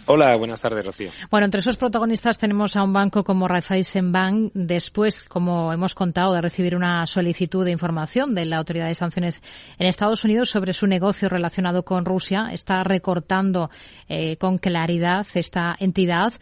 Hola, 0.07 0.37
buenas 0.37 0.61
tardes, 0.61 0.85
Rocío. 0.85 1.09
Bueno, 1.31 1.45
entre 1.45 1.61
esos 1.61 1.77
protagonistas 1.77 2.37
tenemos 2.37 2.75
a 2.75 2.83
un 2.83 2.93
banco 2.93 3.23
como 3.23 3.47
Raiffeisen 3.47 4.11
Bank, 4.11 4.51
después, 4.53 5.23
como 5.23 5.73
hemos 5.73 5.95
contado, 5.95 6.33
de 6.33 6.41
recibir 6.41 6.75
una 6.75 7.07
solicitud 7.07 7.65
de 7.65 7.71
información 7.71 8.35
de 8.35 8.45
la 8.45 8.57
Autoridad 8.57 8.85
de 8.85 8.93
Sanciones 8.93 9.41
en 9.79 9.87
Estados 9.87 10.23
Unidos 10.23 10.51
sobre 10.51 10.73
su 10.73 10.85
negocio 10.85 11.27
relacionado 11.27 11.81
con 11.81 12.05
Rusia. 12.05 12.49
Está 12.51 12.83
recortando 12.83 13.71
eh, 14.07 14.37
con 14.37 14.59
claridad 14.59 15.25
esta 15.33 15.75
entidad. 15.79 16.33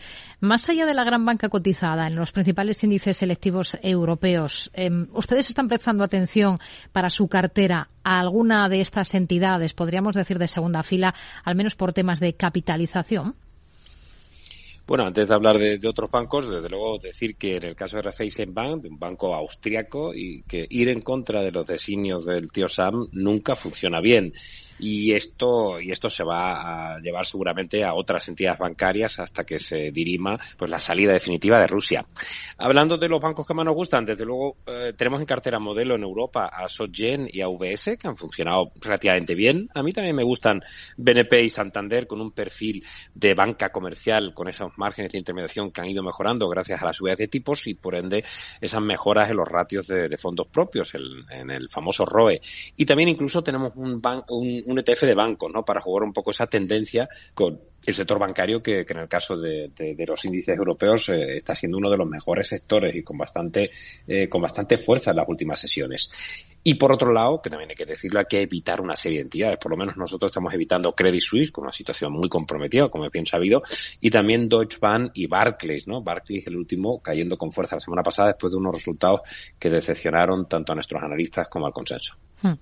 Más 0.42 0.68
allá 0.68 0.86
de 0.86 0.94
la 0.94 1.06
gran 1.06 1.26
banca 1.26 1.48
cotizada 1.48 2.08
en 2.08 2.16
los 2.16 2.34
principales 2.34 2.84
índices 2.84 3.16
selectivos 3.16 3.78
europeos, 3.82 4.72
em, 4.74 5.08
¿ustedes 5.14 5.48
están 5.48 5.70
prestando 5.70 6.04
atención 6.04 6.60
para 6.92 7.10
su 7.10 7.30
cartera 7.30 7.88
a 8.04 8.20
alguna 8.20 8.68
de 8.68 8.82
estas 8.82 9.14
entidades, 9.14 9.74
podríamos 9.74 10.16
decir 10.16 10.38
de 10.38 10.50
segunda 10.50 10.84
fila, 10.84 11.16
al 11.46 11.56
menos 11.56 11.76
por 11.76 11.94
temas 11.94 12.20
de 12.20 12.34
capitalización? 12.34 13.36
Bueno, 14.86 15.06
antes 15.06 15.30
de 15.30 15.34
hablar 15.34 15.58
de, 15.58 15.80
otros 15.88 16.12
bancos, 16.12 16.50
desde 16.50 16.70
luego 16.70 17.00
decir 17.00 17.38
que 17.38 17.56
en 17.56 17.64
el 17.64 17.76
caso 17.76 17.96
de 17.96 18.02
Raiffeisen 18.04 18.54
Bank, 18.54 18.84
un 18.84 19.00
banco 19.00 19.34
austriaco, 19.34 20.14
y 20.14 20.44
que 20.44 20.68
ir 20.70 20.90
en 20.90 21.02
contra 21.02 21.42
de 21.42 21.52
los 21.52 21.66
designios 21.66 22.26
del 22.26 22.52
tío 22.52 22.68
Sam 22.68 23.08
nunca 23.14 23.56
funciona 23.56 24.02
bien 24.02 24.34
y 24.80 25.14
esto 25.14 25.80
y 25.80 25.92
esto 25.92 26.10
se 26.10 26.24
va 26.24 26.96
a 26.96 27.00
llevar 27.00 27.26
seguramente 27.26 27.84
a 27.84 27.94
otras 27.94 28.28
entidades 28.28 28.60
bancarias 28.60 29.20
hasta 29.20 29.44
que 29.44 29.60
se 29.60 29.92
dirima 29.92 30.36
pues 30.58 30.70
la 30.70 30.80
salida 30.80 31.14
definitiva 31.14 31.60
de 31.60 31.68
Rusia. 31.68 32.06
Hablando 32.58 32.98
de 32.98 33.10
los 33.10 33.22
bancos 33.22 33.46
que 33.46 33.54
más 33.54 33.66
nos 33.66 33.76
gustan, 33.76 34.06
desde 34.06 34.26
luego 34.26 34.56
eh, 34.66 34.94
tenemos 34.98 35.20
en 35.20 35.26
cartera 35.26 35.60
modelo 35.60 35.96
en 35.96 36.04
Europa 36.04 36.50
a 36.52 36.68
SocGen 36.68 37.28
y 37.32 37.42
a 37.42 37.50
UBS 37.50 37.98
que 37.98 38.08
han 38.08 38.16
funcionado 38.16 38.72
relativamente 38.82 39.36
bien. 39.36 39.70
A 39.74 39.84
mí 39.84 39.94
también 39.94 40.16
me 40.16 40.24
gustan 40.24 40.62
BNP 40.98 41.44
y 41.44 41.50
Santander 41.50 42.08
con 42.08 42.22
un 42.22 42.32
perfil 42.32 42.84
de 43.14 43.34
banca 43.34 43.70
comercial 43.70 44.34
con 44.34 44.48
esos 44.48 44.72
márgenes 44.78 45.12
de 45.12 45.20
intermediación 45.20 45.72
que 45.72 45.82
han 45.82 45.90
ido 45.90 46.04
mejorando 46.04 46.48
gracias 46.50 46.82
a 46.82 46.86
las 46.86 46.98
subidas 46.98 47.18
de 47.18 47.28
tipos 47.28 47.68
y 47.68 47.76
por 47.76 47.96
ende 47.96 48.24
esas 48.62 48.82
mejoras 48.82 49.30
en 49.30 49.38
los 49.38 49.48
ratios 49.48 49.88
de, 49.88 50.18
fondos 50.18 50.48
propios, 50.48 50.94
en 50.94 51.50
el 51.50 51.70
famoso 51.70 52.06
ROE. 52.06 52.40
Y 52.78 52.86
también 52.86 53.10
incluso 53.10 53.44
tenemos 53.44 53.74
un, 53.76 54.00
un 54.66 54.73
ETF 54.80 55.04
de 55.04 55.16
banco, 55.16 55.50
¿no? 55.50 55.64
Para 55.64 55.82
jugar 55.82 56.04
un 56.04 56.14
poco 56.14 56.32
esa 56.32 56.48
tendencia 56.48 57.08
con 57.34 57.60
el 57.86 57.94
sector 57.94 58.20
bancario 58.20 58.62
que, 58.62 58.86
en 58.88 58.98
el 58.98 59.08
caso 59.08 59.38
de, 59.38 59.72
los 60.08 60.26
índices 60.26 60.58
europeos 60.58 61.10
eh, 61.10 61.38
está 61.38 61.56
siendo 61.56 61.78
uno 61.78 61.90
de 61.90 61.98
los 61.98 62.08
mejores 62.08 62.48
sectores 62.48 62.96
y 62.96 63.04
con 63.04 63.18
bastante 63.18 63.72
eh, 64.08 64.28
con 64.30 64.42
bastante 64.42 64.78
fuerza 64.78 65.12
en 65.12 65.18
las 65.18 65.28
últimas 65.28 65.60
sesiones. 65.60 66.10
Y 66.66 66.76
por 66.76 66.94
otro 66.94 67.12
lado, 67.12 67.42
que 67.42 67.50
también 67.50 67.72
hay 67.72 67.76
que 67.76 67.86
decirlo, 67.86 68.20
hay 68.20 68.26
que 68.26 68.42
evitar 68.42 68.80
una 68.80 68.96
serie 68.96 69.18
de 69.18 69.24
entidades. 69.24 69.58
Por 69.58 69.72
lo 69.72 69.78
menos 69.78 69.98
nosotros 69.98 70.32
estamos 70.32 70.54
evitando 70.54 70.94
Credit 70.94 71.22
Suisse 71.22 71.52
con 71.52 71.66
una 71.66 71.74
situación 71.74 72.14
muy 72.14 72.30
comprometida, 72.30 72.88
como 72.88 73.06
es 73.06 73.12
bien 73.12 73.26
sabido, 73.26 73.62
y 74.00 74.10
también 74.10 74.48
Deutsche 74.48 74.78
Bank 74.80 75.12
y 75.14 75.28
Barclays, 75.28 75.88
¿no? 75.88 76.02
Barclays 76.02 76.48
el 76.48 76.56
último 76.56 77.02
cayendo 77.02 77.38
con 77.38 77.52
fuerza 77.52 77.76
la 77.76 77.82
semana 77.82 78.02
pasada 78.02 78.30
después 78.30 78.54
de 78.54 78.60
unos 78.60 78.74
resultados 78.74 79.22
que 79.60 79.70
decepcionaron 79.70 80.48
tanto 80.48 80.72
a 80.72 80.76
nuestros 80.76 81.04
analistas 81.04 81.50
como 81.50 81.66
al 81.66 81.74
consenso. 81.74 82.16
Hmm. 82.42 82.54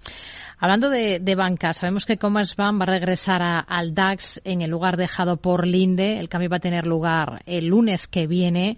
Hablando 0.57 0.89
de, 0.89 1.19
de, 1.19 1.35
banca, 1.35 1.73
sabemos 1.73 2.05
que 2.05 2.17
Commerzbank 2.17 2.79
va 2.79 2.83
a 2.83 2.99
regresar 2.99 3.65
al 3.67 3.95
DAX 3.95 4.41
en 4.43 4.61
el 4.61 4.69
lugar 4.69 4.95
por 5.37 5.67
Linde. 5.67 6.19
El 6.19 6.29
cambio 6.29 6.49
va 6.49 6.57
a 6.57 6.61
tener 6.61 6.85
lugar 6.85 7.41
el 7.45 7.67
lunes 7.67 8.07
que 8.07 8.27
viene. 8.27 8.77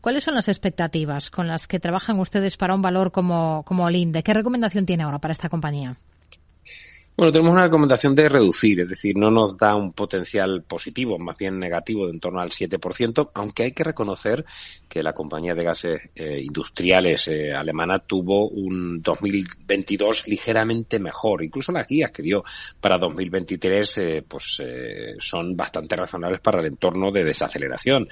¿Cuáles 0.00 0.24
son 0.24 0.34
las 0.34 0.48
expectativas 0.48 1.30
con 1.30 1.46
las 1.46 1.66
que 1.66 1.78
trabajan 1.78 2.18
ustedes 2.20 2.56
para 2.56 2.74
un 2.74 2.82
valor 2.82 3.12
como, 3.12 3.62
como 3.64 3.90
Linde? 3.90 4.22
¿Qué 4.22 4.32
recomendación 4.32 4.86
tiene 4.86 5.02
ahora 5.02 5.18
para 5.18 5.32
esta 5.32 5.48
compañía? 5.48 5.96
Bueno, 7.20 7.32
tenemos 7.32 7.52
una 7.52 7.64
recomendación 7.64 8.14
de 8.14 8.30
reducir, 8.30 8.80
es 8.80 8.88
decir, 8.88 9.14
no 9.14 9.30
nos 9.30 9.58
da 9.58 9.76
un 9.76 9.92
potencial 9.92 10.62
positivo, 10.66 11.18
más 11.18 11.36
bien 11.36 11.58
negativo 11.58 12.06
de 12.06 12.12
en 12.12 12.18
torno 12.18 12.40
al 12.40 12.48
7%, 12.48 13.30
aunque 13.34 13.64
hay 13.64 13.72
que 13.72 13.84
reconocer 13.84 14.42
que 14.88 15.02
la 15.02 15.12
compañía 15.12 15.54
de 15.54 15.62
gases 15.62 16.00
eh, 16.14 16.40
industriales 16.42 17.28
eh, 17.28 17.52
alemana 17.52 17.98
tuvo 17.98 18.48
un 18.48 19.02
2022 19.02 20.28
ligeramente 20.28 20.98
mejor. 20.98 21.44
Incluso 21.44 21.72
las 21.72 21.86
guías 21.86 22.10
que 22.10 22.22
dio 22.22 22.42
para 22.80 22.96
2023 22.96 23.98
eh, 23.98 24.24
pues 24.26 24.62
son 25.18 25.54
bastante 25.54 25.96
razonables 25.96 26.40
para 26.40 26.60
el 26.60 26.68
entorno 26.68 27.12
de 27.12 27.24
desaceleración. 27.24 28.08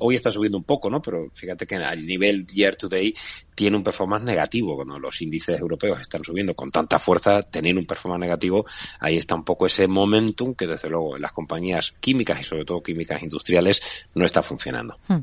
hoy 0.00 0.16
está 0.16 0.30
subiendo 0.30 0.58
un 0.58 0.64
poco, 0.64 0.90
¿no? 0.90 1.00
Pero 1.00 1.30
fíjate 1.32 1.66
que 1.66 1.76
a 1.76 1.96
nivel 1.96 2.46
year 2.46 2.76
to 2.76 2.86
day 2.86 3.14
tiene 3.54 3.76
un 3.76 3.82
performance 3.82 4.24
negativo. 4.24 4.76
Cuando 4.76 4.98
los 4.98 5.20
índices 5.22 5.60
europeos 5.60 6.00
están 6.00 6.24
subiendo 6.24 6.54
con 6.54 6.70
tanta 6.70 6.98
fuerza, 6.98 7.42
tener 7.42 7.76
un 7.76 7.86
performance 7.86 8.20
negativo, 8.20 8.64
ahí 9.00 9.16
está 9.16 9.34
un 9.34 9.44
poco 9.44 9.66
ese 9.66 9.86
momentum 9.86 10.54
que 10.54 10.66
desde 10.66 10.88
luego 10.88 11.16
en 11.16 11.22
las 11.22 11.32
compañías 11.32 11.94
químicas 12.00 12.40
y 12.40 12.44
sobre 12.44 12.64
todo 12.64 12.82
químicas 12.82 13.22
industriales 13.22 13.80
no 14.14 14.24
está 14.24 14.42
funcionando. 14.42 14.96
Hmm. 15.08 15.20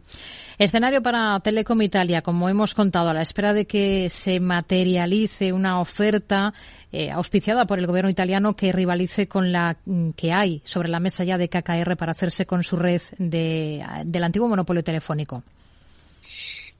Escenario 0.58 1.02
para 1.02 1.40
Telecom 1.40 1.82
Italia, 1.82 2.22
como 2.22 2.50
hemos 2.50 2.74
contado, 2.74 3.08
a 3.08 3.14
la 3.14 3.22
espera 3.22 3.54
de 3.54 3.66
que 3.66 4.10
se 4.10 4.42
materialice 4.42 5.54
una 5.54 5.80
oferta 5.80 6.54
eh, 6.92 7.12
auspiciada 7.12 7.66
por 7.66 7.80
el 7.80 7.88
gobierno 7.88 8.10
italiano 8.10 8.56
que 8.56 8.72
rivalice 8.72 9.28
con 9.28 9.52
la 9.52 9.78
mm, 9.86 10.10
que 10.18 10.32
hay 10.36 10.62
sobre 10.66 10.90
la 10.90 11.00
mesa 11.00 11.24
ya 11.24 11.38
de 11.38 11.48
KKR 11.48 11.96
para 11.96 12.12
hacerse 12.12 12.46
con 12.46 12.64
su 12.64 12.76
red 12.76 13.02
de, 13.18 13.86
del 14.06 14.24
antiguo 14.24 14.50
monopolio 14.50 14.84
telefónico. 14.84 15.44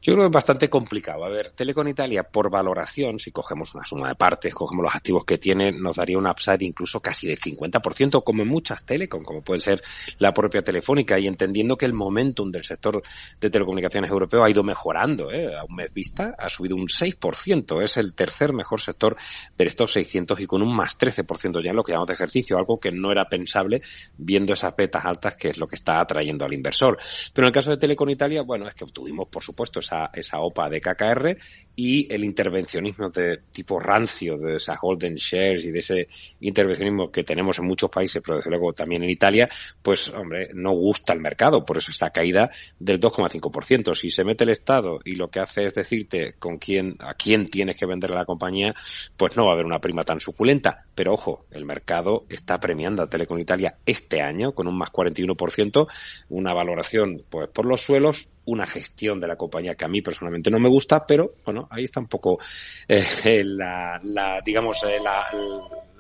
Yo 0.10 0.16
creo 0.16 0.26
que 0.26 0.30
es 0.30 0.34
bastante 0.34 0.70
complicado. 0.72 1.24
A 1.24 1.30
ver, 1.30 1.52
Telecom 1.52 1.88
Italia, 1.88 2.24
por 2.24 2.50
valoración, 2.50 3.20
si 3.20 3.30
cogemos 3.30 3.76
una 3.76 3.86
suma 3.86 4.10
de 4.10 4.16
partes, 4.16 4.56
cogemos 4.56 4.82
los 4.84 4.96
activos 4.96 5.24
que 5.24 5.38
tiene, 5.38 5.72
nos 5.72 5.98
daría 5.98 6.18
un 6.18 6.26
upside 6.26 6.66
incluso 6.66 7.00
casi 7.00 7.28
del 7.28 7.38
50%, 7.38 8.24
como 8.24 8.42
en 8.42 8.48
muchas 8.48 8.84
Telecom, 8.84 9.22
como 9.22 9.44
puede 9.44 9.60
ser 9.60 9.84
la 10.18 10.32
propia 10.34 10.64
Telefónica, 10.64 11.20
y 11.20 11.28
entendiendo 11.28 11.78
que 11.78 11.86
el 11.86 11.94
momentum 11.94 12.50
del 12.50 12.64
sector 12.64 13.04
de 13.40 13.50
telecomunicaciones 13.52 14.10
europeo 14.10 14.44
ha 14.44 14.50
ido 14.50 14.64
mejorando, 14.64 15.32
¿eh? 15.32 15.56
a 15.56 15.64
un 15.64 15.76
mes 15.76 15.94
vista, 15.94 16.34
ha 16.40 16.50
subido 16.50 16.76
un 16.76 16.88
6%, 16.88 17.84
es 17.84 17.98
el 17.98 18.16
tercer 18.16 18.52
mejor 18.52 18.82
sector 18.82 19.16
del 19.56 19.68
stock 19.68 19.90
600 19.90 20.40
y 20.40 20.48
con 20.48 20.64
un 20.64 20.76
más 20.76 20.98
13% 20.98 21.64
ya 21.64 21.70
en 21.70 21.76
lo 21.76 21.84
que 21.84 21.92
llamamos 21.92 22.08
de 22.08 22.16
ejercicio, 22.16 22.58
algo 22.58 22.80
que 22.80 22.90
no 22.90 23.12
era 23.12 23.26
pensable 23.26 23.84
viendo 24.18 24.54
esas 24.54 24.76
betas 24.76 25.06
altas, 25.06 25.36
que 25.36 25.50
es 25.50 25.60
lo 25.60 25.68
que 25.68 25.76
está 25.76 26.02
atrayendo 26.02 26.46
al 26.46 26.54
inversor. 26.54 26.98
Pero 27.32 27.46
en 27.46 27.50
el 27.50 27.54
caso 27.54 27.70
de 27.70 27.78
Telecom 27.78 28.10
Italia, 28.10 28.42
bueno, 28.42 28.68
es 28.68 28.74
que 28.74 28.86
obtuvimos, 28.86 29.28
por 29.28 29.44
supuesto, 29.44 29.80
esa, 29.80 29.99
esa 30.14 30.40
OPA 30.40 30.70
de 30.70 30.82
KKR 30.82 31.38
y 31.76 32.14
el 32.14 32.26
intervencionismo 32.26 33.10
de 33.10 33.40
tipo 33.54 33.80
rancio 33.80 34.36
de 34.36 34.56
esas 34.56 34.78
golden 34.82 35.16
shares 35.16 35.64
y 35.64 35.72
de 35.72 35.80
ese 35.80 36.08
intervencionismo 36.42 37.10
que 37.10 37.24
tenemos 37.24 37.58
en 37.60 37.66
muchos 37.66 37.90
países, 37.90 38.22
pero 38.26 38.38
desde 38.38 38.50
luego 38.50 38.74
también 38.74 39.04
en 39.04 39.10
Italia, 39.10 39.48
pues, 39.82 40.10
hombre, 40.10 40.50
no 40.54 40.72
gusta 40.72 41.14
el 41.14 41.22
mercado, 41.22 41.64
por 41.64 41.78
eso 41.78 41.92
esa 41.92 42.10
caída 42.10 42.50
del 42.78 43.00
2,5%. 43.00 43.96
Si 43.96 44.10
se 44.10 44.26
mete 44.26 44.44
el 44.44 44.50
Estado 44.50 45.00
y 45.06 45.16
lo 45.16 45.30
que 45.30 45.40
hace 45.40 45.68
es 45.68 45.74
decirte 45.74 46.34
con 46.38 46.58
quién, 46.58 46.98
a 47.00 47.14
quién 47.14 47.48
tienes 47.48 47.78
que 47.78 47.86
vender 47.86 48.12
a 48.12 48.16
la 48.16 48.26
compañía, 48.26 48.76
pues 49.16 49.38
no 49.38 49.46
va 49.46 49.52
a 49.52 49.54
haber 49.54 49.66
una 49.66 49.80
prima 49.80 50.04
tan 50.04 50.20
suculenta. 50.20 50.84
Pero 50.96 51.14
ojo, 51.14 51.46
el 51.52 51.64
mercado 51.64 52.26
está 52.30 52.60
premiando 52.60 53.04
a 53.04 53.10
Telecom 53.10 53.40
Italia 53.40 53.76
este 53.86 54.22
año 54.22 54.52
con 54.52 54.68
un 54.68 54.78
más 54.78 54.90
41%, 54.92 55.88
una 56.28 56.54
valoración 56.54 57.24
pues 57.30 57.48
por 57.48 57.66
los 57.66 57.80
suelos, 57.82 58.28
una 58.50 58.66
gestión 58.66 59.20
de 59.20 59.28
la 59.28 59.36
compañía 59.36 59.76
que 59.76 59.86
a 59.86 59.88
mí 59.88 60.02
personalmente 60.02 60.50
no 60.50 60.60
me 60.60 60.70
gusta, 60.70 61.06
pero 61.06 61.34
bueno, 61.46 61.68
ahí 61.72 61.84
está 61.84 62.00
un 62.00 62.08
poco 62.08 62.40
eh, 62.88 63.44
la, 63.44 64.00
la, 64.04 64.42
digamos, 64.44 64.78
eh, 64.84 64.98
la, 65.04 65.28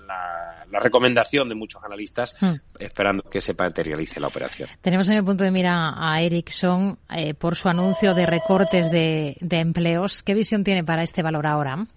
la, 0.07 0.65
la, 0.69 0.79
recomendación 0.79 1.47
de 1.47 1.55
muchos 1.55 1.83
analistas 1.83 2.33
hmm. 2.41 2.53
esperando 2.79 3.23
que 3.23 3.41
se 3.41 3.53
materialice 3.53 4.19
la 4.19 4.27
operación. 4.27 4.69
Tenemos 4.81 5.07
en 5.09 5.15
el 5.15 5.23
punto 5.23 5.43
de 5.43 5.51
mira 5.51 5.93
a 5.95 6.21
Ericsson 6.21 6.97
eh, 7.15 7.33
por 7.33 7.55
su 7.55 7.69
anuncio 7.69 8.13
de 8.13 8.25
recortes 8.25 8.89
de, 8.89 9.37
de 9.39 9.59
empleos. 9.59 10.23
¿Qué 10.23 10.33
visión 10.33 10.63
tiene 10.63 10.83
para 10.83 11.03
este 11.03 11.21
valor 11.21 11.45
ahora? 11.45 11.87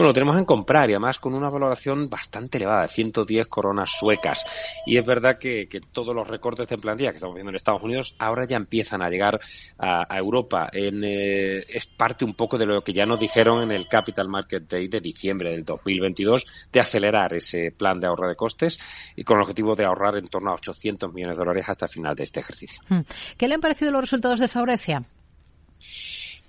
Bueno, 0.00 0.12
lo 0.12 0.14
tenemos 0.14 0.38
en 0.38 0.46
comprar 0.46 0.88
y 0.88 0.94
además 0.94 1.18
con 1.18 1.34
una 1.34 1.50
valoración 1.50 2.08
bastante 2.08 2.56
elevada, 2.56 2.88
110 2.88 3.46
coronas 3.48 3.90
suecas. 4.00 4.42
Y 4.86 4.96
es 4.96 5.04
verdad 5.04 5.36
que, 5.38 5.68
todos 5.92 6.14
los 6.14 6.26
recortes 6.26 6.66
de 6.70 6.78
plantilla 6.78 7.10
que 7.10 7.16
estamos 7.16 7.34
viendo 7.34 7.50
en 7.50 7.56
Estados 7.56 7.82
Unidos 7.82 8.14
ahora 8.18 8.46
ya 8.46 8.56
empiezan 8.56 9.02
a 9.02 9.10
llegar 9.10 9.38
a, 9.78 10.16
Europa. 10.16 10.70
Eh, 10.72 11.66
es 11.68 11.84
parte 11.84 12.24
un 12.24 12.32
poco 12.32 12.56
de 12.56 12.64
lo 12.64 12.80
que 12.80 12.94
ya 12.94 13.04
nos 13.04 13.20
dijeron 13.20 13.62
en 13.62 13.72
el 13.72 13.88
Capital 13.88 14.26
Market 14.26 14.66
Day 14.70 14.88
de 14.88 15.02
diciembre 15.02 15.50
del 15.50 15.66
2022 15.66 16.46
de 16.72 16.80
acelerar 16.80 17.34
ese 17.34 17.70
plan 17.70 18.00
de 18.00 18.06
ahorro 18.06 18.26
de 18.26 18.36
costes 18.36 18.78
y 19.16 19.22
con 19.22 19.36
el 19.36 19.42
objetivo 19.42 19.74
de 19.74 19.84
ahorrar 19.84 20.16
en 20.16 20.28
torno 20.28 20.50
a 20.50 20.54
800 20.54 21.12
millones 21.12 21.36
de 21.36 21.44
dólares 21.44 21.68
hasta 21.68 21.84
el 21.84 21.90
final 21.90 22.14
de 22.14 22.24
este 22.24 22.40
ejercicio. 22.40 22.80
Hmm. 22.88 23.00
¿Qué 23.36 23.48
le 23.48 23.54
han 23.54 23.60
parecido 23.60 23.92
los 23.92 24.00
resultados 24.00 24.40
de 24.40 24.48
Faurecia? 24.48 25.04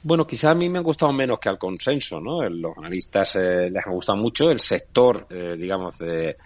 Bueno, 0.03 0.25
quizá 0.25 0.51
a 0.51 0.55
mí 0.55 0.67
me 0.67 0.79
han 0.79 0.83
gustado 0.83 1.13
menos 1.13 1.39
que 1.39 1.49
al 1.49 1.59
consenso, 1.59 2.19
¿no? 2.19 2.41
Los 2.49 2.75
analistas 2.77 3.35
eh, 3.35 3.69
les 3.69 3.85
ha 3.85 3.91
gustado 3.91 4.17
mucho 4.17 4.49
el 4.49 4.59
sector, 4.59 5.27
eh, 5.29 5.55
digamos, 5.55 5.97
de, 5.99 6.37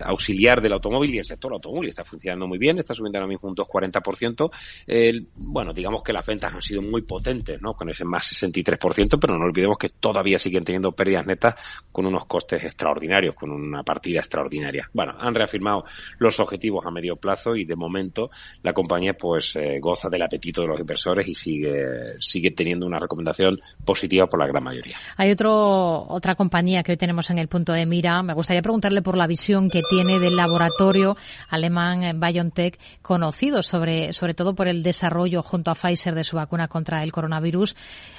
auxiliar 0.00 0.60
del 0.60 0.72
automóvil 0.72 1.14
y 1.14 1.18
el 1.18 1.24
sector 1.24 1.52
automóvil 1.52 1.88
está 1.88 2.04
funcionando 2.04 2.46
muy 2.46 2.58
bien, 2.58 2.78
está 2.78 2.94
subiendo 2.94 3.18
ahora 3.18 3.28
mismo 3.28 3.48
un 3.48 3.56
2,40%. 3.56 4.50
El, 4.86 5.28
bueno, 5.36 5.72
digamos 5.72 6.02
que 6.02 6.12
las 6.12 6.26
ventas 6.26 6.52
han 6.52 6.62
sido 6.62 6.82
muy 6.82 7.02
potentes, 7.02 7.60
¿no? 7.60 7.74
Con 7.74 7.88
ese 7.90 8.04
más 8.04 8.24
63%, 8.32 9.18
pero 9.20 9.38
no 9.38 9.44
olvidemos 9.44 9.78
que 9.78 9.88
todavía 9.88 10.38
siguen 10.38 10.64
teniendo 10.64 10.92
pérdidas 10.92 11.26
netas 11.26 11.54
con 11.92 12.06
unos 12.06 12.26
costes 12.26 12.62
extraordinarios, 12.64 13.34
con 13.34 13.50
una 13.50 13.82
partida 13.82 14.18
extraordinaria. 14.20 14.88
Bueno, 14.92 15.14
han 15.18 15.34
reafirmado 15.34 15.84
los 16.18 16.38
objetivos 16.40 16.84
a 16.86 16.90
medio 16.90 17.16
plazo 17.16 17.56
y 17.56 17.64
de 17.64 17.76
momento 17.76 18.30
la 18.62 18.72
compañía 18.72 19.14
pues 19.14 19.56
eh, 19.56 19.78
goza 19.80 20.08
del 20.08 20.22
apetito 20.22 20.62
de 20.62 20.68
los 20.68 20.80
inversores 20.80 21.26
y 21.28 21.34
sigue, 21.34 22.14
sigue 22.18 22.50
teniendo 22.50 22.86
una 22.86 22.98
recomendación 22.98 23.58
positiva 23.84 24.26
por 24.26 24.40
la 24.40 24.46
gran 24.46 24.64
mayoría. 24.64 24.96
Hay 25.16 25.30
otro, 25.30 26.06
otra 26.08 26.34
compañía 26.34 26.82
que 26.82 26.92
hoy 26.92 26.98
tenemos 26.98 27.30
en 27.30 27.38
el 27.38 27.48
punto 27.48 27.72
de 27.72 27.86
mira. 27.86 28.22
Me 28.22 28.34
gustaría 28.34 28.62
preguntarle 28.62 28.95
por 29.02 29.16
la 29.16 29.26
visión 29.26 29.68
que 29.70 29.82
tiene 29.88 30.18
del 30.18 30.36
laboratorio 30.36 31.16
alemán 31.48 32.20
BioNTech, 32.20 32.78
conocido 33.02 33.62
sobre, 33.62 34.12
sobre 34.12 34.34
todo 34.34 34.54
por 34.54 34.68
el 34.68 34.82
desarrollo 34.82 35.42
junto 35.42 35.70
a 35.70 35.74
Pfizer 35.74 36.14
de 36.14 36.24
su 36.24 36.36
vacuna 36.36 36.68
contra 36.68 37.02
el 37.02 37.12
coronavirus. 37.12 37.76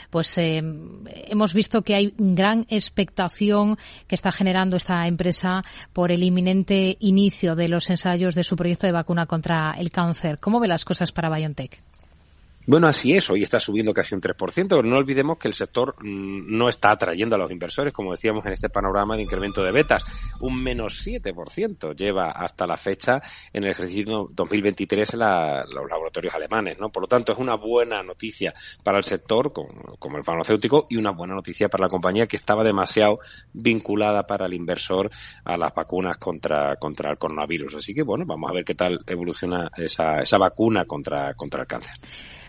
Pues 0.10 0.38
eh, 0.38 0.62
hemos 1.28 1.54
visto 1.54 1.82
que 1.82 1.96
hay 1.96 2.14
gran 2.18 2.66
expectación 2.70 3.78
que 4.08 4.16
está 4.16 4.32
generando 4.32 4.78
esta 4.78 5.08
empresa 5.08 5.64
por 5.94 6.12
el 6.12 6.24
inminente 6.24 6.98
inicio 7.00 7.56
de 7.56 7.68
los 7.68 7.90
ensayos 7.90 8.36
de 8.36 8.44
su 8.44 8.56
proyecto 8.56 8.88
de 8.88 8.94
vacuna 8.94 9.26
contra 9.26 9.76
el 9.78 9.92
cáncer. 9.92 10.40
¿Cómo 10.40 10.60
ve 10.60 10.68
las 10.68 10.86
cosas 10.86 11.12
para 11.12 11.30
BioNTech? 11.30 11.87
Bueno, 12.70 12.88
así 12.88 13.13
es, 13.13 13.30
hoy 13.30 13.43
está 13.43 13.61
subiendo 13.61 13.93
casi 13.93 14.13
un 14.13 14.20
3%, 14.20 14.68
pero 14.68 14.84
no 14.84 14.97
olvidemos 14.97 15.38
que 15.38 15.47
el 15.47 15.53
sector 15.53 15.95
mm, 16.03 16.57
no 16.57 16.68
está 16.68 16.91
atrayendo 16.91 17.38
a 17.38 17.39
los 17.39 17.49
inversores, 17.49 17.93
como 17.93 18.11
decíamos 18.11 18.45
en 18.45 18.51
este 18.51 18.68
panorama 18.68 19.15
de 19.15 19.22
incremento 19.22 19.63
de 19.63 19.72
betas. 19.72 20.03
Un 20.41 20.61
menos 20.61 21.01
7% 21.07 21.95
lleva 21.95 22.32
hasta 22.32 22.68
la 22.68 22.76
fecha 22.76 23.22
en 23.53 23.63
el 23.63 23.70
ejercicio 23.72 24.28
2023 24.34 25.13
en 25.13 25.20
los 25.20 25.89
laboratorios 25.89 26.36
alemanes, 26.36 26.78
¿no? 26.78 26.89
Por 26.89 27.03
lo 27.03 27.07
tanto, 27.07 27.32
es 27.32 27.38
una 27.38 27.55
buena 27.55 28.03
noticia 28.03 28.53
para 28.84 28.97
el 28.97 29.05
sector, 29.05 29.53
como, 29.53 30.18
el 30.18 30.26
farmacéutico, 30.26 30.88
y 30.89 30.97
una 30.97 31.11
buena 31.11 31.36
noticia 31.36 31.70
para 31.70 31.86
la 31.86 31.89
compañía 31.89 32.28
que 32.28 32.36
estaba 32.36 32.65
demasiado 32.65 33.20
vinculada 33.53 34.28
para 34.28 34.45
el 34.45 34.53
inversor 34.53 35.09
a 35.45 35.55
las 35.55 35.74
vacunas 35.74 36.18
contra, 36.18 36.76
contra 36.76 37.11
el 37.11 37.18
coronavirus. 37.18 37.76
Así 37.76 37.93
que, 37.93 38.03
bueno, 38.03 38.26
vamos 38.28 38.51
a 38.51 38.53
ver 38.53 38.65
qué 38.65 38.76
tal 38.76 38.99
evoluciona 39.07 39.70
esa, 39.78 40.20
esa 40.20 40.38
vacuna 40.38 40.84
contra, 40.84 41.34
contra 41.34 41.61
el 41.61 41.68
cáncer. 41.68 41.93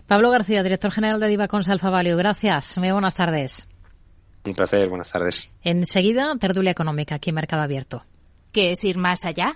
Pablo 0.09 0.31
García, 0.31 0.63
director 0.63 0.91
general 0.91 1.19
de 1.19 1.27
Divacons 1.27 1.69
Alfa 1.69 1.91
Value. 1.91 2.15
Gracias. 2.15 2.79
Muy 2.79 2.91
buenas 2.91 3.13
tardes. 3.13 3.69
Un 4.43 4.55
placer, 4.55 4.89
buenas 4.89 5.11
tardes. 5.11 5.47
Enseguida, 5.61 6.33
tertulia 6.39 6.71
económica 6.71 7.13
aquí 7.13 7.29
en 7.29 7.35
Mercado 7.35 7.61
Abierto. 7.61 8.03
¿Qué 8.51 8.71
es 8.71 8.83
ir 8.83 8.97
más 8.97 9.23
allá? 9.23 9.55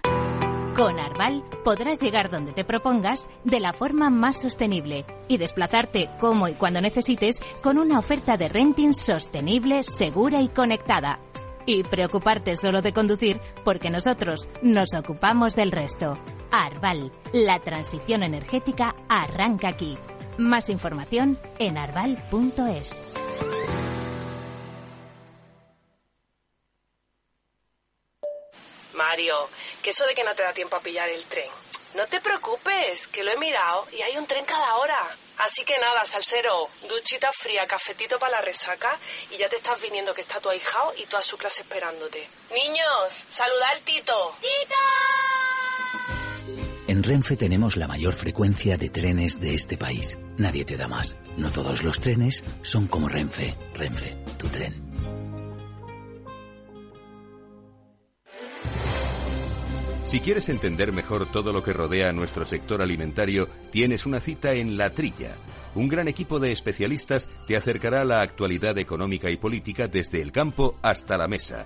Con 0.76 1.00
Arval 1.00 1.44
podrás 1.64 2.00
llegar 2.00 2.30
donde 2.30 2.52
te 2.52 2.64
propongas 2.64 3.28
de 3.44 3.60
la 3.60 3.74
forma 3.74 4.12
más 4.12 4.40
sostenible 4.40 5.08
y 5.28 5.38
desplazarte 5.38 6.12
como 6.20 6.48
y 6.48 6.54
cuando 6.54 6.82
necesites 6.82 7.40
con 7.64 7.80
una 7.80 7.98
oferta 7.98 8.38
de 8.38 8.48
renting 8.48 8.94
sostenible, 8.94 9.82
segura 9.82 10.40
y 10.44 10.50
conectada. 10.50 11.20
Y 11.66 11.82
preocuparte 11.82 12.58
solo 12.58 12.84
de 12.84 12.94
conducir 12.94 13.40
porque 13.66 13.90
nosotros 13.90 14.48
nos 14.62 14.94
ocupamos 14.94 15.56
del 15.56 15.72
resto. 15.72 16.20
Arval, 16.52 17.12
la 17.34 17.58
transición 17.58 18.22
energética 18.22 18.94
arranca 19.10 19.70
aquí. 19.70 19.98
Más 20.38 20.70
información 20.70 21.40
en 21.60 21.78
arval.es. 21.78 23.04
Mario, 28.94 29.50
que 29.82 29.90
eso 29.90 30.06
de 30.06 30.16
que 30.16 30.24
no 30.24 30.34
te 30.34 30.44
da 30.44 30.54
tiempo 30.54 30.76
a 30.76 30.80
pillar 30.80 31.10
el 31.10 31.26
tren. 31.26 31.50
No 31.96 32.08
te 32.08 32.20
preocupes, 32.22 33.08
que 33.08 33.24
lo 33.24 33.32
he 33.32 33.38
mirado 33.38 33.88
y 33.92 34.02
hay 34.02 34.18
un 34.18 34.26
tren 34.26 34.46
cada 34.46 34.78
hora. 34.78 35.16
Así 35.38 35.64
que 35.64 35.78
nada, 35.78 36.06
salsero, 36.06 36.70
duchita 36.88 37.32
fría, 37.32 37.68
cafetito 37.68 38.18
para 38.18 38.34
la 38.34 38.42
resaca 38.42 38.98
y 39.32 39.38
ya 39.38 39.50
te 39.50 39.58
estás 39.58 39.80
viniendo 39.82 40.14
que 40.14 40.22
está 40.22 40.40
tu 40.40 40.50
ahijao 40.50 40.94
y 40.98 41.06
toda 41.06 41.22
su 41.22 41.38
clase 41.38 41.62
esperándote. 41.62 42.28
Niños, 42.52 43.24
saluda 43.32 43.70
al 43.70 43.82
Tito. 43.82 44.36
¡Tito! 44.42 46.23
En 46.86 47.02
Renfe 47.02 47.38
tenemos 47.38 47.78
la 47.78 47.88
mayor 47.88 48.14
frecuencia 48.14 48.76
de 48.76 48.90
trenes 48.90 49.40
de 49.40 49.54
este 49.54 49.78
país. 49.78 50.20
Nadie 50.38 50.66
te 50.66 50.76
da 50.76 50.90
más. 50.90 51.18
No 51.38 51.50
todos 51.50 51.82
los 51.82 52.02
trenes 52.02 52.44
son 52.62 52.88
como 52.88 53.08
Renfe. 53.08 53.56
Renfe, 53.74 54.18
tu 54.38 54.48
tren. 54.50 54.74
Si 60.06 60.20
quieres 60.20 60.50
entender 60.50 60.92
mejor 60.92 61.32
todo 61.32 61.54
lo 61.54 61.64
que 61.64 61.72
rodea 61.72 62.10
a 62.10 62.14
nuestro 62.14 62.44
sector 62.44 62.82
alimentario, 62.82 63.48
tienes 63.72 64.06
una 64.06 64.20
cita 64.20 64.54
en 64.54 64.78
La 64.78 64.90
Trilla. 64.90 65.38
Un 65.76 65.88
gran 65.88 66.10
equipo 66.10 66.40
de 66.40 66.52
especialistas 66.52 67.30
te 67.48 67.56
acercará 67.56 68.02
a 68.02 68.06
la 68.06 68.22
actualidad 68.22 68.78
económica 68.78 69.32
y 69.32 69.38
política 69.38 69.88
desde 69.88 70.22
el 70.22 70.34
campo 70.34 70.78
hasta 70.82 71.18
la 71.18 71.30
mesa 71.30 71.66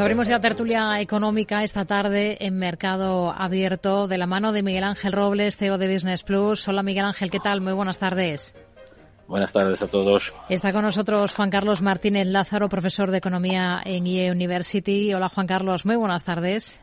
Pues 0.00 0.06
abrimos 0.06 0.28
ya 0.28 0.40
tertulia 0.40 0.98
económica 0.98 1.62
esta 1.62 1.84
tarde 1.84 2.38
en 2.40 2.56
Mercado 2.56 3.30
Abierto 3.30 4.06
de 4.06 4.16
la 4.16 4.26
mano 4.26 4.50
de 4.50 4.62
Miguel 4.62 4.84
Ángel 4.84 5.12
Robles, 5.12 5.58
CEO 5.58 5.76
de 5.76 5.92
Business 5.92 6.22
Plus. 6.22 6.66
Hola 6.66 6.82
Miguel 6.82 7.04
Ángel, 7.04 7.30
¿qué 7.30 7.38
tal? 7.38 7.60
Muy 7.60 7.74
buenas 7.74 7.98
tardes. 7.98 8.54
Buenas 9.28 9.52
tardes 9.52 9.82
a 9.82 9.88
todos. 9.88 10.34
Está 10.48 10.72
con 10.72 10.86
nosotros 10.86 11.34
Juan 11.34 11.50
Carlos 11.50 11.82
Martínez 11.82 12.26
Lázaro, 12.28 12.70
profesor 12.70 13.10
de 13.10 13.18
Economía 13.18 13.82
en 13.84 14.06
IE 14.06 14.32
University. 14.32 15.12
Hola 15.12 15.28
Juan 15.28 15.46
Carlos, 15.46 15.84
muy 15.84 15.96
buenas 15.96 16.24
tardes. 16.24 16.80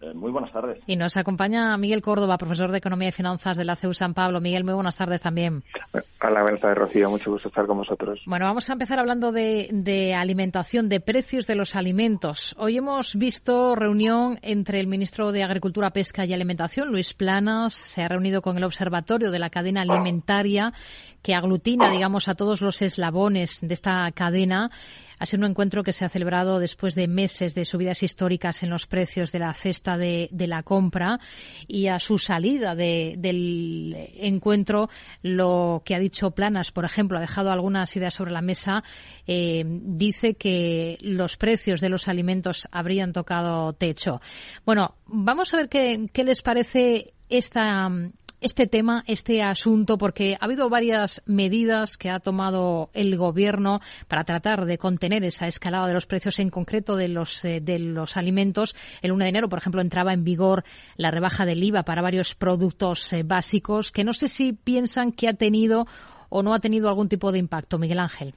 Eh, 0.00 0.12
muy 0.14 0.30
buenas 0.30 0.52
tardes. 0.52 0.78
Y 0.86 0.96
nos 0.96 1.16
acompaña 1.16 1.76
Miguel 1.78 2.02
Córdoba, 2.02 2.36
profesor 2.36 2.70
de 2.70 2.78
Economía 2.78 3.08
y 3.08 3.12
Finanzas 3.12 3.56
de 3.56 3.64
la 3.64 3.76
CEU 3.76 3.94
San 3.94 4.12
Pablo. 4.12 4.40
Miguel, 4.40 4.64
muy 4.64 4.74
buenas 4.74 4.96
tardes 4.96 5.22
también. 5.22 5.62
Hola, 6.22 6.42
buenas 6.42 6.60
tardes, 6.60 6.78
Rocío. 6.78 7.08
Mucho 7.08 7.30
gusto 7.30 7.48
estar 7.48 7.66
con 7.66 7.78
vosotros. 7.78 8.20
Bueno, 8.26 8.46
vamos 8.46 8.68
a 8.68 8.74
empezar 8.74 8.98
hablando 8.98 9.32
de, 9.32 9.68
de 9.72 10.14
alimentación, 10.14 10.88
de 10.88 11.00
precios 11.00 11.46
de 11.46 11.54
los 11.54 11.76
alimentos. 11.76 12.54
Hoy 12.58 12.76
hemos 12.76 13.16
visto 13.16 13.74
reunión 13.74 14.38
entre 14.42 14.80
el 14.80 14.86
ministro 14.86 15.32
de 15.32 15.44
Agricultura, 15.44 15.90
Pesca 15.90 16.26
y 16.26 16.34
Alimentación, 16.34 16.90
Luis 16.90 17.14
Planas. 17.14 17.74
Se 17.74 18.02
ha 18.02 18.08
reunido 18.08 18.42
con 18.42 18.58
el 18.58 18.64
Observatorio 18.64 19.30
de 19.30 19.38
la 19.38 19.50
Cadena 19.50 19.82
Alimentaria 19.82 20.72
que 21.22 21.34
aglutina, 21.34 21.90
digamos, 21.90 22.28
a 22.28 22.34
todos 22.34 22.60
los 22.60 22.80
eslabones 22.82 23.58
de 23.60 23.74
esta 23.74 24.08
cadena 24.12 24.70
ha 25.18 25.26
sido 25.26 25.44
un 25.44 25.50
encuentro 25.50 25.82
que 25.82 25.92
se 25.92 26.04
ha 26.04 26.08
celebrado 26.08 26.58
después 26.58 26.94
de 26.94 27.08
meses 27.08 27.54
de 27.54 27.64
subidas 27.64 28.02
históricas 28.02 28.62
en 28.62 28.70
los 28.70 28.86
precios 28.86 29.32
de 29.32 29.38
la 29.38 29.52
cesta 29.54 29.96
de, 29.96 30.28
la 30.46 30.62
compra 30.62 31.18
y 31.66 31.88
a 31.88 31.98
su 31.98 32.18
salida 32.18 32.74
del 32.74 33.94
encuentro 34.16 34.88
lo 35.22 35.82
que 35.84 35.94
ha 35.94 35.98
dicho 35.98 36.30
Planas, 36.30 36.70
por 36.70 36.84
ejemplo, 36.84 37.18
ha 37.18 37.20
dejado 37.20 37.50
algunas 37.50 37.94
ideas 37.96 38.14
sobre 38.14 38.32
la 38.32 38.42
mesa, 38.42 38.84
eh, 39.26 39.64
dice 39.66 40.34
que 40.34 40.98
los 41.00 41.36
precios 41.36 41.80
de 41.80 41.88
los 41.88 42.08
alimentos 42.08 42.68
habrían 42.70 43.12
tocado 43.12 43.72
techo. 43.72 44.20
Bueno, 44.64 44.94
vamos 45.06 45.52
a 45.52 45.56
ver 45.56 45.68
qué, 45.68 46.06
qué 46.12 46.24
les 46.24 46.42
parece 46.42 47.14
esta 47.28 47.88
este 48.46 48.68
tema, 48.68 49.02
este 49.08 49.42
asunto, 49.42 49.98
porque 49.98 50.36
ha 50.40 50.44
habido 50.44 50.70
varias 50.70 51.20
medidas 51.26 51.98
que 51.98 52.10
ha 52.10 52.20
tomado 52.20 52.90
el 52.94 53.16
Gobierno 53.16 53.80
para 54.06 54.22
tratar 54.22 54.66
de 54.66 54.78
contener 54.78 55.24
esa 55.24 55.48
escalada 55.48 55.88
de 55.88 55.94
los 55.94 56.06
precios, 56.06 56.38
en 56.38 56.48
concreto 56.48 56.94
de 56.94 57.08
los, 57.08 57.44
eh, 57.44 57.60
de 57.60 57.80
los 57.80 58.16
alimentos. 58.16 58.76
El 59.02 59.12
1 59.12 59.24
de 59.24 59.28
enero, 59.28 59.48
por 59.48 59.58
ejemplo, 59.58 59.82
entraba 59.82 60.12
en 60.12 60.22
vigor 60.22 60.64
la 60.96 61.10
rebaja 61.10 61.44
del 61.44 61.62
IVA 61.62 61.82
para 61.82 62.02
varios 62.02 62.34
productos 62.36 63.12
eh, 63.12 63.24
básicos, 63.24 63.90
que 63.90 64.04
no 64.04 64.12
sé 64.12 64.28
si 64.28 64.52
piensan 64.52 65.10
que 65.10 65.28
ha 65.28 65.34
tenido 65.34 65.86
o 66.28 66.42
no 66.42 66.54
ha 66.54 66.60
tenido 66.60 66.88
algún 66.88 67.08
tipo 67.08 67.32
de 67.32 67.40
impacto. 67.40 67.78
Miguel 67.78 67.98
Ángel. 67.98 68.34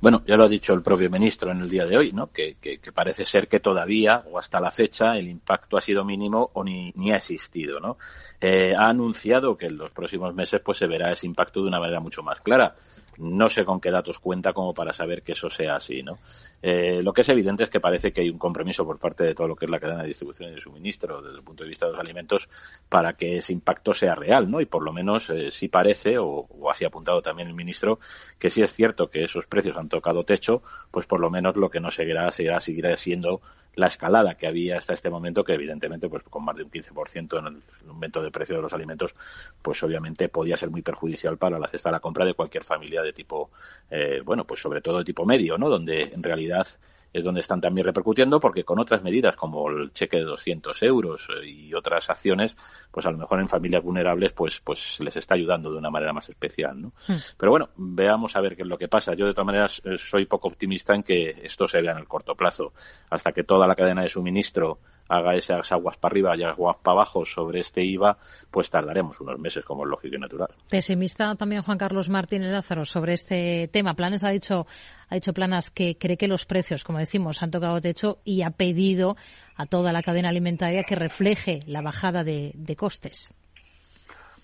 Bueno, 0.00 0.22
ya 0.26 0.36
lo 0.36 0.44
ha 0.44 0.48
dicho 0.48 0.72
el 0.74 0.82
propio 0.82 1.10
ministro 1.10 1.50
en 1.50 1.60
el 1.60 1.68
día 1.68 1.84
de 1.84 1.96
hoy, 1.96 2.12
¿no? 2.12 2.30
Que, 2.30 2.56
parece 2.94 3.24
ser 3.24 3.48
que 3.48 3.58
todavía 3.58 4.22
o 4.30 4.38
hasta 4.38 4.60
la 4.60 4.70
fecha 4.70 5.16
el 5.16 5.28
impacto 5.28 5.76
ha 5.76 5.80
sido 5.80 6.04
mínimo 6.04 6.50
o 6.54 6.62
ni, 6.62 6.92
ni 6.94 7.10
ha 7.10 7.16
existido, 7.16 7.80
¿no? 7.80 7.98
Eh, 8.40 8.74
ha 8.76 8.88
anunciado 8.88 9.56
que 9.56 9.66
en 9.66 9.76
los 9.76 9.90
próximos 9.90 10.32
meses 10.34 10.60
pues 10.64 10.78
se 10.78 10.86
verá 10.86 11.10
ese 11.10 11.26
impacto 11.26 11.62
de 11.62 11.68
una 11.68 11.80
manera 11.80 11.98
mucho 11.98 12.22
más 12.22 12.40
clara 12.40 12.76
no 13.18 13.48
sé 13.48 13.64
con 13.64 13.80
qué 13.80 13.90
datos 13.90 14.18
cuenta 14.18 14.52
como 14.52 14.72
para 14.74 14.92
saber 14.92 15.22
que 15.22 15.32
eso 15.32 15.50
sea 15.50 15.76
así, 15.76 16.02
¿no? 16.02 16.18
Eh, 16.62 17.00
lo 17.02 17.12
que 17.12 17.22
es 17.22 17.28
evidente 17.28 17.64
es 17.64 17.70
que 17.70 17.80
parece 17.80 18.12
que 18.12 18.20
hay 18.20 18.30
un 18.30 18.38
compromiso 18.38 18.84
por 18.84 18.98
parte 18.98 19.24
de 19.24 19.34
todo 19.34 19.48
lo 19.48 19.56
que 19.56 19.64
es 19.64 19.70
la 19.70 19.80
cadena 19.80 20.02
de 20.02 20.08
distribución 20.08 20.50
y 20.50 20.54
de 20.54 20.60
suministro 20.60 21.20
desde 21.20 21.38
el 21.38 21.44
punto 21.44 21.64
de 21.64 21.68
vista 21.68 21.86
de 21.86 21.92
los 21.92 22.00
alimentos 22.00 22.48
para 22.88 23.14
que 23.14 23.38
ese 23.38 23.52
impacto 23.52 23.92
sea 23.92 24.14
real, 24.14 24.50
¿no? 24.50 24.60
Y 24.60 24.66
por 24.66 24.82
lo 24.82 24.92
menos 24.92 25.30
eh, 25.30 25.50
sí 25.50 25.68
parece, 25.68 26.18
o, 26.18 26.46
así 26.70 26.84
ha 26.84 26.88
apuntado 26.88 27.20
también 27.20 27.48
el 27.48 27.54
ministro, 27.54 27.98
que 28.38 28.50
sí 28.50 28.62
es 28.62 28.72
cierto 28.72 29.08
que 29.08 29.24
esos 29.24 29.46
precios 29.46 29.76
han 29.76 29.88
tocado 29.88 30.24
techo, 30.24 30.62
pues 30.90 31.06
por 31.06 31.20
lo 31.20 31.30
menos 31.30 31.56
lo 31.56 31.70
que 31.70 31.80
no 31.80 31.90
seguirá, 31.90 32.30
seguirá, 32.30 32.60
seguirá 32.60 32.96
siendo 32.96 33.40
la 33.78 33.86
escalada 33.86 34.34
que 34.34 34.46
había 34.46 34.76
hasta 34.76 34.92
este 34.92 35.08
momento, 35.08 35.44
que 35.44 35.54
evidentemente, 35.54 36.08
pues 36.08 36.24
con 36.24 36.44
más 36.44 36.56
de 36.56 36.64
un 36.64 36.70
15% 36.70 37.38
en 37.38 37.46
el 37.46 37.88
aumento 37.88 38.20
de 38.20 38.30
precio 38.30 38.56
de 38.56 38.62
los 38.62 38.72
alimentos, 38.72 39.14
pues 39.62 39.80
obviamente 39.84 40.28
podía 40.28 40.56
ser 40.56 40.70
muy 40.70 40.82
perjudicial 40.82 41.38
para 41.38 41.58
la 41.58 41.68
cesta 41.68 41.88
de 41.88 41.92
la 41.92 42.00
compra 42.00 42.24
de 42.24 42.34
cualquier 42.34 42.64
familia 42.64 43.02
de 43.02 43.12
tipo, 43.12 43.50
eh, 43.90 44.20
bueno, 44.24 44.44
pues 44.44 44.60
sobre 44.60 44.80
todo 44.80 44.98
de 44.98 45.04
tipo 45.04 45.24
medio, 45.24 45.56
¿no? 45.58 45.68
Donde 45.68 46.02
en 46.02 46.22
realidad 46.22 46.66
es 47.12 47.24
donde 47.24 47.40
están 47.40 47.60
también 47.60 47.86
repercutiendo 47.86 48.40
porque 48.40 48.64
con 48.64 48.78
otras 48.78 49.02
medidas 49.02 49.36
como 49.36 49.68
el 49.68 49.92
cheque 49.92 50.18
de 50.18 50.24
200 50.24 50.82
euros 50.82 51.28
eh, 51.30 51.46
y 51.46 51.74
otras 51.74 52.08
acciones, 52.10 52.56
pues 52.90 53.06
a 53.06 53.10
lo 53.10 53.18
mejor 53.18 53.40
en 53.40 53.48
familias 53.48 53.82
vulnerables 53.82 54.32
pues 54.32 54.60
pues 54.60 54.98
les 55.00 55.16
está 55.16 55.34
ayudando 55.34 55.70
de 55.70 55.78
una 55.78 55.90
manera 55.90 56.12
más 56.12 56.28
especial, 56.28 56.80
¿no? 56.80 56.88
Hmm. 57.06 57.16
Pero 57.36 57.50
bueno, 57.50 57.70
veamos 57.76 58.36
a 58.36 58.40
ver 58.40 58.56
qué 58.56 58.62
es 58.62 58.68
lo 58.68 58.78
que 58.78 58.88
pasa. 58.88 59.14
Yo 59.14 59.26
de 59.26 59.32
todas 59.32 59.46
maneras 59.46 59.82
eh, 59.84 59.96
soy 59.98 60.26
poco 60.26 60.48
optimista 60.48 60.94
en 60.94 61.02
que 61.02 61.30
esto 61.42 61.66
se 61.66 61.80
vea 61.80 61.92
en 61.92 61.98
el 61.98 62.08
corto 62.08 62.34
plazo, 62.34 62.72
hasta 63.10 63.32
que 63.32 63.44
toda 63.44 63.66
la 63.66 63.74
cadena 63.74 64.02
de 64.02 64.08
suministro 64.08 64.78
haga 65.08 65.34
esas 65.34 65.70
aguas 65.72 65.96
para 65.96 66.12
arriba 66.12 66.36
y 66.36 66.44
aguas 66.44 66.76
para 66.82 66.96
abajo 66.96 67.24
sobre 67.24 67.60
este 67.60 67.84
IVA, 67.84 68.18
pues 68.50 68.70
tardaremos 68.70 69.20
unos 69.20 69.38
meses, 69.38 69.64
como 69.64 69.84
es 69.84 69.90
lógico 69.90 70.16
y 70.16 70.18
natural. 70.18 70.48
Pesimista 70.68 71.34
también 71.34 71.62
Juan 71.62 71.78
Carlos 71.78 72.08
Martínez 72.08 72.52
Lázaro 72.52 72.84
sobre 72.84 73.14
este 73.14 73.68
tema. 73.68 73.94
Planes 73.94 74.24
ha 74.24 74.30
dicho, 74.30 74.66
ha 75.08 75.14
dicho 75.14 75.32
Planas 75.32 75.70
que 75.70 75.96
cree 75.98 76.16
que 76.16 76.28
los 76.28 76.44
precios, 76.44 76.84
como 76.84 76.98
decimos, 76.98 77.42
han 77.42 77.50
tocado 77.50 77.80
techo 77.80 78.18
y 78.24 78.42
ha 78.42 78.50
pedido 78.50 79.16
a 79.56 79.66
toda 79.66 79.92
la 79.92 80.02
cadena 80.02 80.28
alimentaria 80.28 80.84
que 80.84 80.94
refleje 80.94 81.62
la 81.66 81.82
bajada 81.82 82.22
de 82.24 82.76
costes. 82.76 83.32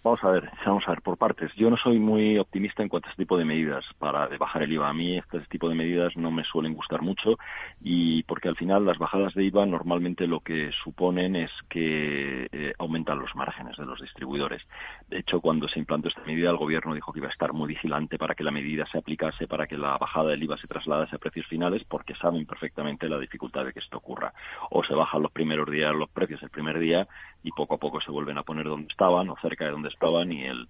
Vamos 0.05 0.23
a 0.23 0.29
ver, 0.29 0.51
vamos 0.67 0.85
a 0.87 0.91
ver 0.91 1.01
por 1.01 1.17
partes. 1.17 1.51
Yo 1.55 1.71
no 1.71 1.79
soy 1.79 1.99
muy 1.99 2.37
optimista 2.39 2.83
en 2.83 2.91
cuanto 2.91 3.09
a 3.09 3.11
este 3.11 3.23
tipo 3.23 3.39
de 3.39 3.47
medidas 3.47 3.87
para 3.99 4.29
bajar 4.37 4.63
el 4.63 4.73
IVA. 4.75 4.91
A 4.91 4.93
mí 4.93 5.17
este 5.17 5.41
tipo 5.49 5.67
de 5.67 5.75
medidas 5.75 6.15
no 6.15 6.31
me 6.31 6.45
suelen 6.45 6.75
gustar 6.75 7.01
mucho 7.01 7.39
y 7.81 8.23
porque 8.25 8.51
al 8.51 8.57
final 8.57 8.85
las 8.85 8.99
bajadas 8.99 9.33
de 9.33 9.45
IVA 9.45 9.65
normalmente 9.65 10.27
lo 10.27 10.41
que 10.41 10.73
suponen 10.85 11.37
es 11.37 11.51
que 11.71 12.51
eh, 12.53 12.75
aumentan 12.79 13.19
los 13.19 13.35
márgenes 13.35 13.79
de 13.79 13.87
los 13.87 13.99
distribuidores. 13.99 14.61
De 15.09 15.21
hecho, 15.21 15.41
cuando 15.41 15.69
se 15.69 15.79
implantó 15.79 16.09
esta 16.09 16.21
medida, 16.27 16.51
el 16.51 16.59
gobierno 16.59 16.95
dijo 16.95 17.11
que 17.11 17.21
iba 17.21 17.29
a 17.29 17.33
estar 17.33 17.55
muy 17.55 17.69
vigilante 17.69 18.19
para 18.19 18.35
que 18.35 18.45
la 18.45 18.51
medida 18.51 18.85
se 18.93 18.99
aplicase, 18.99 19.49
para 19.49 19.67
que 19.67 19.79
la 19.79 19.97
bajada 19.97 20.33
del 20.33 20.43
IVA 20.43 20.59
se 20.59 20.69
trasladase 20.69 21.17
a 21.17 21.19
precios 21.19 21.47
finales, 21.47 21.83
porque 21.85 22.15
saben 22.17 22.45
perfectamente 22.45 23.09
la 23.09 23.19
dificultad 23.19 23.65
de 23.65 23.73
que 23.73 23.79
esto 23.81 23.97
ocurra. 23.97 24.35
O 24.69 24.85
se 24.85 24.93
bajan 24.93 25.23
los 25.23 25.33
primeros 25.33 25.71
días 25.71 25.95
los 25.95 26.11
precios 26.11 26.43
el 26.43 26.51
primer 26.51 26.79
día 26.79 27.09
y 27.43 27.53
poco 27.53 27.77
a 27.77 27.79
poco 27.79 28.03
se 28.03 28.11
vuelven 28.11 28.37
a 28.37 28.43
poner 28.43 28.67
donde 28.67 28.89
estaban 28.89 29.31
o 29.31 29.37
cerca 29.41 29.65
de 29.65 29.71
donde 29.71 29.94
estaban 29.95 30.33
y 30.33 30.45
el 30.45 30.69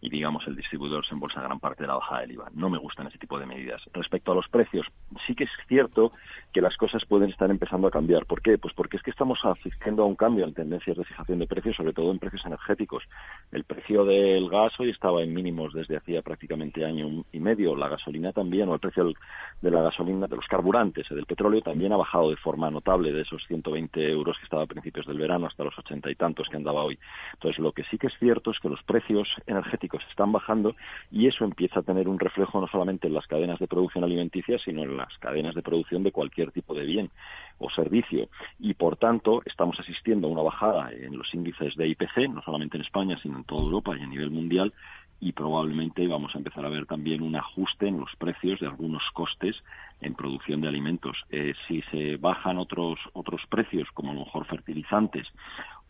y 0.00 0.10
digamos 0.10 0.46
el 0.46 0.56
distribuidor 0.56 1.06
se 1.06 1.14
embolsa 1.14 1.40
gran 1.40 1.60
parte 1.60 1.84
de 1.84 1.88
la 1.88 1.94
bajada 1.94 2.22
del 2.22 2.32
IVA. 2.32 2.50
No 2.54 2.68
me 2.68 2.78
gustan 2.78 3.06
ese 3.06 3.18
tipo 3.18 3.38
de 3.38 3.46
medidas. 3.46 3.82
Respecto 3.92 4.32
a 4.32 4.34
los 4.34 4.48
precios, 4.48 4.86
sí 5.26 5.34
que 5.34 5.44
es 5.44 5.50
cierto 5.68 6.12
que 6.52 6.60
las 6.60 6.76
cosas 6.76 7.04
pueden 7.06 7.30
estar 7.30 7.50
empezando 7.50 7.88
a 7.88 7.90
cambiar. 7.90 8.26
¿Por 8.26 8.42
qué? 8.42 8.58
Pues 8.58 8.74
porque 8.74 8.96
es 8.96 9.02
que 9.02 9.10
estamos 9.10 9.38
asistiendo 9.44 10.02
a 10.02 10.06
un 10.06 10.16
cambio 10.16 10.44
en 10.44 10.54
tendencias 10.54 10.96
de 10.96 11.04
fijación 11.04 11.38
de 11.38 11.46
precios, 11.46 11.76
sobre 11.76 11.92
todo 11.92 12.10
en 12.10 12.18
precios 12.18 12.44
energéticos. 12.44 13.04
El 13.52 13.64
precio 13.64 14.04
del 14.04 14.48
gas 14.48 14.78
hoy 14.80 14.90
estaba 14.90 15.22
en 15.22 15.32
mínimos 15.32 15.72
desde 15.72 15.96
hacía 15.96 16.22
prácticamente 16.22 16.84
año 16.84 17.24
y 17.32 17.40
medio. 17.40 17.76
La 17.76 17.88
gasolina 17.88 18.32
también, 18.32 18.68
o 18.68 18.74
el 18.74 18.80
precio 18.80 19.12
de 19.60 19.70
la 19.70 19.82
gasolina, 19.82 20.26
de 20.26 20.36
los 20.36 20.46
carburantes, 20.46 21.08
del 21.08 21.26
petróleo 21.26 21.62
también 21.62 21.92
ha 21.92 21.96
bajado 21.96 22.30
de 22.30 22.36
forma 22.36 22.70
notable 22.70 23.12
de 23.12 23.22
esos 23.22 23.44
120 23.46 24.10
euros 24.10 24.36
que 24.38 24.44
estaba 24.44 24.62
a 24.62 24.66
principios 24.66 25.06
del 25.06 25.18
verano 25.18 25.46
hasta 25.46 25.64
los 25.64 25.78
80 25.78 26.10
y 26.10 26.14
tantos 26.16 26.48
que 26.48 26.56
andaba 26.56 26.82
hoy. 26.82 26.98
Entonces, 27.34 27.58
lo 27.58 27.72
que 27.72 27.84
sí 27.84 27.98
que 27.98 28.08
es 28.08 28.18
cierto 28.18 28.50
es 28.50 28.58
que 28.62 28.68
los 28.68 28.82
precios 28.84 29.28
energéticos 29.46 30.02
están 30.08 30.32
bajando 30.32 30.74
y 31.10 31.26
eso 31.26 31.44
empieza 31.44 31.80
a 31.80 31.82
tener 31.82 32.08
un 32.08 32.18
reflejo 32.18 32.60
no 32.60 32.68
solamente 32.68 33.08
en 33.08 33.14
las 33.14 33.26
cadenas 33.26 33.58
de 33.58 33.66
producción 33.66 34.04
alimenticia, 34.04 34.58
sino 34.58 34.82
en 34.82 34.96
las 34.96 35.18
cadenas 35.18 35.54
de 35.54 35.62
producción 35.62 36.02
de 36.02 36.12
cualquier 36.12 36.52
tipo 36.52 36.72
de 36.74 36.86
bien 36.86 37.10
o 37.58 37.68
servicio. 37.70 38.28
Y, 38.58 38.74
por 38.74 38.96
tanto, 38.96 39.42
estamos 39.44 39.78
asistiendo 39.80 40.28
a 40.28 40.30
una 40.30 40.42
bajada 40.42 40.92
en 40.92 41.18
los 41.18 41.34
índices 41.34 41.76
de 41.76 41.88
IPC, 41.88 42.30
no 42.30 42.42
solamente 42.42 42.76
en 42.76 42.84
España, 42.84 43.18
sino 43.22 43.38
en 43.38 43.44
toda 43.44 43.64
Europa 43.64 43.96
y 43.98 44.02
a 44.02 44.06
nivel 44.06 44.30
mundial, 44.30 44.72
y 45.20 45.32
probablemente 45.32 46.08
vamos 46.08 46.34
a 46.34 46.38
empezar 46.38 46.66
a 46.66 46.68
ver 46.68 46.84
también 46.86 47.22
un 47.22 47.36
ajuste 47.36 47.86
en 47.86 48.00
los 48.00 48.10
precios 48.16 48.58
de 48.58 48.66
algunos 48.66 49.04
costes 49.12 49.62
en 50.00 50.14
producción 50.14 50.60
de 50.60 50.68
alimentos. 50.68 51.16
Eh, 51.30 51.54
si 51.68 51.80
se 51.92 52.16
bajan 52.16 52.58
otros 52.58 52.98
otros 53.12 53.40
precios, 53.48 53.88
como 53.94 54.10
a 54.10 54.14
lo 54.14 54.24
mejor 54.24 54.46
fertilizantes 54.46 55.28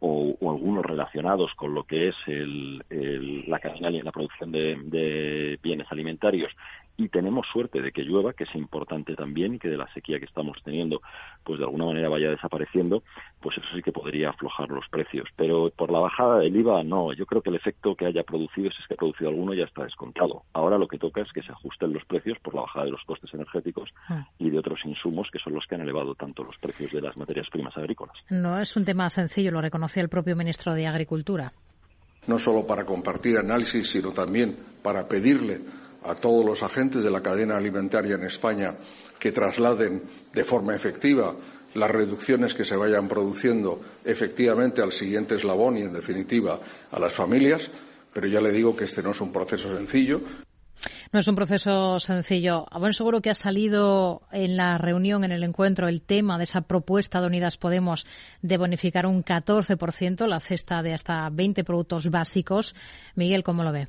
o, 0.04 0.36
algunos 0.50 0.84
relacionados 0.84 1.54
con 1.54 1.74
lo 1.74 1.84
que 1.84 2.08
es 2.08 2.16
el, 2.26 2.82
la 3.46 3.60
cadena 3.60 3.90
la 4.02 4.10
producción 4.12 4.50
de, 4.50 5.58
bienes 5.62 5.86
alimentarios 5.90 6.52
y 7.04 7.08
tenemos 7.08 7.46
suerte 7.52 7.80
de 7.80 7.92
que 7.92 8.02
llueva, 8.02 8.32
que 8.32 8.44
es 8.44 8.54
importante 8.54 9.14
también, 9.14 9.54
y 9.54 9.58
que 9.58 9.68
de 9.68 9.76
la 9.76 9.92
sequía 9.92 10.18
que 10.18 10.24
estamos 10.24 10.58
teniendo, 10.64 11.02
pues 11.44 11.58
de 11.58 11.64
alguna 11.64 11.86
manera 11.86 12.08
vaya 12.08 12.30
desapareciendo, 12.30 13.02
pues 13.40 13.58
eso 13.58 13.66
sí 13.74 13.82
que 13.82 13.92
podría 13.92 14.30
aflojar 14.30 14.68
los 14.68 14.88
precios. 14.88 15.28
Pero 15.36 15.70
por 15.70 15.90
la 15.90 15.98
bajada 15.98 16.38
del 16.38 16.56
IVA, 16.56 16.84
no. 16.84 17.12
Yo 17.12 17.26
creo 17.26 17.42
que 17.42 17.50
el 17.50 17.56
efecto 17.56 17.94
que 17.94 18.06
haya 18.06 18.22
producido, 18.22 18.70
si 18.70 18.80
es 18.80 18.86
que 18.86 18.94
ha 18.94 18.96
producido 18.96 19.30
alguno, 19.30 19.54
ya 19.54 19.64
está 19.64 19.84
descontado. 19.84 20.44
Ahora 20.52 20.78
lo 20.78 20.88
que 20.88 20.98
toca 20.98 21.22
es 21.22 21.32
que 21.32 21.42
se 21.42 21.52
ajusten 21.52 21.92
los 21.92 22.04
precios 22.04 22.38
por 22.40 22.54
la 22.54 22.62
bajada 22.62 22.86
de 22.86 22.92
los 22.92 23.02
costes 23.04 23.32
energéticos 23.34 23.90
ah. 24.08 24.26
y 24.38 24.50
de 24.50 24.58
otros 24.58 24.80
insumos 24.84 25.28
que 25.32 25.38
son 25.38 25.54
los 25.54 25.66
que 25.66 25.74
han 25.74 25.82
elevado 25.82 26.14
tanto 26.14 26.44
los 26.44 26.56
precios 26.58 26.92
de 26.92 27.00
las 27.00 27.16
materias 27.16 27.48
primas 27.50 27.76
agrícolas. 27.76 28.16
No 28.30 28.60
es 28.60 28.76
un 28.76 28.84
tema 28.84 29.08
sencillo, 29.10 29.50
lo 29.50 29.60
reconocía 29.60 30.02
el 30.02 30.08
propio 30.08 30.36
ministro 30.36 30.74
de 30.74 30.86
Agricultura. 30.86 31.52
No 32.26 32.38
solo 32.38 32.64
para 32.66 32.84
compartir 32.84 33.36
análisis, 33.36 33.90
sino 33.90 34.12
también 34.12 34.56
para 34.82 35.08
pedirle 35.08 35.60
a 36.04 36.14
todos 36.14 36.44
los 36.44 36.62
agentes 36.62 37.02
de 37.02 37.10
la 37.10 37.22
cadena 37.22 37.56
alimentaria 37.56 38.14
en 38.14 38.24
España 38.24 38.74
que 39.18 39.32
trasladen 39.32 40.02
de 40.32 40.44
forma 40.44 40.74
efectiva 40.74 41.34
las 41.74 41.90
reducciones 41.90 42.54
que 42.54 42.64
se 42.64 42.76
vayan 42.76 43.08
produciendo 43.08 43.80
efectivamente 44.04 44.82
al 44.82 44.92
siguiente 44.92 45.36
eslabón 45.36 45.78
y, 45.78 45.82
en 45.82 45.92
definitiva, 45.92 46.58
a 46.90 46.98
las 46.98 47.12
familias. 47.14 47.70
Pero 48.12 48.26
ya 48.28 48.40
le 48.40 48.52
digo 48.52 48.76
que 48.76 48.84
este 48.84 49.02
no 49.02 49.12
es 49.12 49.20
un 49.20 49.32
proceso 49.32 49.74
sencillo. 49.74 50.20
No 51.12 51.20
es 51.20 51.28
un 51.28 51.34
proceso 51.34 51.98
sencillo. 51.98 52.66
A 52.70 52.78
buen 52.78 52.94
seguro 52.94 53.20
que 53.20 53.30
ha 53.30 53.34
salido 53.34 54.22
en 54.32 54.56
la 54.56 54.78
reunión, 54.78 55.24
en 55.24 55.32
el 55.32 55.44
encuentro, 55.44 55.88
el 55.88 56.02
tema 56.02 56.36
de 56.36 56.44
esa 56.44 56.62
propuesta 56.62 57.20
de 57.20 57.26
Unidas 57.26 57.56
Podemos 57.56 58.06
de 58.42 58.58
bonificar 58.58 59.06
un 59.06 59.24
14% 59.24 60.26
la 60.26 60.40
cesta 60.40 60.82
de 60.82 60.92
hasta 60.92 61.28
20 61.30 61.64
productos 61.64 62.10
básicos. 62.10 62.74
Miguel, 63.14 63.44
¿cómo 63.44 63.62
lo 63.62 63.72
ve? 63.72 63.88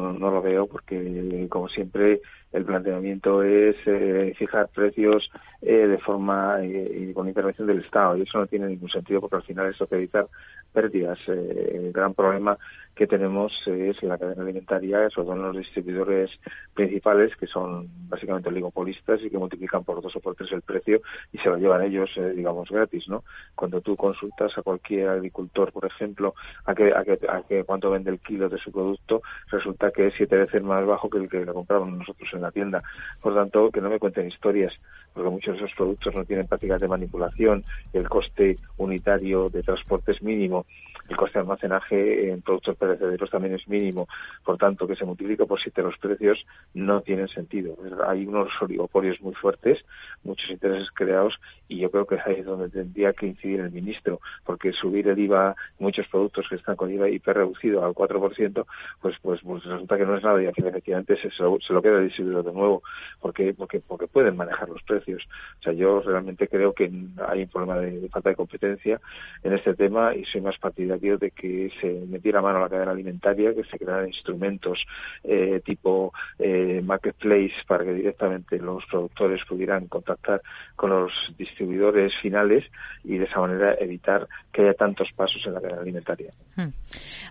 No, 0.00 0.30
lo 0.30 0.42
veo 0.42 0.66
porque, 0.66 1.46
como 1.48 1.68
siempre, 1.68 2.20
el 2.52 2.64
planteamiento 2.64 3.42
es 3.42 3.76
eh, 3.86 4.34
fijar 4.36 4.68
precios 4.68 5.30
eh, 5.60 5.86
de 5.86 5.98
forma 5.98 6.58
eh, 6.62 7.08
y 7.10 7.12
con 7.12 7.28
intervención 7.28 7.66
del 7.66 7.80
Estado 7.80 8.16
y 8.16 8.22
eso 8.22 8.38
no 8.38 8.46
tiene 8.46 8.68
ningún 8.68 8.90
sentido 8.90 9.20
porque 9.20 9.36
al 9.36 9.42
final 9.42 9.66
que 9.86 9.96
evitar 9.96 10.26
pérdidas. 10.72 11.18
el 11.28 11.92
gran 11.92 12.14
problema 12.14 12.56
que 12.98 13.06
tenemos 13.06 13.52
es 13.64 14.02
la 14.02 14.18
cadena 14.18 14.42
alimentaria, 14.42 15.08
sobre 15.10 15.28
todo 15.28 15.36
los 15.36 15.56
distribuidores 15.56 16.32
principales, 16.74 17.36
que 17.36 17.46
son 17.46 17.86
básicamente 18.08 18.48
oligopolistas 18.48 19.22
y 19.22 19.30
que 19.30 19.38
multiplican 19.38 19.84
por 19.84 20.02
dos 20.02 20.16
o 20.16 20.20
por 20.20 20.34
tres 20.34 20.50
el 20.50 20.62
precio 20.62 21.00
y 21.32 21.38
se 21.38 21.48
lo 21.48 21.58
llevan 21.58 21.84
ellos, 21.84 22.10
digamos, 22.34 22.68
gratis, 22.68 23.08
¿no? 23.08 23.22
Cuando 23.54 23.80
tú 23.80 23.94
consultas 23.94 24.58
a 24.58 24.62
cualquier 24.62 25.10
agricultor, 25.10 25.70
por 25.70 25.84
ejemplo, 25.86 26.34
a 26.64 26.74
que, 26.74 26.92
a 26.92 27.04
que, 27.04 27.20
a 27.28 27.42
que 27.42 27.62
cuánto 27.62 27.88
vende 27.88 28.10
el 28.10 28.18
kilo 28.18 28.48
de 28.48 28.58
su 28.58 28.72
producto, 28.72 29.22
resulta 29.46 29.92
que 29.92 30.08
es 30.08 30.14
siete 30.16 30.36
veces 30.36 30.60
más 30.64 30.84
bajo 30.84 31.08
que 31.08 31.18
el 31.18 31.28
que 31.28 31.44
le 31.44 31.52
compramos 31.52 31.92
nosotros 31.92 32.28
en 32.32 32.42
la 32.42 32.50
tienda. 32.50 32.82
Por 33.22 33.32
tanto, 33.32 33.70
que 33.70 33.80
no 33.80 33.90
me 33.90 34.00
cuenten 34.00 34.26
historias, 34.26 34.74
porque 35.14 35.30
muchos 35.30 35.56
de 35.56 35.64
esos 35.64 35.76
productos 35.76 36.16
no 36.16 36.24
tienen 36.24 36.48
prácticas 36.48 36.80
de 36.80 36.88
manipulación, 36.88 37.62
el 37.92 38.08
coste 38.08 38.56
unitario 38.76 39.50
de 39.50 39.62
transporte 39.62 40.10
es 40.10 40.20
mínimo, 40.20 40.66
el 41.08 41.16
coste 41.16 41.38
de 41.38 41.42
almacenaje 41.42 42.30
en 42.30 42.42
productos 42.42 42.76
perecederos 42.76 43.30
también 43.30 43.54
es 43.54 43.66
mínimo. 43.68 44.08
Por 44.44 44.58
tanto, 44.58 44.86
que 44.86 44.96
se 44.96 45.04
multiplique 45.04 45.46
por 45.46 45.60
siete 45.60 45.82
los 45.82 45.96
precios 45.98 46.44
no 46.74 47.00
tienen 47.00 47.28
sentido. 47.28 47.76
Hay 48.06 48.26
unos 48.26 48.50
oligopolios 48.60 49.20
muy 49.20 49.34
fuertes, 49.34 49.84
muchos 50.22 50.50
intereses 50.50 50.90
creados 50.92 51.38
y 51.66 51.78
yo 51.78 51.90
creo 51.90 52.06
que 52.06 52.18
ahí 52.24 52.36
es 52.40 52.46
donde 52.46 52.68
tendría 52.68 53.12
que 53.12 53.26
incidir 53.26 53.60
el 53.60 53.70
ministro, 53.70 54.20
porque 54.44 54.72
subir 54.72 55.08
el 55.08 55.18
IVA, 55.18 55.54
muchos 55.78 56.06
productos 56.08 56.46
que 56.48 56.56
están 56.56 56.76
con 56.76 56.90
IVA 56.90 57.08
hiper 57.08 57.36
reducido 57.36 57.84
al 57.84 57.92
4%, 57.92 58.66
pues, 59.00 59.16
pues, 59.22 59.40
pues 59.42 59.64
resulta 59.64 59.96
que 59.96 60.06
no 60.06 60.16
es 60.16 60.22
nada 60.22 60.42
y 60.42 60.46
efectivamente 60.46 61.16
se, 61.16 61.30
se 61.30 61.72
lo 61.72 61.82
queda 61.82 61.98
el 61.98 62.08
de 62.08 62.52
nuevo, 62.52 62.82
porque, 63.20 63.54
porque, 63.54 63.80
porque 63.80 64.06
pueden 64.06 64.36
manejar 64.36 64.68
los 64.68 64.82
precios. 64.82 65.22
O 65.60 65.62
sea, 65.62 65.72
yo 65.72 66.00
realmente 66.00 66.48
creo 66.48 66.72
que 66.72 66.90
hay 67.28 67.42
un 67.42 67.48
problema 67.48 67.78
de, 67.78 68.08
falta 68.08 68.30
de 68.30 68.36
competencia 68.36 69.00
en 69.42 69.52
este 69.52 69.74
tema 69.74 70.14
y 70.14 70.24
soy 70.24 70.40
más 70.40 70.58
partidario 70.58 70.97
de 70.98 71.30
que 71.30 71.70
se 71.80 72.06
metiera 72.06 72.42
mano 72.42 72.58
a 72.58 72.62
la 72.62 72.68
cadena 72.68 72.92
alimentaria, 72.92 73.54
que 73.54 73.64
se 73.64 73.78
crearan 73.78 74.08
instrumentos 74.08 74.84
eh, 75.24 75.60
tipo 75.64 76.12
eh, 76.38 76.80
marketplace 76.84 77.54
para 77.66 77.84
que 77.84 77.94
directamente 77.94 78.58
los 78.58 78.84
productores 78.86 79.42
pudieran 79.48 79.86
contactar 79.86 80.42
con 80.76 80.90
los 80.90 81.12
distribuidores 81.38 82.12
finales 82.20 82.64
y 83.04 83.18
de 83.18 83.24
esa 83.24 83.40
manera 83.40 83.74
evitar 83.78 84.28
que 84.52 84.62
haya 84.62 84.74
tantos 84.74 85.08
pasos 85.14 85.44
en 85.46 85.54
la 85.54 85.60
cadena 85.60 85.80
alimentaria. 85.80 86.32
Hmm. 86.56 86.68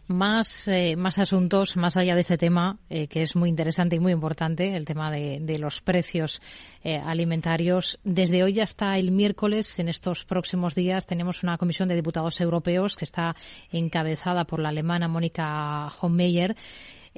Más, 0.07 0.67
eh, 0.67 0.95
más 0.95 1.19
asuntos 1.19 1.77
más 1.77 1.97
allá 1.97 2.15
de 2.15 2.21
este 2.21 2.37
tema, 2.37 2.77
que 2.89 3.21
es 3.21 3.35
muy 3.35 3.49
interesante 3.49 3.95
y 3.95 3.99
muy 3.99 4.11
importante, 4.11 4.75
el 4.75 4.85
tema 4.85 5.11
de, 5.11 5.57
los 5.59 5.81
precios 5.81 6.41
eh, 6.83 6.97
alimentarios. 6.97 7.99
Desde 8.03 8.43
hoy 8.43 8.59
hasta 8.59 8.97
el 8.97 9.11
miércoles, 9.11 9.79
en 9.79 9.89
estos 9.89 10.23
próximos 10.25 10.75
días, 10.75 11.05
tenemos 11.05 11.43
una 11.43 11.57
comisión 11.57 11.89
de 11.89 11.95
diputados 11.95 12.39
europeos 12.39 12.95
que 12.95 13.05
está 13.05 13.35
encabezada 13.71 14.45
por 14.45 14.59
la 14.59 14.69
alemana 14.69 15.07
Mónica 15.07 15.87
Hohmeyer 15.99 16.55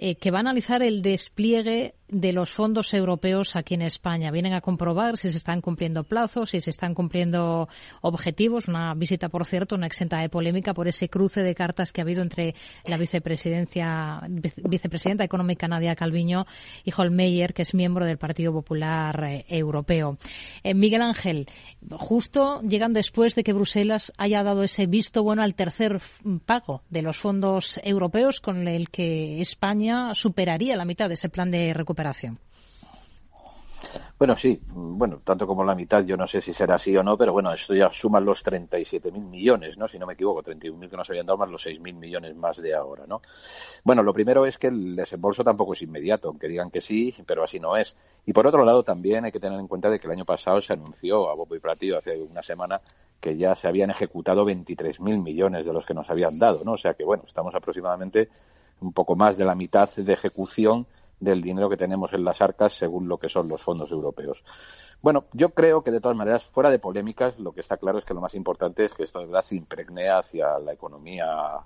eh, 0.02 0.16
que 0.16 0.32
va 0.32 0.38
a 0.38 0.40
analizar 0.40 0.82
el 0.82 1.02
despliegue 1.02 1.94
de 2.08 2.32
los 2.32 2.52
fondos 2.52 2.94
europeos 2.94 3.58
aquí 3.58 3.74
en 3.74 3.82
España. 3.82 4.32
Vienen 4.32 4.54
a 4.54 4.62
comprobar 4.62 5.18
si 5.18 5.30
se 5.30 5.38
están 5.38 5.60
cumpliendo 5.60 6.06
plazos, 6.06 6.52
si 6.52 6.62
se 6.62 6.70
están 6.70 6.94
cumpliendo 6.94 7.68
objetivos. 8.02 8.70
Una 8.70 8.94
visita, 8.94 9.28
por 9.28 9.46
cierto, 9.46 9.76
una 9.76 9.88
exenta 9.88 10.20
de 10.20 10.30
polémica 10.30 10.74
por 10.74 10.88
ese 10.88 11.10
cruce 11.10 11.42
de 11.42 11.54
cartas 11.54 11.92
que 11.92 12.00
ha 12.00 12.06
habido 12.06 12.22
entre 12.22 12.56
la 12.86 12.98
vicepresidencia, 12.98 14.22
vicepresidenta 14.64 15.26
económica 15.26 15.68
Nadia 15.68 15.96
Calviño 15.96 16.46
y 16.86 16.94
Holmeyer, 16.96 17.54
que 17.54 17.64
es 17.64 17.74
miembro 17.74 18.06
del 18.06 18.18
Partido 18.18 18.54
Popular 18.54 19.22
eh, 19.26 19.46
Europeo. 19.50 20.18
Eh, 20.64 20.74
Miguel 20.74 21.02
Ángel, 21.02 21.48
justo 21.92 22.62
llegan 22.62 22.94
después 22.94 23.36
de 23.36 23.44
que 23.44 23.54
Bruselas 23.54 24.14
haya 24.18 24.44
dado 24.44 24.64
ese 24.64 24.88
visto 24.88 25.24
bueno 25.24 25.44
al 25.44 25.56
tercer 25.56 26.02
pago 26.46 26.84
de 26.90 27.02
los 27.02 27.18
fondos 27.18 27.80
europeos 27.84 28.40
con 28.40 28.68
el 28.68 28.90
que 28.90 29.42
España 29.42 29.89
superaría 30.14 30.76
la 30.76 30.86
mitad 30.86 31.08
de 31.08 31.16
ese 31.16 31.30
plan 31.30 31.52
de 31.52 31.74
recuperación. 31.74 32.40
Bueno, 34.18 34.36
sí, 34.36 34.62
bueno, 34.68 35.22
tanto 35.24 35.48
como 35.48 35.64
la 35.64 35.74
mitad, 35.76 36.04
yo 36.04 36.18
no 36.18 36.28
sé 36.28 36.42
si 36.42 36.54
será 36.54 36.76
así 36.76 36.96
o 36.98 37.02
no, 37.02 37.18
pero 37.18 37.32
bueno, 37.32 37.54
esto 37.54 37.74
ya 37.74 37.90
suma 37.90 38.20
los 38.20 38.44
37.000 38.44 39.14
millones, 39.14 39.78
¿no? 39.78 39.88
Si 39.88 39.98
no 39.98 40.06
me 40.06 40.14
equivoco, 40.14 40.44
31.000 40.44 40.90
que 40.90 40.98
nos 40.98 41.10
habían 41.10 41.26
dado 41.26 41.38
más 41.38 41.50
los 41.50 41.66
6.000 41.66 41.94
millones 41.94 42.36
más 42.36 42.58
de 42.58 42.76
ahora, 42.76 43.06
¿no? 43.08 43.22
Bueno, 43.86 44.04
lo 44.04 44.12
primero 44.12 44.46
es 44.46 44.58
que 44.58 44.68
el 44.68 44.94
desembolso 44.98 45.46
tampoco 45.46 45.72
es 45.72 45.82
inmediato, 45.84 46.28
aunque 46.28 46.50
digan 46.50 46.70
que 46.70 46.82
sí, 46.82 47.16
pero 47.26 47.46
así 47.46 47.62
no 47.62 47.78
es. 47.78 47.96
Y 48.26 48.34
por 48.34 48.46
otro 48.46 48.66
lado, 48.66 48.84
también 48.84 49.24
hay 49.24 49.32
que 49.32 49.40
tener 49.40 49.58
en 49.58 49.70
cuenta 49.70 49.90
de 49.90 50.00
que 50.00 50.08
el 50.08 50.12
año 50.12 50.26
pasado 50.26 50.62
se 50.62 50.74
anunció 50.74 51.30
a 51.30 51.36
Bobo 51.36 51.56
y 51.56 51.60
Platillo 51.60 51.98
hace 51.98 52.22
una 52.22 52.44
semana 52.44 52.82
que 53.22 53.38
ya 53.38 53.56
se 53.56 53.70
habían 53.70 53.90
ejecutado 53.90 54.46
23.000 54.46 55.24
millones 55.24 55.66
de 55.66 55.72
los 55.72 55.86
que 55.86 55.94
nos 55.94 56.10
habían 56.10 56.38
dado, 56.38 56.64
¿no? 56.66 56.74
O 56.74 56.78
sea 56.78 56.94
que, 56.94 57.06
bueno, 57.06 57.24
estamos 57.26 57.56
aproximadamente 57.56 58.28
un 58.82 58.94
poco 58.94 59.16
más 59.16 59.38
de 59.38 59.46
la 59.46 59.56
mitad 59.56 59.90
de 59.96 60.14
ejecución 60.14 60.88
del 61.20 61.42
dinero 61.42 61.70
que 61.70 61.78
tenemos 61.78 62.14
en 62.14 62.24
las 62.24 62.42
arcas 62.42 62.74
según 62.74 63.08
lo 63.08 63.18
que 63.18 63.30
son 63.30 63.48
los 63.48 63.62
fondos 63.62 63.92
europeos. 63.92 64.44
Bueno, 65.02 65.26
yo 65.34 65.50
creo 65.50 65.82
que 65.82 65.92
de 65.92 66.02
todas 66.02 66.18
maneras, 66.18 66.44
fuera 66.44 66.70
de 66.70 66.80
polémicas, 66.80 67.40
lo 67.40 67.54
que 67.54 67.62
está 67.62 67.78
claro 67.78 68.00
es 68.00 68.06
que 68.06 68.14
lo 68.14 68.22
más 68.22 68.36
importante 68.36 68.84
es 68.84 68.94
que 68.94 69.04
esto 69.04 69.20
de 69.20 69.26
verdad 69.28 69.42
se 69.42 69.56
impregne 69.56 70.10
hacia 70.10 70.60
la 70.60 70.74
economía 70.74 71.26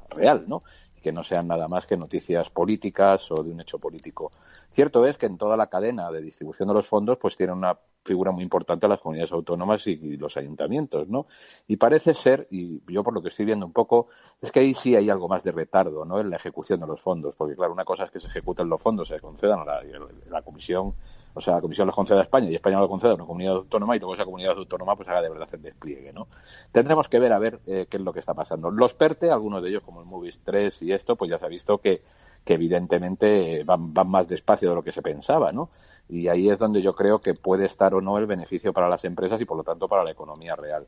real, 0.10 0.46
¿no? 0.48 0.64
Que 1.04 1.12
no 1.12 1.24
sean 1.24 1.48
nada 1.48 1.68
más 1.68 1.86
que 1.86 1.98
noticias 1.98 2.50
políticas 2.50 3.30
o 3.30 3.44
de 3.44 3.52
un 3.52 3.62
hecho 3.62 3.78
político. 3.78 4.32
Cierto 4.72 5.06
es 5.06 5.18
que 5.18 5.28
en 5.28 5.38
toda 5.38 5.58
la 5.58 5.68
cadena 5.68 6.10
de 6.10 6.22
distribución 6.22 6.70
de 6.70 6.74
los 6.74 6.88
fondos, 6.88 7.18
pues 7.20 7.36
tiene 7.36 7.54
una 7.54 7.78
figura 8.04 8.32
muy 8.32 8.44
importante 8.44 8.88
las 8.88 9.00
comunidades 9.00 9.32
autónomas 9.32 9.86
y, 9.88 10.18
los 10.18 10.36
ayuntamientos, 10.38 11.08
¿no? 11.08 11.28
Y 11.68 11.78
parece 11.78 12.14
ser, 12.14 12.48
y 12.50 12.82
yo 12.92 13.04
por 13.04 13.14
lo 13.14 13.22
que 13.22 13.30
estoy 13.30 13.46
viendo 13.46 13.66
un 13.66 13.74
poco, 13.74 14.08
es 14.42 14.52
que 14.52 14.62
ahí 14.62 14.74
sí 14.74 14.96
hay 14.96 15.10
algo 15.10 15.28
más 15.28 15.44
de 15.44 15.52
retardo, 15.52 16.06
¿no? 16.06 16.20
En 16.20 16.30
la 16.30 16.38
ejecución 16.38 16.80
de 16.80 16.88
los 16.88 17.02
fondos, 17.02 17.36
porque 17.36 17.56
claro, 17.56 17.74
una 17.74 17.86
cosa 17.86 18.06
es 18.06 18.12
que 18.12 18.20
se 18.20 18.28
ejecuten 18.28 18.70
los 18.70 18.82
fondos, 18.82 19.10
se 19.10 19.20
concedan 19.20 19.60
a 19.68 19.82
la 20.30 20.42
Comisión 20.42 20.94
o 21.36 21.42
sea, 21.42 21.56
la 21.56 21.62
Comisión 21.62 21.88
lo 21.88 21.94
concede 21.94 22.20
a 22.20 22.24
España 22.24 22.50
y 22.50 22.56
España 22.56 22.80
lo 22.80 22.88
concede 22.88 23.12
a 23.12 23.16
una 23.16 23.26
comunidad 23.26 23.56
autónoma 23.56 23.96
y 23.96 24.00
luego 24.00 24.14
esa 24.14 24.26
comunidad 24.26 24.58
autónoma 24.58 24.96
pues 24.96 25.10
haga 25.10 25.22
de 25.22 25.30
verdad 25.30 25.50
el 25.52 25.62
despliegue, 25.62 26.14
¿no? 26.14 26.28
Tendremos 26.72 27.10
que 27.10 27.20
ver 27.20 27.34
a 27.34 27.40
ver 27.40 27.60
eh, 27.66 27.88
qué 27.90 27.98
es 27.98 28.04
lo 28.04 28.14
que 28.14 28.20
está 28.20 28.34
pasando. 28.34 28.70
Los 28.70 28.94
PERTE, 28.94 29.32
algunos 29.32 29.64
de 29.64 29.70
ellos 29.70 29.84
como 29.84 30.02
el 30.02 30.06
Movies 30.06 30.42
3 30.44 30.82
y 30.84 30.94
esto, 30.94 31.16
pues 31.16 31.32
ya 31.32 31.40
se 31.40 31.46
ha 31.46 31.50
visto 31.50 31.80
que, 31.80 32.04
que 32.44 32.54
evidentemente 32.54 33.62
eh, 33.62 33.64
van, 33.64 33.94
van 33.94 34.10
más 34.10 34.28
despacio 34.28 34.70
de 34.70 34.76
lo 34.76 34.84
que 34.84 34.92
se 34.92 35.02
pensaba, 35.02 35.52
¿no? 35.52 35.70
Y 36.08 36.28
ahí 36.28 36.50
es 36.50 36.60
donde 36.60 36.82
yo 36.82 36.94
creo 36.94 37.20
que 37.20 37.34
puede 37.34 37.66
estar 37.66 37.96
o 37.96 38.02
no 38.02 38.18
el 38.20 38.28
beneficio 38.28 38.72
para 38.72 38.88
las 38.88 39.04
empresas 39.06 39.42
y 39.42 39.46
por 39.46 39.58
lo 39.58 39.64
tanto 39.64 39.88
para 39.88 40.04
la 40.04 40.12
economía 40.12 40.56
real. 40.56 40.88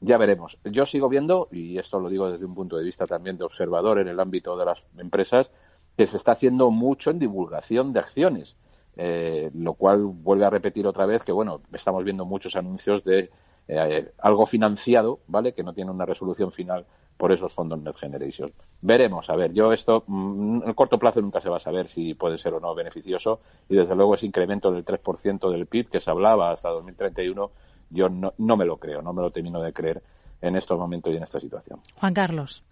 Ya 0.00 0.18
veremos. 0.18 0.58
Yo 0.64 0.84
sigo 0.84 1.08
viendo, 1.08 1.48
y 1.50 1.78
esto 1.78 1.98
lo 1.98 2.10
digo 2.10 2.30
desde 2.30 2.44
un 2.44 2.54
punto 2.54 2.76
de 2.76 2.84
vista 2.84 3.06
también 3.06 3.38
de 3.38 3.44
observador 3.44 3.98
en 3.98 4.08
el 4.08 4.20
ámbito 4.20 4.54
de 4.58 4.66
las 4.66 4.84
empresas, 4.98 5.50
que 5.96 6.06
se 6.06 6.18
está 6.18 6.32
haciendo 6.32 6.70
mucho 6.70 7.10
en 7.10 7.18
divulgación 7.18 7.94
de 7.94 8.00
acciones 8.00 8.56
eh, 8.96 9.50
lo 9.54 9.74
cual 9.74 10.04
vuelve 10.04 10.46
a 10.46 10.50
repetir 10.50 10.86
otra 10.86 11.06
vez 11.06 11.22
que, 11.22 11.32
bueno, 11.32 11.60
estamos 11.72 12.02
viendo 12.04 12.24
muchos 12.24 12.56
anuncios 12.56 13.04
de 13.04 13.30
eh, 13.68 14.12
algo 14.18 14.46
financiado, 14.46 15.20
¿vale? 15.26 15.52
Que 15.52 15.62
no 15.62 15.74
tiene 15.74 15.90
una 15.90 16.06
resolución 16.06 16.52
final 16.52 16.86
por 17.16 17.32
esos 17.32 17.52
fondos 17.52 17.80
Net 17.80 17.96
Generation. 17.96 18.52
Veremos, 18.80 19.30
a 19.30 19.36
ver, 19.36 19.52
yo 19.52 19.72
esto 19.72 20.04
mm, 20.06 20.62
en 20.62 20.68
el 20.68 20.74
corto 20.74 20.98
plazo 20.98 21.20
nunca 21.20 21.40
se 21.40 21.48
va 21.48 21.56
a 21.56 21.60
saber 21.60 21.88
si 21.88 22.14
puede 22.14 22.38
ser 22.38 22.54
o 22.54 22.60
no 22.60 22.74
beneficioso 22.74 23.40
y 23.68 23.76
desde 23.76 23.94
luego 23.94 24.14
ese 24.14 24.26
incremento 24.26 24.70
del 24.70 24.84
3% 24.84 25.50
del 25.50 25.66
PIB 25.66 25.88
que 25.88 26.00
se 26.00 26.10
hablaba 26.10 26.50
hasta 26.50 26.68
2031 26.68 27.50
yo 27.90 28.08
no, 28.08 28.34
no 28.38 28.56
me 28.56 28.64
lo 28.64 28.78
creo, 28.78 29.00
no 29.02 29.12
me 29.12 29.22
lo 29.22 29.30
termino 29.30 29.60
de 29.60 29.72
creer 29.72 30.02
en 30.40 30.56
estos 30.56 30.78
momentos 30.78 31.12
y 31.12 31.16
en 31.16 31.22
esta 31.22 31.40
situación. 31.40 31.80
Juan 31.96 32.14
Carlos. 32.14 32.62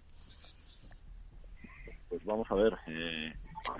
Pues 2.09 2.23
vamos 2.25 2.49
a 2.51 2.55
ver, 2.55 2.73
eh, 2.87 3.33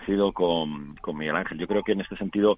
sido 0.05 0.31
con, 0.31 0.95
con 0.97 1.17
Miguel 1.17 1.35
Ángel. 1.35 1.57
Yo 1.57 1.67
creo 1.67 1.83
que 1.83 1.93
en 1.93 2.01
este 2.01 2.17
sentido 2.17 2.57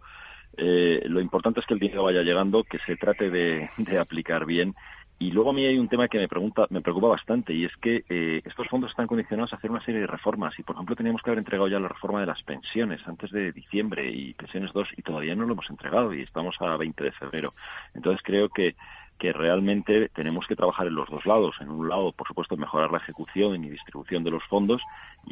eh, 0.57 1.03
lo 1.05 1.21
importante 1.21 1.59
es 1.59 1.65
que 1.65 1.75
el 1.75 1.79
dinero 1.79 2.03
vaya 2.03 2.23
llegando, 2.23 2.63
que 2.63 2.79
se 2.79 2.95
trate 2.95 3.29
de, 3.29 3.69
aplicar 3.99 4.45
bien 4.45 4.73
Y 5.19 5.31
luego 5.31 5.51
a 5.51 5.53
mí 5.53 5.65
hay 5.65 5.77
un 5.77 5.87
tema 5.87 6.07
que 6.07 6.17
me, 6.17 6.27
pregunta, 6.27 6.65
me 6.69 6.81
preocupa 6.81 7.07
bastante 7.07 7.53
y 7.53 7.65
es 7.65 7.75
que 7.77 8.03
eh, 8.09 8.41
estos 8.43 8.67
fondos 8.67 8.91
están 8.91 9.07
condicionados 9.07 9.53
a 9.53 9.57
hacer 9.57 9.69
una 9.69 9.83
serie 9.83 10.01
de 10.01 10.07
reformas 10.07 10.57
y, 10.57 10.63
por 10.63 10.75
ejemplo, 10.75 10.95
teníamos 10.95 11.21
que 11.21 11.29
haber 11.29 11.39
entregado 11.39 11.67
ya 11.67 11.79
la 11.79 11.87
reforma 11.87 12.21
de 12.21 12.27
las 12.27 12.41
pensiones 12.43 13.01
antes 13.07 13.31
de 13.31 13.51
diciembre 13.51 14.09
y 14.11 14.33
pensiones 14.33 14.73
2 14.73 14.89
y 14.97 15.01
todavía 15.03 15.35
no 15.35 15.45
lo 15.45 15.53
hemos 15.53 15.69
entregado 15.69 16.13
y 16.13 16.21
estamos 16.21 16.55
a 16.59 16.75
20 16.75 17.03
de 17.03 17.11
febrero. 17.11 17.53
Entonces 17.93 18.21
creo 18.23 18.49
que 18.49 18.75
que 19.17 19.33
realmente 19.33 20.09
tenemos 20.09 20.45
que 20.47 20.55
trabajar 20.55 20.87
en 20.87 20.95
los 20.95 21.09
dos 21.09 21.25
lados. 21.25 21.55
En 21.59 21.69
un 21.69 21.89
lado, 21.89 22.11
por 22.11 22.27
supuesto, 22.27 22.55
mejorar 22.55 22.91
la 22.91 22.99
ejecución 22.99 23.63
y 23.63 23.69
distribución 23.69 24.23
de 24.23 24.31
los 24.31 24.43
fondos 24.45 24.81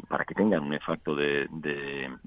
para 0.08 0.24
que 0.24 0.34
tengan 0.34 0.64
un 0.64 0.74
efecto 0.74 1.14
de, 1.14 1.48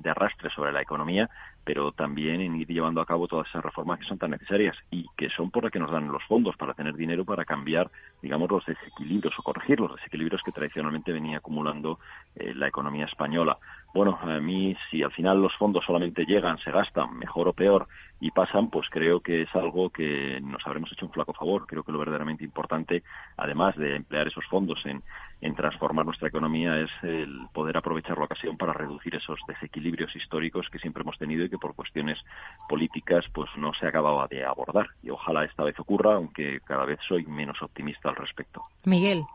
arrastre 0.06 0.50
sobre 0.52 0.72
la 0.72 0.82
economía, 0.82 1.30
pero 1.64 1.92
también 1.92 2.42
en 2.42 2.56
ir 2.56 2.68
llevando 2.68 3.02
a 3.02 3.06
cabo 3.06 3.28
todas 3.28 3.48
esas 3.48 3.64
reformas 3.64 4.00
que 4.00 4.06
son 4.06 4.18
tan 4.18 4.32
necesarias 4.32 4.76
y 4.92 5.06
que 5.16 5.30
son 5.30 5.52
por 5.52 5.64
las 5.64 5.72
que 5.72 5.80
nos 5.80 5.92
dan 5.92 6.12
los 6.12 6.24
fondos 6.24 6.56
para 6.58 6.74
tener 6.74 6.96
dinero 6.96 7.26
para 7.26 7.46
cambiar, 7.46 7.92
digamos, 8.22 8.50
los 8.50 8.66
desequilibrios 8.66 9.38
o 9.38 9.44
corregir 9.44 9.80
los 9.80 9.96
desequilibrios 9.96 10.42
que 10.44 10.52
tradicionalmente 10.52 11.12
venía 11.12 11.38
acumulando 11.38 12.00
eh, 12.36 12.54
la 12.56 12.68
economía 12.68 13.06
española. 13.06 13.58
Bueno, 13.94 14.20
a 14.22 14.40
mí, 14.40 14.76
si 14.90 15.02
al 15.02 15.12
final 15.12 15.42
los 15.42 15.56
fondos 15.56 15.86
solamente 15.86 16.26
llegan, 16.26 16.58
se 16.58 16.72
gastan, 16.72 17.18
mejor 17.18 17.48
o 17.48 17.54
peor, 17.54 17.88
y 18.22 18.32
pasan, 18.32 18.70
pues 18.70 18.90
creo 18.90 19.22
que 19.22 19.44
es 19.44 19.56
algo 19.56 19.90
que 19.90 20.40
nos 20.42 20.66
habremos 20.68 20.92
hecho 20.92 21.06
un 21.06 21.12
flaco 21.12 21.34
favor. 21.34 21.66
Creo 21.66 21.84
que 21.84 21.92
lo 21.92 22.00
verdaderamente 22.00 22.44
importante, 22.44 23.04
además 23.38 23.76
de 23.78 23.96
emplear 23.96 24.28
esos 24.28 24.46
fondos 24.46 24.86
en, 24.86 25.02
en 25.42 25.56
transformar 25.56 26.06
nuestra 26.06 26.28
economía, 26.28 26.80
es 26.80 26.92
el 27.02 27.48
poder 27.54 27.78
aprovechar 27.78 28.18
la 28.18 28.26
ocasión 28.26 28.58
para 28.58 28.74
reducir 28.74 29.16
esos 29.16 29.40
desequilibrios 29.48 30.16
históricos 30.16 30.70
que 30.70 30.80
siempre 30.80 31.02
hemos 31.02 31.18
tenido 31.18 31.46
y 31.50 31.52
que 31.52 31.58
por 31.58 31.76
cuestiones 31.76 32.20
políticas 32.68 33.26
pues 33.34 33.50
no 33.58 33.74
se 33.74 33.88
acababa 33.88 34.28
de 34.28 34.46
abordar. 34.46 34.88
Y 35.02 35.10
ojalá 35.10 35.44
esta 35.44 35.64
vez 35.64 35.80
ocurra, 35.80 36.16
aunque 36.16 36.60
cada 36.62 36.86
vez 36.86 37.00
soy 37.08 37.26
menos 37.26 37.62
optimista 37.62 38.10
al 38.10 38.16
respecto. 38.16 38.62
Miguel. 38.86 39.26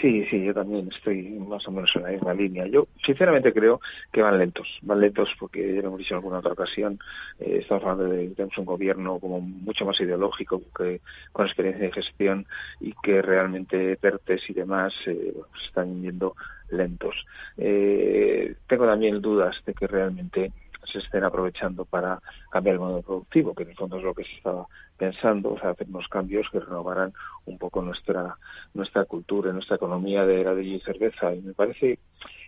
Sí, 0.00 0.24
sí, 0.30 0.42
yo 0.42 0.54
también 0.54 0.88
estoy 0.88 1.22
más 1.22 1.66
o 1.68 1.70
menos 1.70 1.90
en 1.96 2.02
la 2.02 2.10
misma 2.10 2.34
línea. 2.34 2.66
Yo 2.66 2.88
sinceramente 3.04 3.52
creo 3.52 3.80
que 4.10 4.22
van 4.22 4.38
lentos, 4.38 4.66
van 4.82 5.00
lentos 5.00 5.28
porque 5.38 5.74
ya 5.74 5.82
lo 5.82 5.88
hemos 5.88 5.98
dicho 5.98 6.14
en 6.14 6.18
alguna 6.18 6.38
otra 6.38 6.52
ocasión, 6.52 6.98
eh, 7.38 7.58
estamos 7.60 7.84
hablando 7.84 8.04
de 8.04 8.28
tenemos 8.28 8.56
un 8.56 8.64
gobierno 8.64 9.18
como 9.18 9.40
mucho 9.40 9.84
más 9.84 10.00
ideológico 10.00 10.62
que 10.76 11.00
con 11.32 11.46
experiencia 11.46 11.84
de 11.84 11.92
gestión 11.92 12.46
y 12.80 12.94
que 13.02 13.20
realmente 13.20 13.96
PERTES 13.96 14.50
y 14.50 14.54
demás 14.54 14.94
eh, 15.06 15.34
están 15.66 16.02
yendo 16.02 16.34
lentos. 16.70 17.14
Eh, 17.58 18.54
tengo 18.66 18.86
también 18.86 19.20
dudas 19.20 19.56
de 19.66 19.74
que 19.74 19.86
realmente 19.86 20.52
se 20.84 20.98
estén 20.98 21.24
aprovechando 21.24 21.84
para 21.84 22.20
cambiar 22.50 22.74
el 22.74 22.80
modo 22.80 23.02
productivo, 23.02 23.54
que 23.54 23.62
en 23.62 23.70
el 23.70 23.76
fondo 23.76 23.96
es 23.98 24.02
lo 24.02 24.14
que 24.14 24.24
se 24.24 24.34
estaba 24.34 24.66
pensando, 24.96 25.52
o 25.52 25.58
sea, 25.58 25.70
hacer 25.70 25.86
unos 25.88 26.08
cambios 26.08 26.48
que 26.50 26.60
renovarán 26.60 27.12
un 27.46 27.58
poco 27.58 27.82
nuestra 27.82 28.36
nuestra 28.74 29.04
cultura, 29.04 29.52
nuestra 29.52 29.76
economía 29.76 30.26
de 30.26 30.44
ladrillo 30.44 30.76
y 30.76 30.80
cerveza. 30.80 31.34
Y 31.34 31.40
me 31.42 31.54
parece 31.54 31.98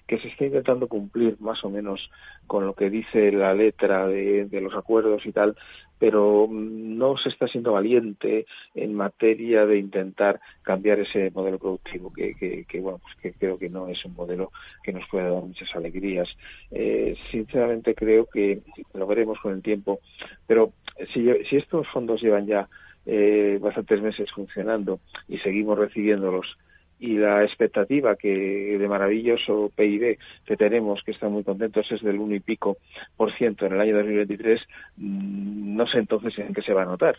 que 0.07 0.19
se 0.19 0.29
está 0.29 0.45
intentando 0.45 0.87
cumplir 0.87 1.37
más 1.41 1.65
o 1.65 1.71
menos 1.71 2.11
con 2.47 2.67
lo 2.67 2.75
que 2.75 2.91
dice 2.91 3.33
la 3.33 3.55
letra 3.55 4.07
de, 4.07 4.49
los 4.61 4.75
acuerdos 4.75 5.25
y 5.25 5.33
tal, 5.33 5.57
pero 5.99 6.47
no 6.51 7.17
se 7.17 7.31
está 7.31 7.49
siendo 7.49 7.73
valiente 7.73 8.47
en 8.75 8.95
materia 8.95 9.65
de 9.65 9.79
intentar 9.79 10.41
cambiar 10.63 11.01
ese 11.01 11.31
modelo 11.31 11.59
productivo, 11.59 12.13
que, 12.13 12.35
que, 12.69 12.81
bueno, 12.81 12.99
pues 12.99 13.15
que 13.17 13.33
creo 13.33 13.59
que 13.59 13.71
no 13.71 13.89
es 13.89 14.05
un 14.05 14.15
modelo 14.15 14.53
que 14.83 14.93
nos 14.93 15.09
pueda 15.09 15.31
dar 15.31 15.43
muchas 15.43 15.75
alegrías. 15.75 16.29
Eh, 16.71 17.17
sinceramente 17.31 17.95
creo 17.95 18.27
que 18.27 18.61
lo 18.93 19.07
veremos 19.07 19.39
con 19.41 19.55
el 19.55 19.63
tiempo, 19.63 20.01
pero 20.47 20.73
si, 21.13 21.27
si 21.45 21.57
estos 21.57 21.89
fondos 21.89 22.21
llevan 22.21 22.47
ya 22.47 22.69
eh, 23.07 23.59
bastantes 23.61 24.01
meses 24.01 24.31
funcionando 24.33 25.01
y 25.29 25.39
seguimos 25.39 25.79
recibiéndolos 25.79 26.57
y 27.01 27.17
la 27.19 27.43
expectativa 27.45 28.17
que 28.17 28.77
de 28.79 28.89
maravilloso 28.89 29.71
PIB 29.75 30.19
que 30.47 30.57
tenemos, 30.57 31.03
que 31.03 31.11
están 31.11 31.33
muy 31.33 31.45
contentos, 31.45 31.91
es 31.91 32.03
del 32.03 32.19
uno 32.19 32.35
y 32.35 32.41
pico 32.41 32.77
por 33.17 33.33
ciento 33.33 33.67
en 33.67 33.75
el 33.75 33.81
año 33.81 33.97
2023, 33.97 34.61
mm, 34.97 35.77
no 35.77 35.87
sé 35.87 35.99
entonces 35.99 36.39
en 36.39 36.55
qué 36.55 36.63
se 36.63 36.73
va 36.73 36.83
a 36.83 36.87
notar 36.87 37.17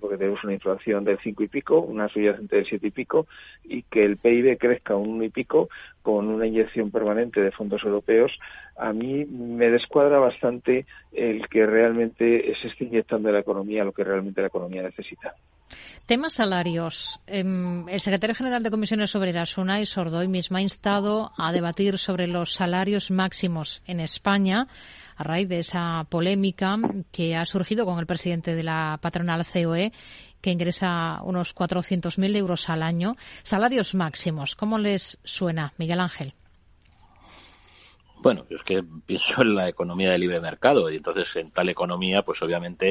porque 0.00 0.16
tenemos 0.16 0.42
una 0.44 0.54
inflación 0.54 1.04
del 1.04 1.18
cinco 1.18 1.42
y 1.42 1.48
pico, 1.48 1.80
una 1.80 2.08
subyacente 2.08 2.56
del 2.56 2.66
siete 2.66 2.88
y 2.88 2.90
pico, 2.90 3.26
y 3.64 3.82
que 3.82 4.04
el 4.04 4.16
PIB 4.16 4.58
crezca 4.58 4.96
un 4.96 5.08
uno 5.08 5.24
y 5.24 5.30
pico 5.30 5.68
con 6.02 6.28
una 6.28 6.46
inyección 6.46 6.90
permanente 6.90 7.40
de 7.40 7.50
fondos 7.50 7.82
europeos, 7.82 8.38
a 8.76 8.92
mí 8.92 9.24
me 9.24 9.70
descuadra 9.70 10.18
bastante 10.18 10.86
el 11.12 11.48
que 11.48 11.66
realmente 11.66 12.54
se 12.60 12.68
esté 12.68 12.84
inyectando 12.84 13.32
la 13.32 13.40
economía 13.40 13.84
lo 13.84 13.92
que 13.92 14.04
realmente 14.04 14.40
la 14.40 14.48
economía 14.48 14.82
necesita. 14.82 15.34
Temas 16.06 16.34
salarios. 16.34 17.20
Em, 17.26 17.88
el 17.88 18.00
secretario 18.00 18.34
general 18.34 18.62
de 18.62 18.70
Comisiones 18.70 19.14
Obreras, 19.14 19.58
Unai 19.58 19.86
Sordoy, 19.86 20.28
mismo 20.28 20.56
ha 20.56 20.62
instado 20.62 21.32
a 21.36 21.52
debatir 21.52 21.98
sobre 21.98 22.26
los 22.26 22.54
salarios 22.54 23.10
máximos 23.10 23.82
en 23.86 24.00
España 24.00 24.68
a 25.16 25.24
raíz 25.24 25.48
de 25.48 25.58
esa 25.58 26.04
polémica 26.08 26.76
que 27.12 27.36
ha 27.36 27.44
surgido 27.44 27.84
con 27.84 27.98
el 27.98 28.06
presidente 28.06 28.54
de 28.54 28.62
la 28.62 28.98
patronal 29.02 29.44
COE 29.44 29.92
que 30.40 30.52
ingresa 30.52 31.20
unos 31.24 31.54
400.000 31.54 32.36
euros 32.36 32.68
al 32.68 32.82
año. 32.82 33.16
Salarios 33.42 33.94
máximos, 33.94 34.54
¿cómo 34.54 34.78
les 34.78 35.18
suena, 35.24 35.72
Miguel 35.76 36.00
Ángel? 36.00 36.34
Bueno, 38.20 38.44
es 38.50 38.62
que 38.62 38.82
pienso 39.06 39.42
en 39.42 39.54
la 39.54 39.68
economía 39.68 40.10
de 40.10 40.18
libre 40.18 40.40
mercado 40.40 40.90
y 40.90 40.96
entonces 40.96 41.34
en 41.36 41.50
tal 41.50 41.68
economía, 41.68 42.22
pues 42.22 42.40
obviamente 42.42 42.90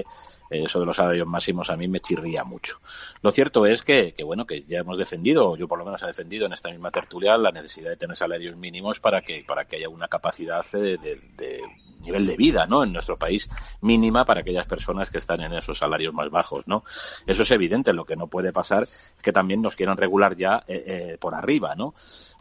eh, 0.49 0.63
eso 0.65 0.79
de 0.79 0.85
los 0.85 0.95
salarios 0.95 1.27
máximos 1.27 1.69
a 1.69 1.77
mí 1.77 1.87
me 1.87 1.99
chirría 1.99 2.43
mucho. 2.43 2.79
Lo 3.21 3.31
cierto 3.31 3.65
es 3.65 3.83
que, 3.83 4.13
que, 4.13 4.23
bueno, 4.23 4.45
que 4.45 4.63
ya 4.63 4.79
hemos 4.79 4.97
defendido, 4.97 5.55
yo 5.57 5.67
por 5.67 5.79
lo 5.79 5.85
menos 5.85 6.01
he 6.03 6.07
defendido 6.07 6.45
en 6.45 6.53
esta 6.53 6.69
misma 6.69 6.91
tertulia 6.91 7.37
la 7.37 7.51
necesidad 7.51 7.89
de 7.89 7.97
tener 7.97 8.15
salarios 8.15 8.55
mínimos 8.55 8.99
para 8.99 9.21
que, 9.21 9.43
para 9.47 9.65
que 9.65 9.77
haya 9.77 9.89
una 9.89 10.07
capacidad 10.07 10.65
de, 10.71 10.97
de 10.97 11.61
nivel 12.03 12.25
de 12.25 12.35
vida, 12.35 12.65
¿no? 12.65 12.83
En 12.83 12.93
nuestro 12.93 13.17
país 13.17 13.49
mínima 13.81 14.25
para 14.25 14.41
aquellas 14.41 14.67
personas 14.67 15.09
que 15.09 15.17
están 15.17 15.41
en 15.41 15.53
esos 15.53 15.77
salarios 15.77 16.13
más 16.13 16.29
bajos, 16.29 16.67
¿no? 16.67 16.83
Eso 17.25 17.43
es 17.43 17.51
evidente. 17.51 17.93
Lo 17.93 18.05
que 18.05 18.15
no 18.15 18.27
puede 18.27 18.51
pasar 18.53 18.83
es 18.83 19.21
que 19.21 19.33
también 19.33 19.61
nos 19.61 19.75
quieran 19.75 19.97
regular 19.97 20.35
ya 20.35 20.63
eh, 20.67 20.83
eh, 20.85 21.17
por 21.19 21.35
arriba, 21.35 21.75
¿no? 21.75 21.93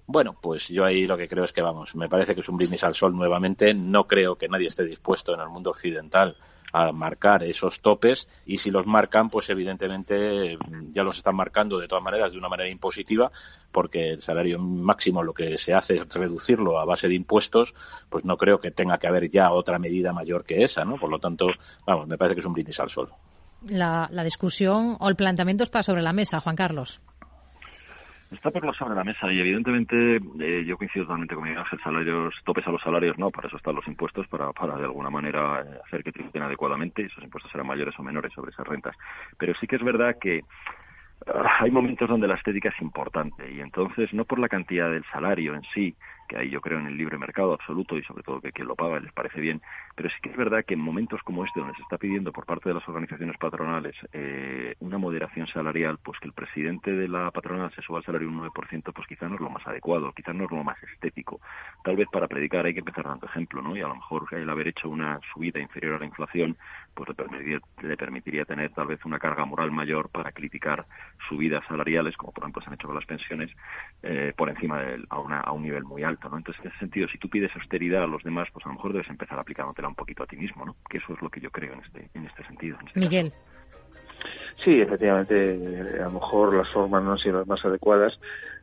Bueno, 0.09 0.37
pues 0.41 0.69
yo 0.69 0.85
ahí 0.85 1.07
lo 1.07 1.17
que 1.17 1.29
creo 1.29 1.45
es 1.45 1.53
que 1.53 1.63
vamos, 1.63 1.95
me 1.97 2.09
parece 2.09 2.35
que 2.35 2.41
es 2.41 2.49
un 2.49 2.57
brindis 2.57 2.85
al 2.85 2.95
sol 2.95 3.17
nuevamente. 3.17 3.75
No 3.75 4.07
creo 4.07 4.37
que 4.37 4.49
nadie 4.49 4.69
esté 4.69 4.85
dispuesto 4.85 5.35
en 5.35 5.41
el 5.41 5.49
mundo 5.49 5.71
occidental 5.71 6.37
a 6.73 6.93
marcar 6.93 7.43
esos 7.43 7.81
topes 7.81 8.29
y 8.45 8.59
si 8.59 8.71
los 8.71 8.87
marcan, 8.87 9.31
pues 9.31 9.49
evidentemente 9.51 10.59
ya 10.91 11.03
los 11.03 11.19
están 11.19 11.35
marcando 11.35 11.79
de 11.79 11.89
todas 11.89 12.05
maneras 12.05 12.33
de 12.33 12.39
una 12.39 12.49
manera 12.49 12.69
impositiva 12.69 13.31
porque 13.73 14.11
el 14.11 14.23
salario 14.23 14.59
máximo 14.59 15.23
lo 15.23 15.33
que 15.33 15.59
se 15.59 15.75
hace 15.75 15.97
es 15.97 16.15
reducirlo 16.15 16.79
a 16.79 16.85
base 16.85 17.09
de 17.09 17.15
impuestos, 17.15 17.75
pues 18.09 18.25
no 18.25 18.37
creo 18.37 18.61
que 18.61 18.71
tenga 18.71 18.99
que 18.99 19.09
haber 19.09 19.31
ya 19.31 19.51
otra 19.51 19.79
medida 19.79 20.13
mayor 20.13 20.45
que 20.45 20.63
esa, 20.63 20.85
¿no? 20.85 20.97
Por 20.97 21.11
lo 21.11 21.19
tanto, 21.19 21.47
vamos, 21.87 22.07
me 22.07 22.19
parece 22.19 22.35
que 22.35 22.41
es 22.41 22.47
un 22.47 22.53
brindis 22.53 22.81
al 22.81 22.91
sol. 22.91 23.11
La, 23.69 24.09
la 24.11 24.23
discusión 24.23 24.97
o 25.01 25.09
el 25.09 25.17
planteamiento 25.17 25.65
está 25.65 25.83
sobre 25.83 26.03
la 26.03 26.13
mesa, 26.13 26.41
Juan 26.41 26.57
Carlos. 26.57 27.01
Está 28.31 28.51
por 28.51 28.64
lo 28.64 28.74
sobre 28.74 28.97
la 28.97 29.05
mesa 29.05 29.33
y 29.33 29.39
evidentemente 29.39 30.16
eh, 30.41 30.64
yo 30.66 30.77
coincido 30.77 31.05
totalmente 31.05 31.37
con 31.37 31.45
Miguel 31.45 31.61
Ángel, 31.61 31.79
salarios, 31.83 32.35
topes 32.45 32.66
a 32.66 32.72
los 32.72 32.83
salarios 32.83 33.16
no, 33.18 33.31
para 33.31 33.47
eso 33.47 33.57
están 33.57 33.77
los 33.77 33.87
impuestos, 33.87 34.27
para, 34.27 34.53
para 34.53 34.77
de 34.77 34.85
alguna 34.85 35.11
manera 35.11 35.62
eh, 35.62 35.79
hacer 35.87 36.03
que 36.03 36.11
tributen 36.11 36.43
adecuadamente 36.43 37.03
y 37.03 37.07
esos 37.07 37.22
impuestos 37.22 37.53
serán 37.53 37.68
mayores 37.68 37.97
o 37.99 38.03
menores 38.03 38.33
sobre 38.33 38.51
esas 38.51 38.66
rentas. 38.66 38.97
Pero 39.39 39.55
sí 39.55 39.68
que 39.68 39.77
es 39.77 39.83
verdad 39.85 40.16
que 40.20 40.43
ah, 41.29 41.59
hay 41.61 41.70
momentos 41.70 42.09
donde 42.09 42.27
la 42.27 42.35
estética 42.35 42.70
es 42.70 42.81
importante 42.81 43.49
y 43.49 43.61
entonces 43.61 44.12
no 44.12 44.24
por 44.24 44.41
la 44.41 44.49
cantidad 44.49 44.91
del 44.91 45.05
salario 45.12 45.55
en 45.55 45.62
sí, 45.72 45.95
que 46.27 46.37
ahí 46.37 46.51
yo 46.51 46.61
creo 46.61 46.79
en 46.79 46.87
el 46.87 46.97
libre 46.97 47.18
mercado 47.18 47.53
absoluto 47.53 47.97
y 47.97 48.03
sobre 48.03 48.22
todo 48.22 48.41
que 48.41 48.53
quien 48.53 48.68
lo 48.68 48.77
paga 48.77 49.01
les 49.01 49.12
parece 49.12 49.41
bien, 49.41 49.62
pero 49.95 50.09
sí 50.11 50.16
que 50.22 50.31
es 50.31 50.37
verdad 50.37 50.64
que 50.64 50.74
en 50.74 50.81
momentos 50.81 51.22
como 51.22 51.45
este, 51.45 51.61
donde 51.61 51.74
se 51.77 51.83
está 51.83 51.99
pidiendo 51.99 52.33
por 52.33 52.47
parte 52.47 52.68
de 52.68 52.74
las 52.74 52.89
organizaciones 52.89 53.37
patronales 53.39 53.95
eh, 54.12 54.74
una 54.81 54.99
moderación 54.99 55.47
salarial, 55.47 55.99
pues 56.03 56.18
que 56.20 56.29
el 56.29 56.33
presidente 56.33 56.93
de 56.93 57.09
la 57.09 57.31
patronal 57.31 57.72
se 57.74 57.83
suba 57.83 57.99
al 57.99 58.05
salario 58.05 58.29
un 58.29 58.41
9%, 58.41 58.93
pues 58.93 59.07
quizá 59.07 59.29
no 59.29 59.37
es 59.37 59.41
lo 59.41 59.51
más 59.51 59.66
adecuado, 59.66 60.12
quizá 60.12 60.33
no 60.33 60.45
es 60.45 60.51
lo 60.51 60.64
más 60.64 60.83
estético. 60.83 61.41
Tal 61.85 61.97
vez 61.97 62.09
para 62.11 62.29
predicar 62.29 62.66
hay 62.66 62.74
que 62.74 62.81
empezar 62.81 63.05
dando 63.05 63.27
ejemplo, 63.27 63.62
¿no? 63.62 63.77
Y 63.77 63.81
a 63.81 63.89
lo 63.89 63.97
mejor 63.97 64.27
el 64.33 64.49
haber 64.49 64.68
hecho 64.68 64.89
una 64.89 65.20
subida 65.33 65.61
inferior 65.61 65.95
a 65.95 65.99
la 65.99 66.07
inflación, 66.07 66.57
pues 66.97 67.11
le 67.11 67.15
permitiría, 67.15 67.61
le 67.83 67.97
permitiría 67.97 68.45
tener 68.47 68.73
tal 68.73 68.87
vez 68.87 69.05
una 69.05 69.19
carga 69.19 69.45
moral 69.45 69.71
mayor 69.71 70.09
para 70.09 70.33
criticar 70.33 70.87
subidas 71.29 71.63
salariales, 71.69 72.17
como 72.17 72.33
por 72.33 72.45
ejemplo 72.45 72.63
se 72.63 72.69
han 72.69 72.75
hecho 72.75 72.89
con 72.89 72.97
las 72.97 73.05
pensiones, 73.05 73.51
eh, 74.03 74.33
por 74.37 74.49
encima 74.49 74.81
de, 74.81 75.05
a, 75.11 75.21
una, 75.21 75.41
a 75.41 75.53
un 75.53 75.63
nivel 75.63 75.85
muy 75.85 76.03
alto. 76.03 76.31
Entonces, 76.35 76.65
en 76.65 76.71
ese 76.71 76.79
sentido, 76.79 77.07
si 77.09 77.19
tú 77.19 77.29
pides 77.29 77.55
austeridad 77.55 78.03
a 78.03 78.07
los 78.07 78.23
demás, 78.23 78.49
pues 78.53 78.65
a 78.65 78.71
lo 78.71 78.77
mejor 78.77 78.95
debes 78.95 79.11
empezar 79.11 79.39
aplicándotela 79.39 79.89
un 79.89 79.95
poquito 79.95 80.23
a 80.23 80.27
ti 80.27 80.37
mismo, 80.37 80.65
¿no? 80.65 80.75
Que 80.89 80.99
eso 80.99 81.13
es 81.13 81.21
lo 81.21 81.29
que 81.29 81.41
yo 81.41 81.51
creo 81.51 81.75
en 81.75 81.81
este, 81.81 82.11
en 82.15 82.25
este 82.25 82.45
sentido. 82.47 82.79
Este 82.87 82.99
Miguel. 82.99 83.33
Sí, 84.65 84.81
efectivamente, 84.81 86.01
a 86.01 86.05
lo 86.05 86.13
mejor 86.13 86.55
las 86.55 86.69
formas 86.71 87.03
no 87.05 87.13
han 87.13 87.19
sido 87.19 87.39
las 87.41 87.47
más 87.47 87.65
adecuadas. 87.65 88.19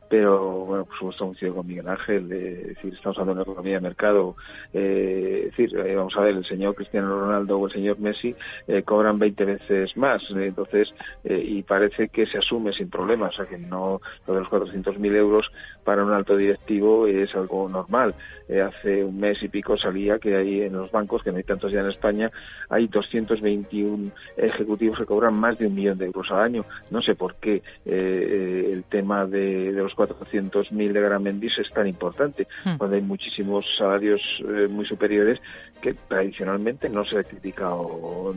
Pero 0.08 0.64
bueno, 0.66 0.84
por 0.84 0.96
supuesto 0.96 1.24
coincido 1.24 1.54
con 1.54 1.66
Miguel 1.66 1.88
Ángel, 1.88 2.28
decir, 2.28 2.94
estamos 2.94 3.18
hablando 3.18 3.34
de 3.34 3.40
una 3.40 3.52
economía 3.52 3.74
de 3.74 3.80
mercado, 3.80 4.36
eh, 4.72 5.44
es 5.46 5.56
decir, 5.56 5.76
eh, 5.78 5.94
vamos 5.94 6.16
a 6.16 6.20
ver, 6.20 6.36
el 6.36 6.44
señor 6.44 6.74
Cristiano 6.74 7.20
Ronaldo 7.20 7.58
o 7.58 7.66
el 7.66 7.72
señor 7.72 7.98
Messi 7.98 8.34
eh, 8.68 8.82
cobran 8.82 9.18
20 9.18 9.44
veces 9.44 9.96
más, 9.96 10.22
entonces, 10.30 10.94
y 11.24 11.62
parece 11.62 12.08
que 12.08 12.26
se 12.26 12.38
asume 12.38 12.72
sin 12.72 12.90
problemas, 12.90 13.34
o 13.34 13.36
sea 13.36 13.46
que 13.46 13.58
no, 13.58 14.00
lo 14.26 14.34
de 14.34 14.40
los 14.40 14.48
400.000 14.48 15.14
euros 15.16 15.50
para 15.84 16.04
un 16.04 16.12
alto 16.12 16.36
directivo 16.36 17.06
es 17.06 17.34
algo 17.34 17.68
normal. 17.68 18.14
hace 18.48 19.04
un 19.04 19.18
mes 19.18 19.42
y 19.42 19.48
pico 19.48 19.76
salía 19.76 20.18
que 20.18 20.36
hay 20.36 20.62
en 20.62 20.74
los 20.74 20.90
bancos, 20.90 21.22
que 21.22 21.30
no 21.30 21.38
hay 21.38 21.44
tantos 21.44 21.72
ya 21.72 21.80
en 21.80 21.88
España, 21.88 22.30
hay 22.68 22.88
221 22.88 24.12
ejecutivos 24.36 24.98
que 24.98 25.06
cobran 25.06 25.34
más 25.34 25.58
de 25.58 25.66
un 25.66 25.74
millón 25.74 25.98
de 25.98 26.06
euros 26.06 26.30
al 26.30 26.40
año. 26.40 26.64
No 26.90 27.00
sé 27.02 27.14
por 27.14 27.36
qué 27.36 27.62
el 27.84 28.84
tema 28.88 29.26
de, 29.26 29.72
de 29.72 29.82
los 29.82 29.93
400.000 29.94 30.92
de 30.92 31.00
Garamendi 31.00 31.46
es 31.46 31.70
tan 31.70 31.86
importante, 31.86 32.46
hmm. 32.64 32.76
cuando 32.76 32.96
hay 32.96 33.02
muchísimos 33.02 33.66
salarios 33.76 34.20
eh, 34.40 34.68
muy 34.68 34.86
superiores 34.86 35.40
que 35.80 35.94
tradicionalmente 35.94 36.88
no 36.88 37.04
se 37.04 37.18
ha 37.18 37.24
criticado 37.24 38.34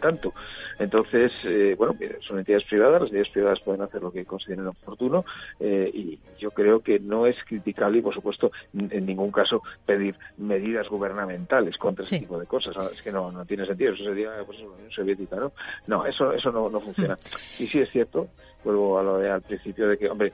tanto. 0.00 0.34
Entonces, 0.78 1.32
eh, 1.44 1.76
bueno, 1.78 1.94
son 2.26 2.38
entidades 2.38 2.64
privadas, 2.64 3.02
las 3.02 3.10
entidades 3.10 3.30
privadas 3.30 3.60
pueden 3.60 3.82
hacer 3.82 4.02
lo 4.02 4.10
que 4.10 4.24
consideren 4.24 4.66
oportuno 4.66 5.24
eh, 5.60 5.90
y 5.94 6.18
yo 6.38 6.50
creo 6.50 6.80
que 6.80 6.98
no 6.98 7.26
es 7.26 7.36
criticable 7.44 7.98
y, 7.98 8.02
por 8.02 8.14
supuesto, 8.14 8.50
en 8.74 9.06
ningún 9.06 9.30
caso 9.30 9.62
pedir 9.86 10.16
medidas 10.38 10.88
gubernamentales 10.88 11.78
contra 11.78 12.04
ese 12.04 12.18
tipo 12.18 12.38
de 12.38 12.46
cosas. 12.46 12.74
Es 12.92 13.00
que 13.00 13.12
no, 13.12 13.30
no 13.30 13.44
tiene 13.44 13.64
sentido. 13.64 13.92
Eso 13.92 14.04
sería 14.04 14.30
pues, 14.44 14.58
la 14.58 14.66
Unión 14.66 14.90
Soviética, 14.90 15.36
¿no? 15.36 15.52
No, 15.86 16.04
eso, 16.04 16.32
eso 16.32 16.50
no, 16.50 16.68
no 16.68 16.80
funciona. 16.80 17.14
Hmm. 17.14 17.62
Y 17.62 17.68
sí 17.68 17.78
es 17.78 17.90
cierto, 17.90 18.28
vuelvo 18.64 18.98
a 18.98 19.02
lo 19.02 19.18
de 19.18 19.30
al 19.30 19.42
principio 19.42 19.88
de 19.88 19.98
que, 19.98 20.08
hombre, 20.08 20.32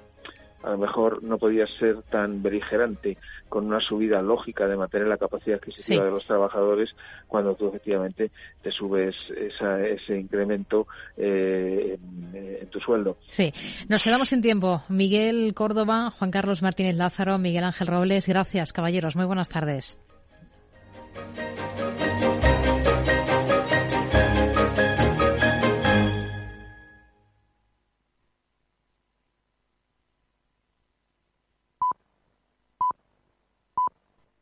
a 0.62 0.70
lo 0.70 0.78
mejor 0.78 1.22
no 1.22 1.38
podía 1.38 1.66
ser 1.66 2.02
tan 2.02 2.42
beligerante 2.42 3.16
con 3.48 3.66
una 3.66 3.80
subida 3.80 4.20
lógica 4.20 4.66
de 4.66 4.76
mantener 4.76 5.06
la 5.06 5.16
capacidad 5.16 5.56
adquisitiva 5.56 6.04
de 6.04 6.10
los 6.10 6.26
trabajadores 6.26 6.94
cuando 7.26 7.54
tú 7.54 7.68
efectivamente 7.68 8.30
te 8.62 8.72
subes 8.72 9.14
ese 9.30 10.18
incremento 10.18 10.86
eh, 11.16 11.96
en, 12.32 12.66
tu 12.70 12.80
sueldo. 12.80 13.18
Sí, 13.28 13.52
nos 13.88 14.02
quedamos 14.02 14.28
sin 14.28 14.42
tiempo. 14.42 14.82
Miguel 14.88 15.54
Córdoba, 15.54 16.10
Juan 16.10 16.30
Carlos 16.30 16.62
Martínez 16.62 16.96
Lázaro, 16.96 17.38
Miguel 17.38 17.64
Ángel 17.64 17.86
Robles, 17.86 18.26
gracias 18.26 18.72
caballeros, 18.72 19.16
muy 19.16 19.26
buenas 19.26 19.48
tardes. 19.48 19.98